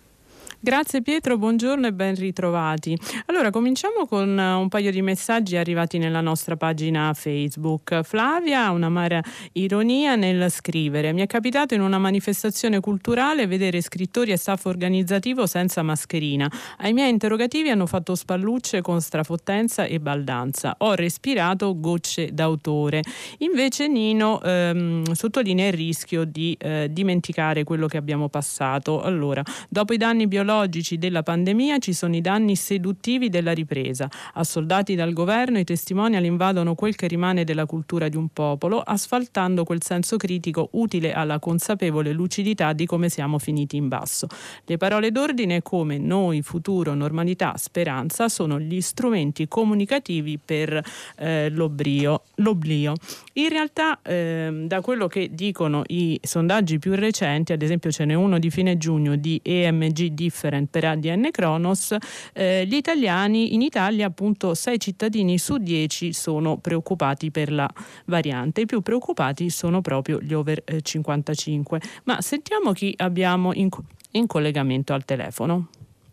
Grazie 0.66 1.04
Pietro, 1.04 1.38
buongiorno 1.38 1.86
e 1.86 1.94
ben 1.94 2.16
ritrovati. 2.16 2.98
Allora, 3.28 3.52
cominciamo 3.52 4.08
con 4.08 4.36
uh, 4.36 4.60
un 4.60 4.68
paio 4.68 4.90
di 4.90 5.04
messaggi 5.04 5.58
arrivati 5.58 6.00
nella 6.00 6.22
nostra 6.22 6.58
pagina 6.58 7.14
Facebook. 7.14 8.02
Flavia 8.02 8.66
ha 8.66 8.72
un'amara 8.72 9.22
ironia 9.52 10.16
nel 10.16 10.50
scrivere. 10.50 11.14
Mi 11.14 11.22
è 11.22 11.28
capitato 11.28 11.76
in 11.76 11.82
una 11.82 12.00
manifestazione 12.00 12.80
culturale 12.80 13.46
vedere 13.46 13.80
scrittori 13.80 14.32
e 14.32 14.38
staff 14.38 14.66
organizzativo 14.66 15.46
senza 15.46 15.84
mascherina. 15.84 16.50
Ai 16.80 16.94
miei 16.94 17.12
interrogativi 17.12 17.70
hanno 17.70 17.86
fatto 17.86 18.16
spallucce 18.16 18.82
con 18.82 19.02
strafottenza 19.02 19.84
e 19.84 20.00
baldanza. 20.00 20.74
Ho 20.80 20.96
respirato 20.96 21.80
gocce 21.80 22.34
d'autore. 22.34 23.04
Invece 23.38 23.88
Nino 23.88 24.42
ehm, 24.42 25.12
sottolinea 25.12 25.68
il 25.68 25.74
rischio 25.74 26.24
di 26.24 26.58
eh, 26.60 26.88
dimenticare 26.90 27.64
quello 27.64 27.86
che 27.86 27.98
abbiamo 27.98 28.30
passato. 28.30 29.04
Allora, 29.04 29.44
dopo 29.70 29.94
i 29.94 29.98
danni 29.98 30.26
biologici 30.26 30.54
epidemiologici 30.56 30.98
della 30.98 31.24
pandemia 31.24 31.80
ci 31.80 31.94
sono 31.94 32.16
i 32.16 32.22
danni 32.22 32.56
seduttivi 32.56 33.30
della 33.30 33.52
ripresa. 33.52 34.10
Assoldati 34.34 34.96
dal 34.96 35.14
governo, 35.14 35.60
i 35.60 35.64
testimonial 35.64 36.24
invadono 36.24 36.76
quel 36.76 36.96
che 36.96 37.08
rimane 37.08 37.44
della 37.44 37.66
cultura 37.66 38.08
di 38.08 38.16
un 38.16 38.30
popolo, 38.30 38.80
asfaltando 38.80 39.64
quel 39.64 39.84
senso 39.84 40.18
critico 40.18 40.70
utile 40.74 41.14
alla 41.14 41.40
consapevole 41.40 42.12
lucidità 42.12 42.74
di 42.74 42.86
come 42.86 43.10
siamo 43.10 43.38
finiti 43.38 43.76
in 43.76 43.88
basso. 43.88 44.28
Le 44.66 44.78
parole 44.78 45.12
d'ordine 45.12 45.62
come 45.62 45.98
noi, 45.98 46.42
futuro, 46.42 46.94
normalità, 46.94 47.56
speranza 47.58 48.30
sono 48.30 48.60
gli 48.60 48.82
strumenti 48.82 49.48
comunicativi 49.48 50.40
per 50.44 50.82
eh, 51.18 51.50
l'oblio. 51.50 52.22
In 53.34 53.50
realtà, 53.50 54.00
eh, 54.02 54.64
da 54.66 54.82
quello 54.82 55.08
che 55.08 55.30
dicono 55.32 55.84
i 55.88 56.20
sondaggi 56.22 56.80
più 56.80 56.96
recenti, 56.96 57.52
ad 57.52 57.62
esempio 57.62 57.92
ce 57.92 58.06
n'è 58.06 58.14
uno 58.14 58.40
di 58.40 58.50
fine 58.50 58.78
giugno 58.78 59.16
di 59.16 59.40
EMG 59.44 60.08
Different 60.46 60.70
per 60.70 60.86
ADN 60.86 61.32
Kronos, 61.32 61.96
eh, 62.34 62.66
gli 62.68 62.76
italiani 62.76 63.56
in 63.56 63.62
Italia 63.62 64.06
appunto 64.06 64.54
6 64.54 64.80
cittadini 64.80 65.40
su 65.40 65.58
10 65.58 66.14
sono 66.14 66.58
preoccupati 66.58 67.32
per 67.32 67.52
la 67.52 67.68
variante. 68.06 68.62
I 68.62 68.66
più 68.68 68.82
preoccupati 68.82 69.50
sono 69.50 69.82
proprio 69.82 70.20
gli 70.22 70.34
over 70.34 70.64
55. 70.82 71.82
Ma 72.04 72.22
sentiamo 72.22 72.74
chi 72.74 72.94
abbiamo 72.98 73.54
in, 73.54 73.70
in 74.12 74.28
collegamento 74.28 74.94
al 74.94 75.04
telefono. 75.04 75.70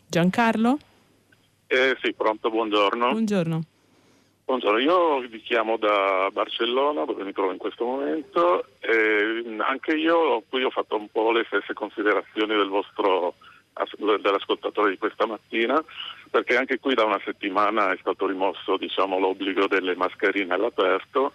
Giancarlo? 0.07 0.79
Eh, 1.67 1.95
sì, 2.01 2.13
pronto, 2.13 2.49
buongiorno. 2.49 3.11
Buongiorno. 3.11 3.63
Buongiorno, 4.45 4.79
io 4.79 5.19
vi 5.19 5.41
chiamo 5.41 5.77
da 5.77 6.27
Barcellona 6.29 7.05
dove 7.05 7.23
mi 7.23 7.31
trovo 7.31 7.53
in 7.53 7.57
questo 7.57 7.85
momento 7.85 8.65
e 8.81 9.41
anche 9.59 9.95
io 9.95 10.43
qui 10.49 10.63
ho 10.63 10.69
fatto 10.69 10.97
un 10.97 11.07
po' 11.09 11.31
le 11.31 11.45
stesse 11.47 11.73
considerazioni 11.73 12.53
del 12.53 12.67
vostro 12.67 13.35
dell'ascoltatore 14.21 14.91
di 14.91 14.97
questa 14.97 15.25
mattina 15.25 15.83
perché 16.29 16.57
anche 16.57 16.79
qui 16.79 16.93
da 16.93 17.05
una 17.05 17.21
settimana 17.23 17.91
è 17.91 17.97
stato 17.99 18.27
rimosso 18.27 18.77
diciamo, 18.77 19.19
l'obbligo 19.19 19.67
delle 19.67 19.95
mascherine 19.95 20.53
all'aperto 20.53 21.33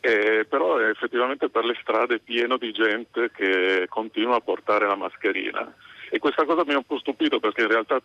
eh, 0.00 0.46
però 0.48 0.78
effettivamente 0.80 1.48
per 1.48 1.64
le 1.64 1.76
strade 1.80 2.16
è 2.16 2.20
pieno 2.20 2.56
di 2.56 2.72
gente 2.72 3.30
che 3.30 3.86
continua 3.88 4.36
a 4.36 4.40
portare 4.40 4.86
la 4.86 4.96
mascherina 4.96 5.74
e 6.10 6.18
questa 6.18 6.44
cosa 6.44 6.64
mi 6.64 6.74
ha 6.74 6.78
un 6.78 6.84
po' 6.84 6.98
stupito 6.98 7.40
perché 7.40 7.62
in 7.62 7.68
realtà 7.68 8.00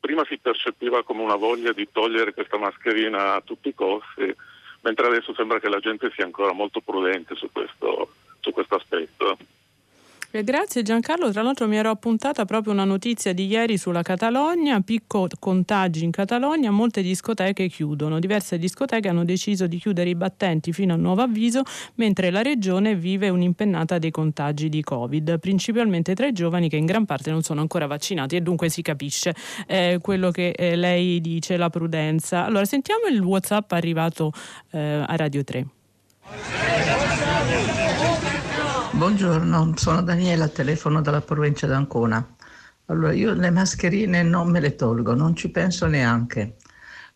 prima 0.00 0.24
si 0.24 0.38
percepiva 0.38 1.04
come 1.04 1.22
una 1.22 1.36
voglia 1.36 1.72
di 1.72 1.86
togliere 1.92 2.32
questa 2.32 2.56
mascherina 2.56 3.34
a 3.34 3.42
tutti 3.42 3.68
i 3.68 3.74
costi, 3.74 4.34
mentre 4.80 5.06
adesso 5.06 5.34
sembra 5.34 5.60
che 5.60 5.68
la 5.68 5.78
gente 5.78 6.10
sia 6.14 6.24
ancora 6.24 6.52
molto 6.52 6.80
prudente 6.80 7.34
su 7.36 7.52
questo, 7.52 8.14
su 8.40 8.50
questo 8.50 8.76
aspetto. 8.76 9.36
Eh, 10.32 10.44
grazie 10.44 10.82
Giancarlo, 10.82 11.32
tra 11.32 11.42
l'altro 11.42 11.66
mi 11.66 11.76
ero 11.76 11.90
appuntata 11.90 12.44
proprio 12.44 12.72
una 12.72 12.84
notizia 12.84 13.32
di 13.32 13.48
ieri 13.48 13.76
sulla 13.76 14.02
Catalogna, 14.02 14.80
picco 14.80 15.26
contagi 15.40 16.04
in 16.04 16.12
Catalogna, 16.12 16.70
molte 16.70 17.02
discoteche 17.02 17.66
chiudono, 17.66 18.20
diverse 18.20 18.56
discoteche 18.56 19.08
hanno 19.08 19.24
deciso 19.24 19.66
di 19.66 19.78
chiudere 19.78 20.08
i 20.08 20.14
battenti 20.14 20.72
fino 20.72 20.94
a 20.94 20.96
nuovo 20.96 21.22
avviso, 21.22 21.62
mentre 21.96 22.30
la 22.30 22.42
regione 22.42 22.94
vive 22.94 23.28
un'impennata 23.28 23.98
dei 23.98 24.12
contagi 24.12 24.68
di 24.68 24.84
Covid, 24.84 25.40
principalmente 25.40 26.14
tra 26.14 26.28
i 26.28 26.32
giovani 26.32 26.68
che 26.68 26.76
in 26.76 26.86
gran 26.86 27.06
parte 27.06 27.32
non 27.32 27.42
sono 27.42 27.60
ancora 27.60 27.88
vaccinati 27.88 28.36
e 28.36 28.40
dunque 28.40 28.68
si 28.68 28.82
capisce 28.82 29.34
eh, 29.66 29.98
quello 30.00 30.30
che 30.30 30.50
eh, 30.50 30.76
lei 30.76 31.20
dice, 31.20 31.56
la 31.56 31.70
prudenza. 31.70 32.44
Allora 32.44 32.64
sentiamo 32.66 33.06
il 33.06 33.20
Whatsapp 33.20 33.72
arrivato 33.72 34.32
eh, 34.70 34.78
a 35.04 35.16
Radio 35.16 35.42
3. 35.42 35.66
Buongiorno, 38.92 39.74
sono 39.76 40.02
Daniela, 40.02 40.48
telefono 40.48 41.00
dalla 41.00 41.20
provincia 41.20 41.68
d'Ancona. 41.68 42.26
Allora, 42.86 43.12
io 43.12 43.32
le 43.34 43.50
mascherine 43.50 44.24
non 44.24 44.50
me 44.50 44.58
le 44.58 44.74
tolgo, 44.74 45.14
non 45.14 45.36
ci 45.36 45.48
penso 45.48 45.86
neanche 45.86 46.56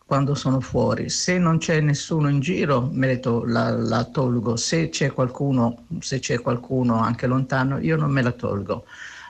quando 0.07 0.37
sono 0.37 0.61
fuori. 0.61 1.09
Se 1.11 1.37
non 1.37 1.59
c'è 1.59 1.81
nessuno 1.81 2.29
in 2.29 2.39
giro, 2.39 2.89
me 2.93 3.18
to- 3.18 3.45
la, 3.45 3.70
la, 3.70 4.05
tolgo. 4.05 4.55
Se 4.55 4.89
c'è 4.89 5.12
qualcuno, 5.12 5.87
se 5.99 6.20
c'è 6.20 6.41
qualcuno 6.41 7.01
anche 7.01 7.27
lontano, 7.27 7.79
io 7.79 7.97
non 7.97 8.11
me 8.12 8.22
la 8.22 8.33
tolgo. 8.33 8.85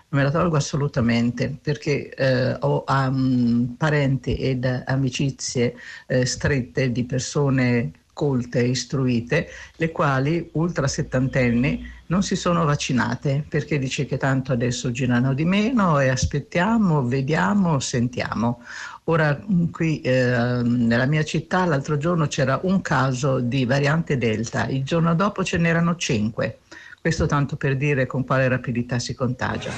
Non 0.09 0.22
me 0.22 0.24
la 0.24 0.30
tolgo 0.30 0.57
assolutamente 0.57 1.59
perché 1.62 2.11
eh, 2.14 2.57
ho 2.61 2.84
um, 2.86 3.74
parenti 3.78 4.36
ed 4.36 4.66
amicizie 4.86 5.74
eh, 6.07 6.26
strette 6.26 6.92
di 6.92 7.05
persone 7.05 7.92
colte 8.14 8.62
istruite, 8.62 9.49
le 9.76 9.90
quali 9.92 10.49
ultra 10.53 10.86
settantenni 10.86 11.84
non 12.14 12.22
si 12.22 12.36
sono 12.36 12.64
vaccinate 12.64 13.44
perché 13.48 13.76
dice 13.76 14.06
che 14.06 14.18
tanto 14.18 14.52
adesso 14.52 14.92
girano 14.92 15.34
di 15.34 15.44
meno 15.44 15.98
e 15.98 16.10
aspettiamo, 16.10 17.04
vediamo, 17.04 17.80
sentiamo. 17.80 18.62
Ora 19.06 19.36
qui 19.72 20.00
eh, 20.00 20.60
nella 20.62 21.06
mia 21.06 21.24
città 21.24 21.64
l'altro 21.64 21.96
giorno 21.96 22.28
c'era 22.28 22.60
un 22.62 22.80
caso 22.82 23.40
di 23.40 23.64
variante 23.64 24.16
Delta, 24.16 24.68
il 24.68 24.84
giorno 24.84 25.16
dopo 25.16 25.42
ce 25.42 25.58
n'erano 25.58 25.96
cinque. 25.96 26.60
Questo 27.00 27.26
tanto 27.26 27.56
per 27.56 27.76
dire 27.76 28.06
con 28.06 28.24
quale 28.24 28.46
rapidità 28.46 29.00
si 29.00 29.12
contagia. 29.12 29.72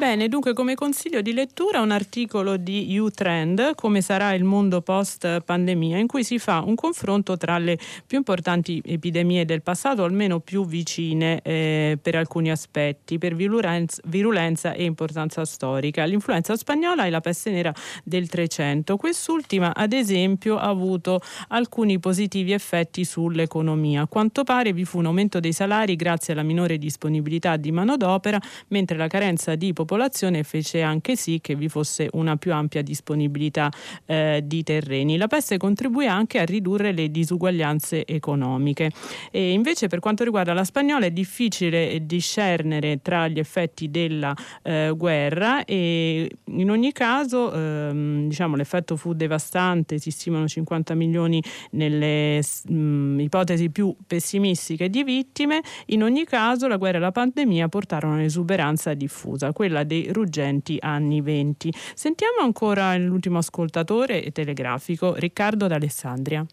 Bene, 0.00 0.28
dunque 0.28 0.54
come 0.54 0.74
consiglio 0.74 1.20
di 1.20 1.34
lettura 1.34 1.82
un 1.82 1.90
articolo 1.90 2.56
di 2.56 2.96
U-Trend, 2.98 3.74
come 3.74 4.00
sarà 4.00 4.32
il 4.32 4.44
mondo 4.44 4.80
post 4.80 5.42
pandemia, 5.42 5.98
in 5.98 6.06
cui 6.06 6.24
si 6.24 6.38
fa 6.38 6.62
un 6.64 6.74
confronto 6.74 7.36
tra 7.36 7.58
le 7.58 7.78
più 8.06 8.16
importanti 8.16 8.80
epidemie 8.82 9.44
del 9.44 9.60
passato, 9.60 10.02
almeno 10.02 10.40
più 10.40 10.64
vicine 10.64 11.42
eh, 11.42 11.98
per 12.00 12.14
alcuni 12.14 12.50
aspetti, 12.50 13.18
per 13.18 13.34
virulenza, 13.34 14.00
virulenza, 14.06 14.72
e 14.72 14.84
importanza 14.84 15.44
storica. 15.44 16.02
L'influenza 16.04 16.56
spagnola 16.56 17.04
e 17.04 17.10
la 17.10 17.20
peste 17.20 17.50
nera 17.50 17.74
del 18.02 18.26
300. 18.26 18.96
Quest'ultima, 18.96 19.74
ad 19.74 19.92
esempio, 19.92 20.56
ha 20.56 20.68
avuto 20.68 21.20
alcuni 21.48 21.98
positivi 21.98 22.52
effetti 22.52 23.04
sull'economia. 23.04 24.00
A 24.00 24.06
quanto 24.06 24.44
pare 24.44 24.72
vi 24.72 24.86
fu 24.86 24.96
un 24.96 25.04
aumento 25.04 25.40
dei 25.40 25.52
salari 25.52 25.94
grazie 25.94 26.32
alla 26.32 26.42
minore 26.42 26.78
disponibilità 26.78 27.58
di 27.58 27.70
manodopera, 27.70 28.40
mentre 28.68 28.96
la 28.96 29.06
carenza 29.06 29.56
di 29.56 29.74
popolazione 29.74 29.88
popolazione 29.90 30.44
fece 30.44 30.82
anche 30.82 31.16
sì 31.16 31.40
che 31.40 31.56
vi 31.56 31.68
fosse 31.68 32.08
una 32.12 32.36
più 32.36 32.52
ampia 32.52 32.80
disponibilità 32.80 33.68
eh, 34.06 34.40
di 34.44 34.62
terreni. 34.62 35.16
La 35.16 35.26
peste 35.26 35.56
contribuì 35.56 36.06
anche 36.06 36.38
a 36.38 36.44
ridurre 36.44 36.92
le 36.92 37.10
disuguaglianze 37.10 38.06
economiche. 38.06 38.92
E 39.32 39.50
invece 39.50 39.88
per 39.88 39.98
quanto 39.98 40.22
riguarda 40.22 40.52
la 40.52 40.62
spagnola 40.62 41.06
è 41.06 41.10
difficile 41.10 42.06
discernere 42.06 43.00
tra 43.02 43.26
gli 43.26 43.40
effetti 43.40 43.90
della 43.90 44.32
eh, 44.62 44.92
guerra 44.96 45.64
e 45.64 46.30
in 46.44 46.70
ogni 46.70 46.92
caso 46.92 47.52
ehm, 47.52 48.28
diciamo, 48.28 48.54
l'effetto 48.54 48.94
fu 48.96 49.12
devastante, 49.12 49.98
si 49.98 50.12
stimano 50.12 50.46
50 50.46 50.94
milioni 50.94 51.42
nelle 51.72 52.40
mh, 52.68 53.18
ipotesi 53.18 53.70
più 53.70 53.92
pessimistiche 54.06 54.88
di 54.88 55.02
vittime, 55.02 55.60
in 55.86 56.04
ogni 56.04 56.24
caso 56.24 56.68
la 56.68 56.76
guerra 56.76 56.98
e 56.98 57.00
la 57.00 57.10
pandemia 57.10 57.66
portarono 57.68 58.14
all'esuberanza 58.14 58.94
diffusa, 58.94 59.52
quella 59.52 59.78
quella 59.80 59.84
dei 59.84 60.10
ruggenti 60.12 60.78
anni 60.80 61.20
venti. 61.20 61.72
Sentiamo 61.72 62.40
ancora 62.40 62.96
l'ultimo 62.96 63.38
ascoltatore 63.38 64.30
telegrafico, 64.32 65.14
Riccardo 65.14 65.66
d'Alessandria. 65.66 66.44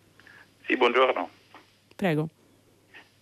Sì, 0.66 0.76
buongiorno. 0.76 1.30
Prego. 1.96 2.30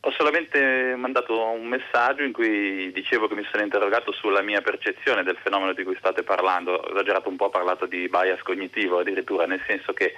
Ho 0.02 0.12
solamente 0.12 0.94
mandato 0.96 1.50
un 1.50 1.66
messaggio 1.66 2.22
in 2.22 2.32
cui 2.32 2.92
dicevo 2.92 3.28
che 3.28 3.34
mi 3.34 3.46
sono 3.50 3.64
interrogato 3.64 4.12
sulla 4.12 4.44
mia 4.44 4.62
percezione 4.62 5.24
del 5.24 5.38
fenomeno 5.42 5.74
di 5.74 5.84
cui 5.84 5.96
state 5.98 6.22
parlando. 6.22 6.74
Ho 6.74 6.92
esagerato 6.92 7.30
un 7.30 7.38
po', 7.38 7.46
ho 7.46 7.50
parlato 7.50 7.88
di 7.88 8.08
bias 8.08 8.42
cognitivo 8.42 9.00
addirittura, 9.00 9.48
nel 9.48 9.62
senso 9.66 9.94
che 9.94 10.14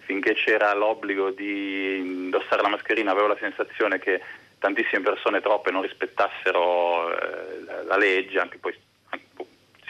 finché 0.00 0.34
c'era 0.34 0.74
l'obbligo 0.74 1.30
di 1.30 1.98
indossare 1.98 2.60
la 2.60 2.68
mascherina 2.68 3.12
avevo 3.12 3.28
la 3.28 3.36
sensazione 3.38 3.98
che 3.98 4.20
tantissime 4.58 5.00
persone, 5.00 5.40
troppe, 5.40 5.70
non 5.70 5.82
rispettassero 5.82 7.08
eh, 7.10 7.84
la 7.86 7.96
legge, 7.96 8.38
anche 8.38 8.58
poi 8.58 8.74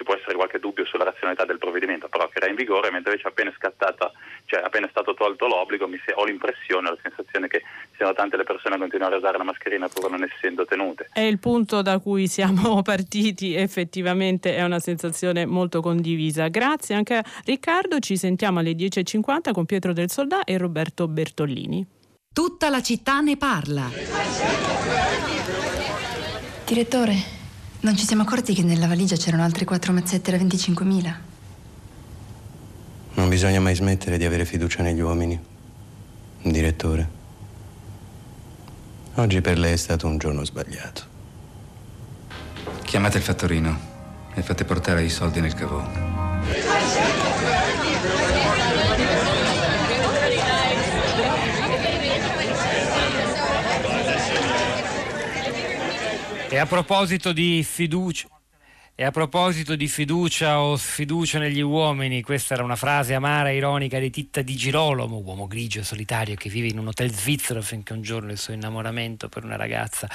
ci 0.00 0.04
può 0.04 0.14
essere 0.14 0.34
qualche 0.34 0.58
dubbio 0.58 0.86
sulla 0.86 1.04
razionalità 1.04 1.44
del 1.44 1.58
provvedimento, 1.58 2.08
però 2.08 2.26
che 2.28 2.38
era 2.38 2.48
in 2.48 2.54
vigore, 2.54 2.90
mentre 2.90 3.10
invece 3.10 3.28
appena, 3.28 3.52
scattata, 3.54 4.10
cioè 4.46 4.62
appena 4.62 4.86
è 4.86 4.88
stato 4.88 5.12
tolto 5.12 5.46
l'obbligo 5.46 5.86
mi 5.86 6.00
se, 6.02 6.14
ho 6.14 6.24
l'impressione, 6.24 6.88
ho 6.88 6.92
la 6.92 6.98
sensazione 7.02 7.48
che 7.48 7.62
siano 7.96 8.14
tante 8.14 8.38
le 8.38 8.44
persone 8.44 8.76
a 8.76 8.78
continuare 8.78 9.16
a 9.16 9.18
usare 9.18 9.36
la 9.36 9.44
mascherina 9.44 9.88
pur 9.88 10.10
non 10.10 10.22
essendo 10.22 10.64
tenute. 10.64 11.10
È 11.12 11.20
il 11.20 11.38
punto 11.38 11.82
da 11.82 11.98
cui 11.98 12.28
siamo 12.28 12.80
partiti, 12.82 13.54
effettivamente 13.54 14.56
è 14.56 14.62
una 14.62 14.78
sensazione 14.78 15.44
molto 15.44 15.82
condivisa. 15.82 16.48
Grazie 16.48 16.94
anche 16.94 17.16
a 17.16 17.24
Riccardo, 17.44 17.98
ci 17.98 18.16
sentiamo 18.16 18.60
alle 18.60 18.72
10.50 18.72 19.52
con 19.52 19.66
Pietro 19.66 19.92
del 19.92 20.08
Soldà 20.08 20.44
e 20.44 20.56
Roberto 20.56 21.08
Bertollini. 21.08 21.86
Tutta 22.32 22.70
la 22.70 22.80
città 22.80 23.20
ne 23.20 23.36
parla. 23.36 23.90
Direttore, 26.64 27.39
non 27.80 27.96
ci 27.96 28.04
siamo 28.04 28.22
accorti 28.22 28.54
che 28.54 28.62
nella 28.62 28.86
valigia 28.86 29.16
c'erano 29.16 29.42
altre 29.42 29.64
quattro 29.64 29.92
mazzette 29.92 30.30
da 30.30 30.36
25.000. 30.36 31.14
Non 33.14 33.28
bisogna 33.28 33.60
mai 33.60 33.74
smettere 33.74 34.18
di 34.18 34.24
avere 34.24 34.44
fiducia 34.44 34.82
negli 34.82 35.00
uomini, 35.00 35.38
direttore. 36.42 37.18
Oggi 39.14 39.40
per 39.40 39.58
lei 39.58 39.72
è 39.72 39.76
stato 39.76 40.06
un 40.06 40.18
giorno 40.18 40.44
sbagliato. 40.44 41.02
Chiamate 42.82 43.18
il 43.18 43.24
fattorino 43.24 43.78
e 44.34 44.42
fate 44.42 44.64
portare 44.64 45.02
i 45.02 45.10
soldi 45.10 45.40
nel 45.40 45.54
cavò. 45.54 45.82
E 56.52 56.58
a 56.58 56.66
proposito 56.66 57.32
di 57.32 57.62
fiducia, 57.62 58.26
e 59.00 59.04
a 59.04 59.10
proposito 59.10 59.76
di 59.76 59.88
fiducia 59.88 60.60
o 60.60 60.76
sfiducia 60.76 61.38
negli 61.38 61.62
uomini, 61.62 62.20
questa 62.20 62.52
era 62.52 62.62
una 62.62 62.76
frase 62.76 63.14
amara 63.14 63.48
e 63.48 63.56
ironica 63.56 63.98
di 63.98 64.10
Titta 64.10 64.42
di 64.42 64.54
Girolamo, 64.54 65.22
uomo 65.24 65.46
grigio 65.46 65.82
solitario 65.82 66.34
che 66.34 66.50
vive 66.50 66.66
in 66.66 66.78
un 66.78 66.88
hotel 66.88 67.10
svizzero 67.10 67.62
finché 67.62 67.94
un 67.94 68.02
giorno 68.02 68.30
il 68.30 68.36
suo 68.36 68.52
innamoramento 68.52 69.30
per 69.30 69.44
una 69.44 69.56
ragazza 69.56 70.06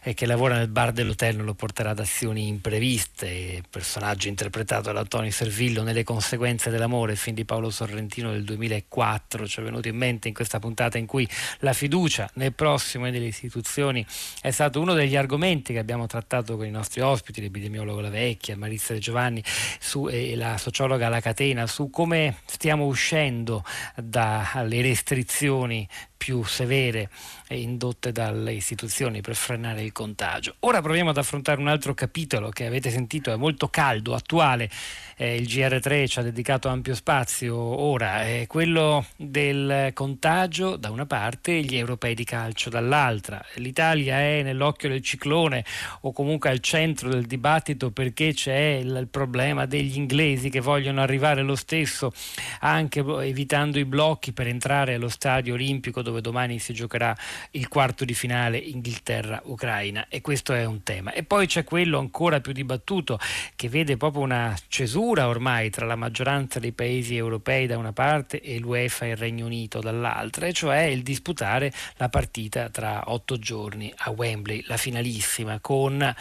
e 0.00 0.14
che 0.14 0.24
lavora 0.24 0.54
nel 0.54 0.68
bar 0.68 0.92
dell'hotel 0.92 1.34
non 1.34 1.46
lo 1.46 1.54
porterà 1.54 1.90
ad 1.90 1.98
azioni 1.98 2.46
impreviste. 2.46 3.60
Personaggio 3.68 4.28
interpretato 4.28 4.92
da 4.92 5.04
Tony 5.04 5.32
Servillo 5.32 5.82
nelle 5.82 6.04
conseguenze 6.04 6.70
dell'amore, 6.70 7.16
film 7.16 7.34
di 7.34 7.44
Paolo 7.44 7.70
Sorrentino 7.70 8.30
del 8.30 8.44
2004. 8.44 9.48
Ci 9.48 9.58
è 9.58 9.64
venuto 9.64 9.88
in 9.88 9.96
mente 9.96 10.28
in 10.28 10.34
questa 10.34 10.60
puntata 10.60 10.96
in 10.96 11.06
cui 11.06 11.28
la 11.58 11.72
fiducia 11.72 12.30
nel 12.34 12.52
prossimo 12.52 13.06
e 13.06 13.10
nelle 13.10 13.26
istituzioni 13.26 14.06
è 14.40 14.52
stato 14.52 14.80
uno 14.80 14.94
degli 14.94 15.16
argomenti 15.16 15.72
che 15.72 15.80
abbiamo 15.80 16.06
trattato 16.06 16.56
con 16.56 16.66
i 16.66 16.70
nostri 16.70 17.00
ospiti, 17.00 17.40
l'epidemiologo 17.40 18.00
Lavei 18.00 18.26
Vecchia, 18.28 18.56
Marizia 18.56 18.94
De 18.94 19.00
Giovanni 19.00 19.42
su, 19.78 20.08
e 20.08 20.36
la 20.36 20.58
sociologa 20.58 21.06
alla 21.06 21.20
catena 21.20 21.66
su 21.66 21.88
come 21.88 22.36
stiamo 22.44 22.84
uscendo 22.84 23.64
dalle 23.96 24.82
restrizioni 24.82 25.88
più 26.18 26.42
severe 26.42 27.08
indotte 27.50 28.12
dalle 28.12 28.52
istituzioni 28.52 29.22
per 29.22 29.36
frenare 29.36 29.82
il 29.82 29.92
contagio. 29.92 30.56
Ora 30.60 30.82
proviamo 30.82 31.10
ad 31.10 31.16
affrontare 31.16 31.60
un 31.60 31.68
altro 31.68 31.94
capitolo 31.94 32.50
che 32.50 32.66
avete 32.66 32.90
sentito, 32.90 33.32
è 33.32 33.36
molto 33.36 33.68
caldo, 33.68 34.14
attuale, 34.14 34.68
eh, 35.16 35.36
il 35.36 35.46
GR3 35.46 36.06
ci 36.06 36.18
ha 36.18 36.22
dedicato 36.22 36.68
ampio 36.68 36.94
spazio 36.94 37.56
ora, 37.56 38.24
è 38.24 38.44
quello 38.46 39.06
del 39.16 39.92
contagio 39.94 40.76
da 40.76 40.90
una 40.90 41.06
parte 41.06 41.58
e 41.58 41.62
gli 41.62 41.76
europei 41.76 42.14
di 42.14 42.24
calcio 42.24 42.68
dall'altra. 42.68 43.42
L'Italia 43.54 44.18
è 44.18 44.42
nell'occhio 44.42 44.88
del 44.88 45.00
ciclone 45.00 45.64
o 46.02 46.12
comunque 46.12 46.50
al 46.50 46.60
centro 46.60 47.08
del 47.08 47.26
dibattito 47.26 47.90
perché 47.90 48.34
c'è 48.34 48.78
il, 48.80 48.96
il 49.00 49.08
problema 49.08 49.66
degli 49.66 49.96
inglesi 49.96 50.50
che 50.50 50.60
vogliono 50.60 51.00
arrivare 51.00 51.42
lo 51.42 51.54
stesso 51.54 52.12
anche 52.60 53.00
evitando 53.00 53.78
i 53.78 53.84
blocchi 53.84 54.32
per 54.32 54.48
entrare 54.48 54.94
allo 54.94 55.08
stadio 55.08 55.54
olimpico 55.54 56.02
dove 56.08 56.20
domani 56.22 56.58
si 56.58 56.72
giocherà 56.72 57.14
il 57.52 57.68
quarto 57.68 58.04
di 58.04 58.14
finale 58.14 58.56
Inghilterra-Ucraina 58.56 60.06
e 60.08 60.20
questo 60.22 60.54
è 60.54 60.64
un 60.64 60.82
tema. 60.82 61.12
E 61.12 61.22
poi 61.22 61.46
c'è 61.46 61.64
quello 61.64 61.98
ancora 61.98 62.40
più 62.40 62.52
dibattuto 62.52 63.18
che 63.54 63.68
vede 63.68 63.96
proprio 63.96 64.22
una 64.22 64.56
cesura 64.68 65.28
ormai 65.28 65.68
tra 65.70 65.84
la 65.84 65.96
maggioranza 65.96 66.58
dei 66.58 66.72
paesi 66.72 67.16
europei 67.16 67.66
da 67.66 67.76
una 67.76 67.92
parte 67.92 68.40
e 68.40 68.58
l'UEFA 68.58 69.04
e 69.06 69.10
il 69.10 69.16
Regno 69.16 69.44
Unito 69.44 69.80
dall'altra, 69.80 70.46
e 70.46 70.52
cioè 70.52 70.80
il 70.82 71.02
disputare 71.02 71.72
la 71.96 72.08
partita 72.08 72.70
tra 72.70 73.10
otto 73.10 73.38
giorni 73.38 73.92
a 73.94 74.10
Wembley, 74.10 74.64
la 74.66 74.76
finalissima, 74.76 75.60
con, 75.60 76.14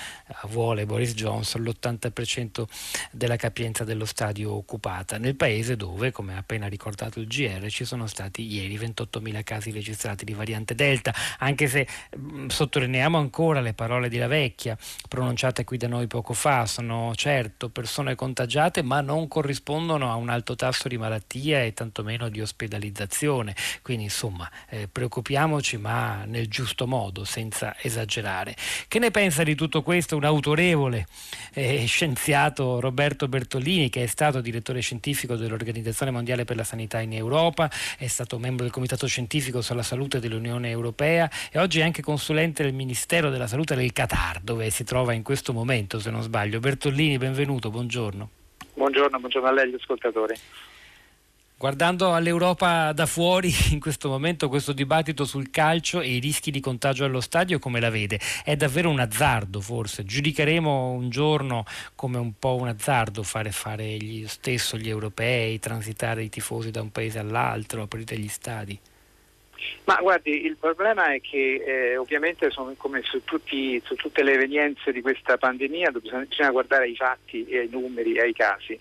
vuole 0.48 0.86
Boris 0.86 1.14
Johnson, 1.14 1.64
l'80% 1.64 2.66
della 3.12 3.38
capienza 3.38 3.84
dello 3.84 4.06
stadio 4.06 4.54
occupata, 4.54 5.18
nel 5.18 5.36
paese 5.36 5.78
dove, 5.78 6.12
come 6.12 6.34
ha 6.34 6.38
appena 6.38 6.68
ricordato 6.68 7.20
il 7.20 7.28
GR, 7.28 7.68
ci 7.70 7.86
sono 7.86 8.08
stati 8.08 8.46
ieri 8.52 8.78
28.000 8.78 9.44
casi 9.44 9.72
registrati 9.78 10.26
di 10.26 10.34
variante 10.34 10.76
Delta, 10.76 11.14
anche 11.40 11.68
se 11.68 11.88
mh, 12.16 12.42
mm, 12.42 12.48
sottolineiamo 12.48 13.18
ancora 13.18 13.62
le 13.62 13.74
parole 13.74 14.10
di 14.10 14.18
La 14.18 14.28
Vecchia, 14.28 14.78
pronunciate 15.08 15.64
qui 15.64 15.78
da 15.78 15.88
noi 15.88 16.08
poco 16.08 16.34
fa, 16.34 16.66
sono 16.66 17.14
certo 17.16 17.70
persone 17.70 18.16
contagiate 18.16 18.82
ma 18.82 19.02
non 19.02 19.28
corrispondono 19.28 20.12
a 20.12 20.16
un 20.16 20.30
alto 20.30 20.56
tasso 20.56 20.88
di 20.88 20.98
malattia 20.98 21.64
e 21.64 21.74
tantomeno 21.74 22.30
di 22.30 22.42
ospedalizzazione, 22.42 23.56
quindi 23.82 24.04
insomma 24.04 24.50
eh, 24.70 24.88
preoccupiamoci 24.88 25.78
ma 25.78 26.26
nel 26.26 26.48
giusto 26.48 26.88
modo, 26.88 27.24
senza 27.24 27.76
esagerare. 27.82 28.56
Che 28.88 29.00
ne 29.00 29.12
pensa 29.12 29.44
di 29.44 29.56
tutto 29.56 29.84
questo 29.84 30.16
un 30.16 30.24
autorevole 30.24 31.06
eh, 31.54 31.86
scienziato 31.86 32.80
Roberto 32.80 33.28
Bertolini 33.28 33.90
che 33.90 34.04
è 34.04 34.08
stato 34.08 34.42
direttore 34.42 34.80
scientifico 34.82 35.36
dell'Organizzazione 35.36 36.12
Mondiale 36.12 36.46
per 36.46 36.56
la 36.56 36.64
Sanità 36.64 37.00
in 37.00 37.14
Europa, 37.14 37.70
è 37.98 38.08
stato 38.08 38.40
membro 38.40 38.64
del 38.64 38.74
Comitato 38.74 39.08
Scientifico 39.08 39.62
sulla 39.68 39.84
Salute 39.84 40.22
dell'Unione 40.22 40.70
Europea 40.70 41.30
e 41.52 41.60
oggi 41.60 41.82
è 41.82 41.84
anche 41.84 42.02
consulente 42.02 42.64
del 42.64 42.74
Ministero 42.74 43.30
della 43.30 43.48
Salute 43.48 43.76
del 43.76 43.92
Qatar, 43.92 44.40
dove 44.40 44.70
si 44.70 44.86
trova 44.86 45.12
in 45.12 45.24
questo 45.24 45.52
momento, 45.52 46.00
se 46.00 46.10
non 46.10 46.22
sbaglio. 46.22 46.60
Bertolini, 46.60 47.18
benvenuto, 47.18 47.70
buongiorno. 47.70 48.30
Buongiorno, 48.76 49.20
buongiorno 49.20 49.48
a 49.50 49.52
lei, 49.52 49.70
gli 49.70 49.76
ascoltatori. 49.76 50.36
Guardando 51.58 52.14
all'Europa 52.14 52.94
da 52.94 53.06
fuori, 53.06 53.52
in 53.72 53.82
questo 53.82 54.08
momento 54.08 54.48
questo 54.48 54.72
dibattito 54.72 55.26
sul 55.26 55.50
calcio 55.50 56.00
e 56.00 56.16
i 56.16 56.20
rischi 56.20 56.50
di 56.50 56.62
contagio 56.62 57.04
allo 57.04 57.20
stadio, 57.20 57.60
come 57.60 57.82
la 57.82 57.90
vede? 57.90 58.22
È 58.46 58.56
davvero 58.56 58.90
un 58.90 59.00
azzardo 59.00 59.60
forse? 59.60 60.06
Giudicheremo 60.06 60.92
un 60.92 61.10
giorno 61.10 61.66
come 61.94 62.18
un 62.20 62.34
po' 62.40 62.56
un 62.56 62.70
azzardo 62.70 63.22
fare, 63.22 63.52
fare 63.52 63.98
gli, 63.98 64.26
stesso 64.28 64.78
gli 64.78 64.88
europei, 64.88 65.60
transitare 65.60 66.24
i 66.24 66.30
tifosi 66.30 66.72
da 66.72 66.82
un 66.82 66.92
paese 66.92 67.20
all'altro, 67.20 67.82
aprire 67.82 68.18
gli 68.18 68.30
stadi? 68.30 68.80
Ma 69.86 69.98
guardi, 70.02 70.46
il 70.46 70.58
problema 70.58 71.14
è 71.14 71.22
che 71.22 71.64
eh, 71.66 71.98
ovviamente 71.98 72.50
sono 72.50 72.74
come 72.78 73.02
su, 73.04 73.24
tutti, 73.24 73.82
su, 73.86 73.96
tutte 73.96 74.24
le 74.24 74.34
evenienze 74.34 74.92
di 74.92 75.02
questa 75.02 75.38
pandemia 75.38 75.92
bisogna, 75.92 76.52
guardare 76.52 76.86
ai 76.86 76.96
fatti 76.96 77.46
e 77.48 77.60
ai 77.60 77.70
numeri 77.70 78.16
e 78.16 78.22
ai 78.22 78.34
casi. 78.34 78.80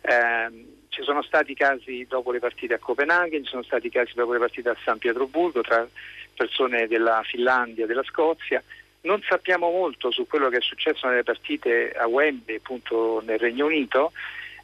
Eh, 0.00 0.76
ci 0.88 1.02
sono 1.02 1.22
stati 1.22 1.54
casi 1.54 2.06
dopo 2.08 2.32
le 2.32 2.40
partite 2.40 2.74
a 2.74 2.78
Copenaghen, 2.78 3.44
ci 3.44 3.50
sono 3.50 3.62
stati 3.62 3.88
casi 3.88 4.12
dopo 4.14 4.32
le 4.32 4.38
partite 4.38 4.70
a 4.70 4.76
San 4.84 4.98
Pietroburgo 4.98 5.60
tra 5.60 5.86
persone 6.34 6.86
della 6.88 7.22
Finlandia 7.24 7.84
e 7.84 7.86
della 7.86 8.02
Scozia. 8.02 8.62
Non 9.02 9.22
sappiamo 9.28 9.70
molto 9.70 10.10
su 10.10 10.26
quello 10.26 10.48
che 10.48 10.56
è 10.56 10.60
successo 10.60 11.06
nelle 11.06 11.22
partite 11.22 11.92
a 11.92 12.08
Wembley, 12.08 12.56
appunto 12.56 13.22
nel 13.24 13.38
Regno 13.38 13.66
Unito. 13.66 14.12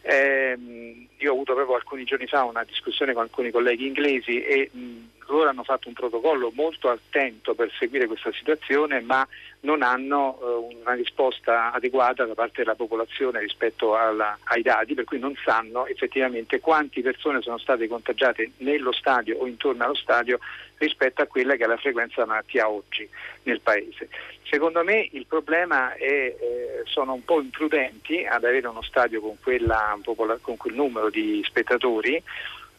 Eh, 0.07 1.09
io 1.17 1.31
ho 1.31 1.33
avuto 1.33 1.55
proprio 1.55 1.77
alcuni 1.77 2.05
giorni 2.05 2.27
fa 2.27 2.45
una 2.45 2.63
discussione 2.65 3.15
con 3.15 3.23
alcuni 3.23 3.51
colleghi 3.51 3.87
inglesi 3.87 4.43
e 4.43 4.69
mh, 4.71 5.09
loro 5.29 5.49
hanno 5.49 5.63
fatto 5.63 5.89
un 5.89 5.95
protocollo 5.95 6.53
molto 6.55 6.91
attento 6.91 7.55
per 7.55 7.73
seguire 7.79 8.07
questa 8.07 8.31
situazione, 8.33 9.01
ma 9.01 9.27
non 9.61 9.83
hanno 9.83 10.39
eh, 10.39 10.75
una 10.83 10.93
risposta 10.93 11.73
adeguata 11.73 12.27
da 12.27 12.35
parte 12.35 12.63
della 12.63 12.75
popolazione 12.75 13.41
rispetto 13.41 13.97
alla, 13.97 14.37
ai 14.45 14.61
dati, 14.61 14.93
per 14.93 15.05
cui 15.05 15.19
non 15.19 15.35
sanno 15.43 15.87
effettivamente 15.87 16.61
quante 16.61 17.01
persone 17.01 17.41
sono 17.41 17.57
state 17.57 17.89
contagiate 17.89 18.53
nello 18.59 18.93
stadio 18.93 19.39
o 19.39 19.47
intorno 19.47 19.85
allo 19.85 19.95
stadio 19.95 20.39
rispetto 20.79 21.23
a 21.23 21.27
quella 21.27 21.57
che 21.57 21.65
è 21.65 21.67
la 21.67 21.77
frequenza 21.77 22.15
della 22.17 22.29
malattia 22.29 22.69
oggi 22.69 23.09
nel 23.45 23.61
Paese. 23.61 24.09
Secondo 24.43 24.85
me 24.85 25.09
il 25.13 25.27
problema 25.27 25.95
è 25.95 26.05
eh, 26.05 26.83
sono 26.85 27.15
un 27.15 27.25
po' 27.25 27.41
imprudenti 27.41 28.25
ad 28.25 28.45
avere 28.45 28.67
uno 28.67 28.83
stadio 28.83 29.21
con, 29.21 29.37
quella, 29.43 29.99
con 30.41 30.57
quel 30.57 30.75
numero 30.75 31.11
di 31.11 31.43
spettatori 31.45 32.23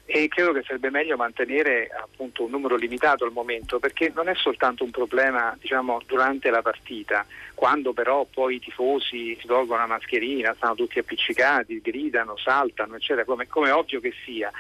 e 0.07 0.27
credo 0.27 0.53
che 0.53 0.61
sarebbe 0.61 0.91
meglio 0.91 1.17
mantenere 1.17 1.89
appunto, 1.89 2.43
un 2.43 2.51
numero 2.51 2.75
limitato 2.75 3.25
al 3.25 3.31
momento 3.31 3.79
perché 3.79 4.11
non 4.13 4.29
è 4.29 4.35
soltanto 4.35 4.83
un 4.83 4.91
problema 4.91 5.57
diciamo, 5.59 5.99
durante 6.05 6.51
la 6.51 6.61
partita, 6.61 7.25
quando 7.55 7.91
però 7.91 8.25
poi 8.31 8.55
i 8.55 8.59
tifosi 8.59 9.35
si 9.39 9.47
tolgono 9.47 9.79
la 9.79 9.87
mascherina, 9.87 10.53
stanno 10.55 10.75
tutti 10.75 10.99
appiccicati, 10.99 11.81
gridano, 11.81 12.37
saltano, 12.37 12.95
eccetera, 12.95 13.25
come, 13.25 13.47
come 13.47 13.71
ovvio 13.71 13.99
che 13.99 14.13
sia 14.23 14.51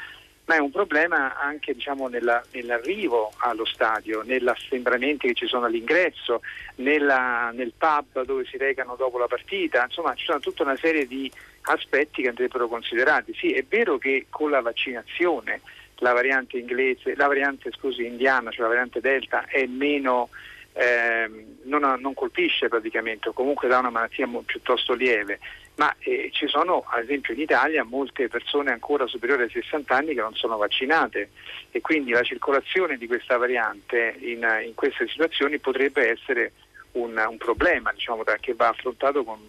ma 0.45 0.55
è 0.55 0.59
un 0.59 0.71
problema 0.71 1.39
anche 1.39 1.73
diciamo, 1.73 2.07
nella, 2.07 2.43
nell'arrivo 2.51 3.31
allo 3.37 3.65
stadio, 3.65 4.21
negli 4.23 4.47
assembramenti 4.47 5.27
che 5.27 5.33
ci 5.33 5.47
sono 5.47 5.65
all'ingresso, 5.65 6.41
nella, 6.75 7.51
nel 7.51 7.73
pub 7.75 8.23
dove 8.23 8.45
si 8.45 8.57
recano 8.57 8.95
dopo 8.95 9.17
la 9.17 9.27
partita, 9.27 9.83
insomma 9.83 10.13
ci 10.15 10.25
sono 10.25 10.39
tutta 10.39 10.63
una 10.63 10.77
serie 10.77 11.07
di 11.07 11.31
aspetti 11.61 12.21
che 12.21 12.29
andrebbero 12.29 12.67
considerati. 12.67 13.33
Sì, 13.33 13.53
è 13.53 13.63
vero 13.67 13.97
che 13.97 14.27
con 14.29 14.51
la 14.51 14.61
vaccinazione 14.61 15.61
la 15.99 16.13
variante 16.13 16.57
inglese, 16.57 17.15
la 17.15 17.27
variante 17.27 17.71
scusi, 17.71 18.05
indiana, 18.05 18.51
cioè 18.51 18.61
la 18.63 18.67
variante 18.67 18.99
delta, 18.99 19.45
è 19.45 19.65
meno 19.65 20.29
eh, 20.73 21.29
non, 21.63 21.99
non, 21.99 22.13
colpisce 22.13 22.67
praticamente 22.67 23.29
o 23.29 23.33
comunque 23.33 23.69
dà 23.69 23.79
una 23.79 23.89
malattia 23.89 24.27
piuttosto 24.45 24.93
lieve, 24.93 25.39
ma 25.75 25.93
eh, 25.99 26.29
ci 26.31 26.47
sono 26.47 26.85
ad 26.87 27.03
esempio 27.03 27.33
in 27.33 27.41
Italia 27.41 27.83
molte 27.83 28.27
persone 28.27 28.71
ancora 28.71 29.07
superiori 29.07 29.43
ai 29.43 29.49
60 29.49 29.95
anni 29.95 30.13
che 30.13 30.21
non 30.21 30.33
sono 30.35 30.57
vaccinate 30.57 31.29
e 31.71 31.81
quindi 31.81 32.11
la 32.11 32.23
circolazione 32.23 32.97
di 32.97 33.07
questa 33.07 33.37
variante 33.37 34.15
in, 34.19 34.47
in 34.65 34.73
queste 34.73 35.07
situazioni 35.07 35.59
potrebbe 35.59 36.09
essere 36.09 36.53
un, 36.93 37.21
un 37.27 37.37
problema 37.37 37.91
diciamo, 37.91 38.23
che 38.39 38.53
va 38.53 38.69
affrontato 38.69 39.23
con 39.23 39.39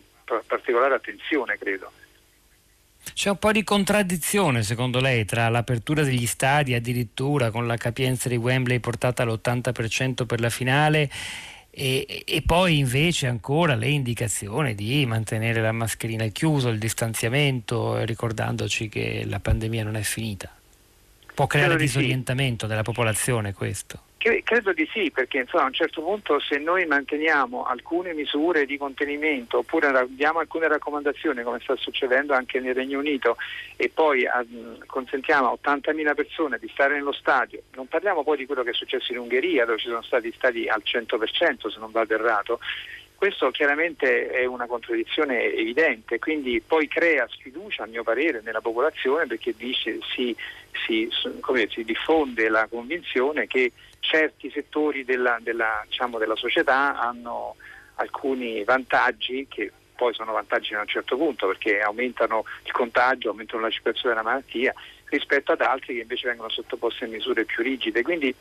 particolare 0.46 0.94
attenzione, 0.94 1.56
credo. 1.56 1.92
C'è 3.14 3.30
un 3.30 3.38
po' 3.38 3.52
di 3.52 3.62
contraddizione 3.62 4.62
secondo 4.62 5.00
lei 5.00 5.24
tra 5.24 5.48
l'apertura 5.48 6.02
degli 6.02 6.26
stadi 6.26 6.74
addirittura 6.74 7.50
con 7.50 7.66
la 7.66 7.76
capienza 7.76 8.28
di 8.28 8.36
Wembley 8.36 8.80
portata 8.80 9.22
all'80% 9.22 10.26
per 10.26 10.40
la 10.40 10.50
finale 10.50 11.08
e, 11.78 12.22
e, 12.26 12.40
poi 12.40 12.78
invece 12.78 13.26
ancora 13.26 13.74
le 13.74 13.88
indicazioni 13.88 14.74
di 14.74 15.04
mantenere 15.04 15.60
la 15.60 15.72
mascherina 15.72 16.24
al 16.24 16.32
chiuso, 16.32 16.70
il 16.70 16.78
distanziamento, 16.78 18.02
ricordandoci 18.04 18.88
che 18.88 19.24
la 19.26 19.40
pandemia 19.40 19.84
non 19.84 19.96
è 19.96 20.00
finita. 20.00 20.50
Può 21.34 21.46
creare 21.46 21.76
disorientamento 21.76 22.64
sì. 22.64 22.70
della 22.70 22.82
popolazione 22.82 23.52
questo? 23.52 24.00
Credo 24.42 24.72
di 24.72 24.88
sì, 24.92 25.12
perché 25.12 25.38
insomma, 25.38 25.64
a 25.64 25.66
un 25.66 25.72
certo 25.72 26.02
punto 26.02 26.40
se 26.40 26.58
noi 26.58 26.84
manteniamo 26.84 27.64
alcune 27.64 28.12
misure 28.12 28.66
di 28.66 28.76
contenimento 28.76 29.58
oppure 29.58 30.06
diamo 30.08 30.40
alcune 30.40 30.66
raccomandazioni, 30.66 31.44
come 31.44 31.60
sta 31.60 31.76
succedendo 31.76 32.34
anche 32.34 32.58
nel 32.58 32.74
Regno 32.74 32.98
Unito, 32.98 33.36
e 33.76 33.88
poi 33.88 34.26
a, 34.26 34.44
consentiamo 34.86 35.50
a 35.50 35.58
80.000 35.62 36.14
persone 36.16 36.58
di 36.58 36.68
stare 36.72 36.94
nello 36.94 37.12
stadio, 37.12 37.62
non 37.74 37.86
parliamo 37.86 38.24
poi 38.24 38.38
di 38.38 38.46
quello 38.46 38.64
che 38.64 38.70
è 38.70 38.74
successo 38.74 39.12
in 39.12 39.18
Ungheria, 39.18 39.64
dove 39.64 39.78
ci 39.78 39.86
sono 39.86 40.02
stati 40.02 40.32
stadi 40.34 40.68
al 40.68 40.82
100% 40.84 41.68
se 41.68 41.78
non 41.78 41.92
vado 41.92 42.14
errato, 42.14 42.58
questo 43.16 43.50
chiaramente 43.50 44.28
è 44.28 44.44
una 44.44 44.66
contraddizione 44.66 45.42
evidente, 45.54 46.18
quindi 46.18 46.60
poi 46.60 46.86
crea 46.86 47.26
sfiducia, 47.30 47.84
a 47.84 47.86
mio 47.86 48.02
parere, 48.02 48.42
nella 48.44 48.60
popolazione 48.60 49.26
perché 49.26 49.54
dice, 49.56 50.00
si, 50.14 50.36
si, 50.86 51.08
dire, 51.52 51.68
si 51.70 51.84
diffonde 51.84 52.48
la 52.50 52.66
convinzione 52.68 53.46
che 53.46 53.72
certi 54.00 54.50
settori 54.50 55.04
della, 55.04 55.38
della, 55.40 55.82
diciamo, 55.86 56.18
della 56.18 56.36
società 56.36 56.98
hanno 56.98 57.56
alcuni 57.96 58.62
vantaggi 58.64 59.46
che 59.48 59.72
poi 59.96 60.12
sono 60.14 60.32
vantaggi 60.32 60.74
a 60.74 60.80
un 60.80 60.86
certo 60.86 61.16
punto 61.16 61.46
perché 61.46 61.80
aumentano 61.80 62.44
il 62.64 62.72
contagio, 62.72 63.30
aumentano 63.30 63.62
la 63.62 63.70
circolazione 63.70 64.14
della 64.14 64.26
malattia 64.26 64.74
rispetto 65.06 65.52
ad 65.52 65.60
altri 65.62 65.94
che 65.94 66.00
invece 66.02 66.28
vengono 66.28 66.50
sottoposti 66.50 67.04
a 67.04 67.08
misure 67.08 67.44
più 67.44 67.62
rigide. 67.62 68.02
Quindi 68.02 68.34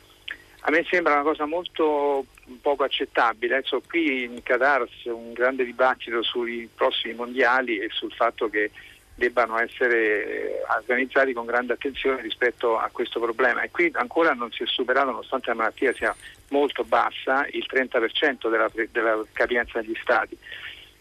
a 0.60 0.70
me 0.70 0.84
sembra 0.88 1.14
una 1.14 1.22
cosa 1.22 1.46
molto 1.46 2.26
poco 2.60 2.84
accettabile. 2.84 3.56
Adesso 3.56 3.82
qui 3.88 4.24
in 4.24 4.42
Qatar 4.42 4.86
c'è 5.02 5.10
un 5.10 5.32
grande 5.32 5.64
dibattito 5.64 6.22
sui 6.22 6.68
prossimi 6.72 7.14
mondiali 7.14 7.78
e 7.78 7.88
sul 7.90 8.12
fatto 8.12 8.48
che 8.48 8.70
debbano 9.16 9.58
essere 9.58 10.62
organizzati 10.78 11.32
con 11.32 11.46
grande 11.46 11.72
attenzione 11.72 12.20
rispetto 12.20 12.78
a 12.78 12.88
questo 12.92 13.18
problema 13.18 13.62
e 13.62 13.70
qui 13.70 13.90
ancora 13.94 14.34
non 14.34 14.52
si 14.52 14.62
è 14.62 14.66
superato, 14.66 15.10
nonostante 15.10 15.48
la 15.48 15.54
malattia 15.54 15.92
sia 15.94 16.14
molto 16.50 16.84
bassa, 16.84 17.46
il 17.50 17.66
30% 17.68 18.48
della, 18.48 18.70
della 18.92 19.24
capienza 19.32 19.80
degli 19.80 19.96
stati. 20.00 20.36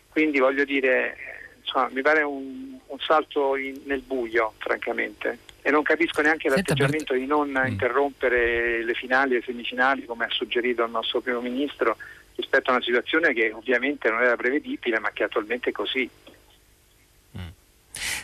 Quindi 0.10 0.40
voglio 0.40 0.64
dire, 0.64 1.18
insomma, 1.60 1.90
mi 1.92 2.02
pare 2.02 2.24
un, 2.24 2.80
un 2.86 3.00
salto 3.00 3.58
in, 3.58 3.82
nel 3.84 4.02
buio, 4.02 4.54
francamente 4.58 5.40
e 5.68 5.72
non 5.72 5.82
capisco 5.82 6.22
neanche 6.22 6.48
l'atteggiamento 6.48 7.16
di 7.16 7.26
non 7.26 7.50
mm. 7.50 7.66
interrompere 7.66 8.84
le 8.84 8.94
finali 8.94 9.32
e 9.34 9.38
le 9.38 9.44
semifinali 9.44 10.06
come 10.06 10.26
ha 10.26 10.30
suggerito 10.30 10.84
il 10.84 10.92
nostro 10.92 11.22
primo 11.22 11.42
ministro 11.42 11.98
rispetto 12.36 12.70
a 12.70 12.76
una 12.76 12.84
situazione 12.84 13.34
che 13.34 13.52
ovviamente 13.52 14.08
non 14.12 14.22
era 14.22 14.36
prevedibile 14.36 15.00
ma 15.00 15.10
che 15.10 15.24
attualmente 15.24 15.72
è 15.72 15.74
così. 15.74 16.08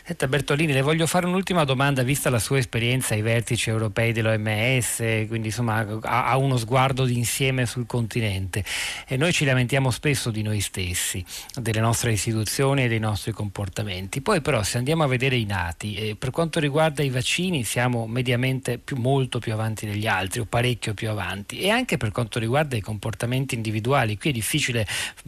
Senta 0.04 0.28
Bertolini, 0.28 0.74
le 0.74 0.82
voglio 0.82 1.06
fare 1.06 1.28
un'ultima 1.28 1.64
domanda, 1.64 2.02
vista 2.02 2.32
la 2.32 2.40
sua 2.40 2.58
esperienza 2.58 3.14
ai 3.14 3.22
vertici 3.22 3.70
europei 3.70 4.12
dell'OMS, 4.12 4.98
quindi 5.28 5.48
insomma 5.50 5.86
ha, 6.02 6.36
uno 6.38 6.58
sguardo 6.58 7.06
d'insieme 7.06 7.68
sul 7.68 7.86
continente 7.86 8.64
e 9.08 9.16
noi 9.16 9.32
ci 9.32 9.46
lamentiamo 9.46 9.92
spesso 9.92 10.32
di 10.32 10.42
noi 10.42 10.60
stessi, 10.60 11.24
delle 11.54 11.80
nostre 11.82 12.14
istituzioni 12.14 12.84
e 12.84 12.88
dei 12.88 12.98
nostri 12.98 13.32
comportamenti. 13.32 14.22
Poi 14.22 14.42
però 14.42 14.64
se 14.64 14.80
andiamo 14.80 15.04
a 15.04 15.08
vedere 15.08 15.36
i 15.36 15.46
nati, 15.46 15.96
eh, 15.96 16.16
per 16.16 16.32
quanto 16.32 16.60
riguarda 16.60 17.04
i 17.04 17.10
vaccini 17.10 17.64
siamo 17.64 18.08
mediamente 18.08 18.80
più, 18.80 18.98
molto 18.98 19.38
più 19.38 19.54
avanti 19.54 19.86
degli 19.86 20.08
altri 20.08 20.40
o 20.40 20.46
parecchio 20.46 20.96
più 20.96 21.12
avanti 21.12 21.60
e 21.60 21.70
anche 21.70 21.98
per 21.98 22.12
quanto 22.12 22.40
riguarda 22.40 22.76
i 22.76 22.82
comportamenti 22.82 23.54
individuali, 23.54 24.18
qui 24.18 24.32
è 24.32 24.34
difficile 24.34 24.88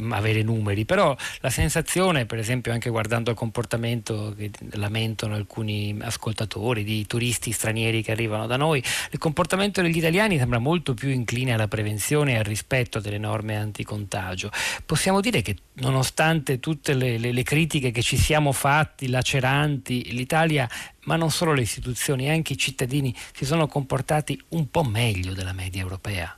avere 0.10 0.42
numeri, 0.42 0.84
però 0.84 1.16
la 1.42 1.50
sensazione 1.52 2.26
per 2.26 2.40
esempio 2.40 2.72
anche 2.72 2.90
guardando 2.90 3.30
il 3.30 3.38
comportamento 3.38 4.34
che 4.36 4.50
lamentano 4.72 5.36
alcuni 5.36 5.98
ascoltatori, 6.02 6.84
di 6.84 7.06
turisti 7.06 7.52
stranieri 7.52 8.02
che 8.02 8.12
arrivano 8.12 8.48
da 8.48 8.58
noi, 8.58 8.84
il 9.12 9.20
comportamento 9.20 9.82
degli 9.82 9.98
italiani 9.98 10.38
sembra 10.38 10.60
molto 10.60 10.94
più 10.94 11.10
incline 11.10 11.54
alla 11.54 11.68
prevenzione 11.68 12.34
e 12.34 12.38
al 12.38 12.44
rispetto 12.44 13.00
delle 13.00 13.18
norme 13.18 13.58
anticontagio. 13.58 14.50
Possiamo 14.86 15.22
dire 15.22 15.42
che 15.42 15.56
nonostante 15.74 16.60
tutte 16.60 16.94
le, 16.94 17.18
le, 17.18 17.32
le 17.32 17.44
critiche 17.44 17.92
che 17.92 18.02
ci 18.02 18.18
siamo 18.18 18.52
fatti, 18.52 19.10
laceranti, 19.10 20.14
l'Italia 20.14 20.68
ma 21.06 21.16
non 21.18 21.32
solo 21.32 21.54
le 21.54 21.62
istituzioni, 21.62 22.30
anche 22.30 22.54
i 22.54 22.58
cittadini 22.58 23.14
si 23.34 23.44
sono 23.46 23.68
comportati 23.68 24.42
un 24.50 24.70
po' 24.70 24.84
meglio 24.84 25.34
della 25.34 25.52
media 25.52 25.82
europea. 25.82 26.38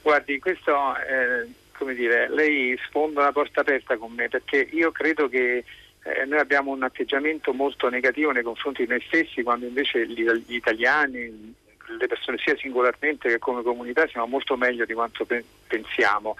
Guardi, 0.00 0.38
questo 0.38 0.96
eh, 0.96 1.46
come 1.76 1.94
dire, 1.94 2.28
lei 2.30 2.78
sfonda 2.86 3.20
una 3.20 3.32
porta 3.32 3.60
aperta 3.60 3.96
con 3.96 4.12
me 4.12 4.28
perché 4.28 4.68
io 4.72 4.90
credo 4.92 5.28
che 5.28 5.64
eh, 6.06 6.24
noi 6.24 6.38
abbiamo 6.38 6.70
un 6.70 6.84
atteggiamento 6.84 7.52
molto 7.52 7.88
negativo 7.88 8.30
nei 8.30 8.44
confronti 8.44 8.84
di 8.84 8.88
noi 8.88 9.02
stessi, 9.06 9.42
quando 9.42 9.66
invece 9.66 10.06
gli, 10.06 10.24
gli 10.24 10.54
italiani, 10.54 11.54
le 11.98 12.06
persone 12.06 12.38
sia 12.38 12.56
singolarmente 12.56 13.28
che 13.28 13.38
come 13.38 13.62
comunità 13.62 14.06
siamo 14.06 14.26
molto 14.26 14.56
meglio 14.56 14.84
di 14.84 14.94
quanto 14.94 15.24
pe- 15.24 15.44
pensiamo. 15.66 16.36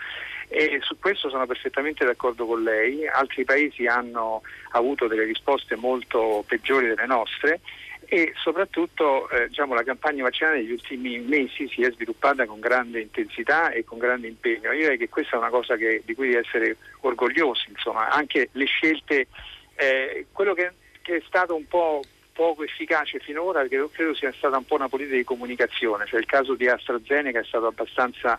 E 0.49 0.79
su 0.83 0.97
questo 1.01 1.29
sono 1.29 1.47
perfettamente 1.47 2.05
d'accordo 2.05 2.47
con 2.47 2.63
lei, 2.63 3.07
altri 3.09 3.45
paesi 3.45 3.87
hanno 3.87 4.43
avuto 4.71 5.09
delle 5.09 5.25
risposte 5.25 5.75
molto 5.75 6.45
peggiori 6.47 6.87
delle 6.87 7.07
nostre 7.07 7.61
e 8.09 8.33
soprattutto 8.37 9.29
eh, 9.31 9.49
diciamo, 9.49 9.75
la 9.75 9.83
campagna 9.83 10.23
vaccinale 10.23 10.59
negli 10.59 10.73
ultimi 10.73 11.19
mesi 11.19 11.69
si 11.69 11.83
è 11.83 11.91
sviluppata 11.91 12.47
con 12.47 12.61
grande 12.61 13.01
intensità 13.01 13.71
e 13.71 13.85
con 13.85 13.99
grande 13.99 14.29
impegno. 14.29 14.73
Io 14.73 14.83
direi 14.83 14.99
che 14.99 15.09
questa 15.09 15.37
è 15.37 15.39
una 15.39 15.51
cosa 15.51 15.77
che, 15.77 16.03
di 16.05 16.15
cui 16.15 16.35
essere 16.35 16.77
orgogliosi, 17.01 17.71
insomma, 17.71 18.09
anche 18.11 18.49
le 18.53 18.65
scelte 18.65 19.27
eh, 19.75 20.27
quello 20.33 20.55
che, 20.55 20.73
che, 21.03 21.17
è 21.17 21.23
stato 21.27 21.55
un 21.55 21.67
po' 21.67 22.03
poco 22.33 22.63
efficace 22.65 23.19
finora 23.19 23.67
credo, 23.67 23.91
credo 23.93 24.15
sia 24.15 24.33
stata 24.37 24.57
un 24.57 24.67
po' 24.67 24.75
una 24.75 24.89
politica 24.89 25.17
di 25.17 25.25
comunicazione, 25.25 26.07
cioè 26.07 26.21
il 26.21 26.27
caso 26.27 26.55
di 26.55 26.69
AstraZeneca 26.69 27.41
è 27.41 27.45
stato 27.45 27.67
abbastanza 27.67 28.39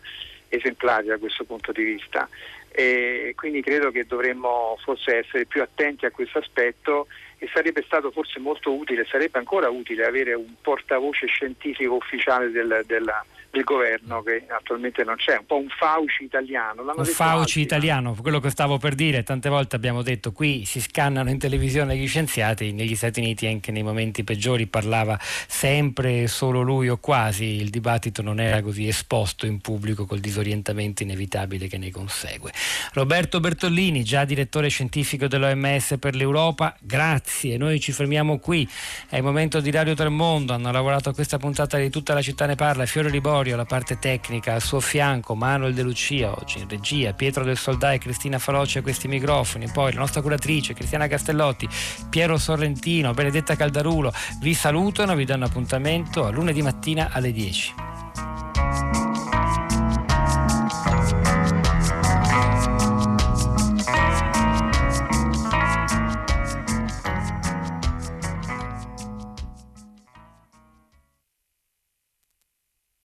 esemplare 0.50 1.06
da 1.06 1.18
questo 1.18 1.44
punto 1.44 1.72
di 1.72 1.84
vista 1.84 2.30
e 2.70 3.34
quindi 3.36 3.62
credo 3.62 3.90
che 3.90 4.06
dovremmo 4.06 4.78
forse 4.84 5.18
essere 5.18 5.46
più 5.46 5.64
attenti 5.64 6.06
a 6.06 6.12
questo 6.12 6.38
aspetto 6.38 7.08
e 7.40 7.50
sarebbe 7.54 7.84
stato 7.84 8.12
forse 8.12 8.40
molto 8.40 8.74
utile, 8.74 9.06
sarebbe 9.06 9.38
ancora 9.38 9.70
utile 9.70 10.06
avere 10.06 10.34
un 10.34 10.56
portavoce 10.62 11.28
scientifico 11.28 11.96
ufficiale 11.96 12.50
del, 12.52 12.84
della, 12.86 13.24
del 13.58 13.64
governo 13.64 14.22
che 14.22 14.46
attualmente 14.48 15.04
non 15.04 15.16
c'è, 15.16 15.38
un 15.38 15.46
po' 15.46 15.58
un 15.58 15.68
Fauci 15.70 16.24
italiano. 16.24 16.84
un 16.84 17.06
Fauci 17.06 17.40
altri, 17.40 17.62
italiano, 17.62 18.16
quello 18.16 18.40
che 18.40 18.50
stavo 18.50 18.78
per 18.78 18.94
dire, 18.94 19.24
tante 19.24 19.50
volte 19.50 19.76
abbiamo 19.76 20.04
detto 20.04 20.32
qui 20.32 20.64
si 20.66 20.80
scannano 20.80 21.30
in 21.30 21.40
televisione 21.40 21.96
gli 21.98 22.08
scienziati, 22.08 22.72
negli 22.72 22.96
Stati 22.96 23.20
Uniti 23.20 23.48
anche 23.48 23.72
nei 23.72 23.84
momenti 23.84 24.24
peggiori 24.24 24.68
parlava 24.68 25.18
sempre 25.20 26.28
solo 26.28 26.62
lui 26.62 26.90
o 26.90 26.98
quasi, 26.98 27.46
il 27.62 27.70
dibattito 27.70 28.22
non 28.22 28.40
era 28.40 28.62
così 28.62 28.88
esposto 28.88 29.46
in 29.46 29.60
pubblico 29.60 30.06
col 30.06 30.20
disorientamento 30.20 31.04
inevitabile 31.04 31.68
che 31.68 31.78
ne 31.78 31.90
consegue. 31.90 32.52
Roberto 32.94 33.40
Bertollini, 33.40 34.04
già 34.04 34.24
direttore 34.26 34.70
scientifico 34.70 35.28
dell'OMS 35.28 35.96
per 36.00 36.16
l'Europa, 36.16 36.76
grazie, 36.80 37.58
noi 37.58 37.80
ci 37.80 37.92
fermiamo 37.92 38.38
qui, 38.38 38.68
è 39.10 39.18
il 39.18 39.24
momento 39.24 39.60
di 39.60 39.72
Radio 39.72 39.96
Tremondo, 39.96 40.54
hanno 40.54 40.72
lavorato 40.72 41.10
a 41.10 41.14
questa 41.14 41.38
puntata 41.38 41.78
di 41.78 41.90
tutta 41.90 42.14
la 42.14 42.22
città 42.22 42.46
ne 42.46 42.56
parla, 42.56 42.86
Fiore 42.86 43.10
Liborio, 43.10 43.47
Gregorio, 43.48 43.56
la 43.56 43.66
parte 43.66 43.98
tecnica, 43.98 44.54
al 44.54 44.62
suo 44.62 44.80
fianco 44.80 45.34
Manuel 45.34 45.74
De 45.74 45.82
Lucia, 45.82 46.32
oggi 46.32 46.60
in 46.60 46.68
regia, 46.68 47.14
Pietro 47.14 47.44
del 47.44 47.58
Soldà 47.58 47.94
e 47.94 47.98
Cristina 47.98 48.40
Faloci 48.40 48.80
a 48.80 48.82
questi 48.82 49.08
microfoni, 49.08 49.70
poi 49.72 49.94
la 49.94 50.00
nostra 50.00 50.22
curatrice 50.22 50.74
Cristiana 50.74 51.08
Castellotti, 51.08 51.68
Piero 52.10 52.38
Sorrentino, 52.38 53.14
Benedetta 53.14 53.56
Caldarulo, 53.56 54.12
vi 54.42 54.54
salutano, 54.54 55.16
vi 55.16 55.26
danno 55.26 55.46
appuntamento 55.46 56.26
a 56.26 56.30
lunedì 56.30 56.62
mattina 56.62 57.10
alle 57.12 57.32
10. 57.32 57.74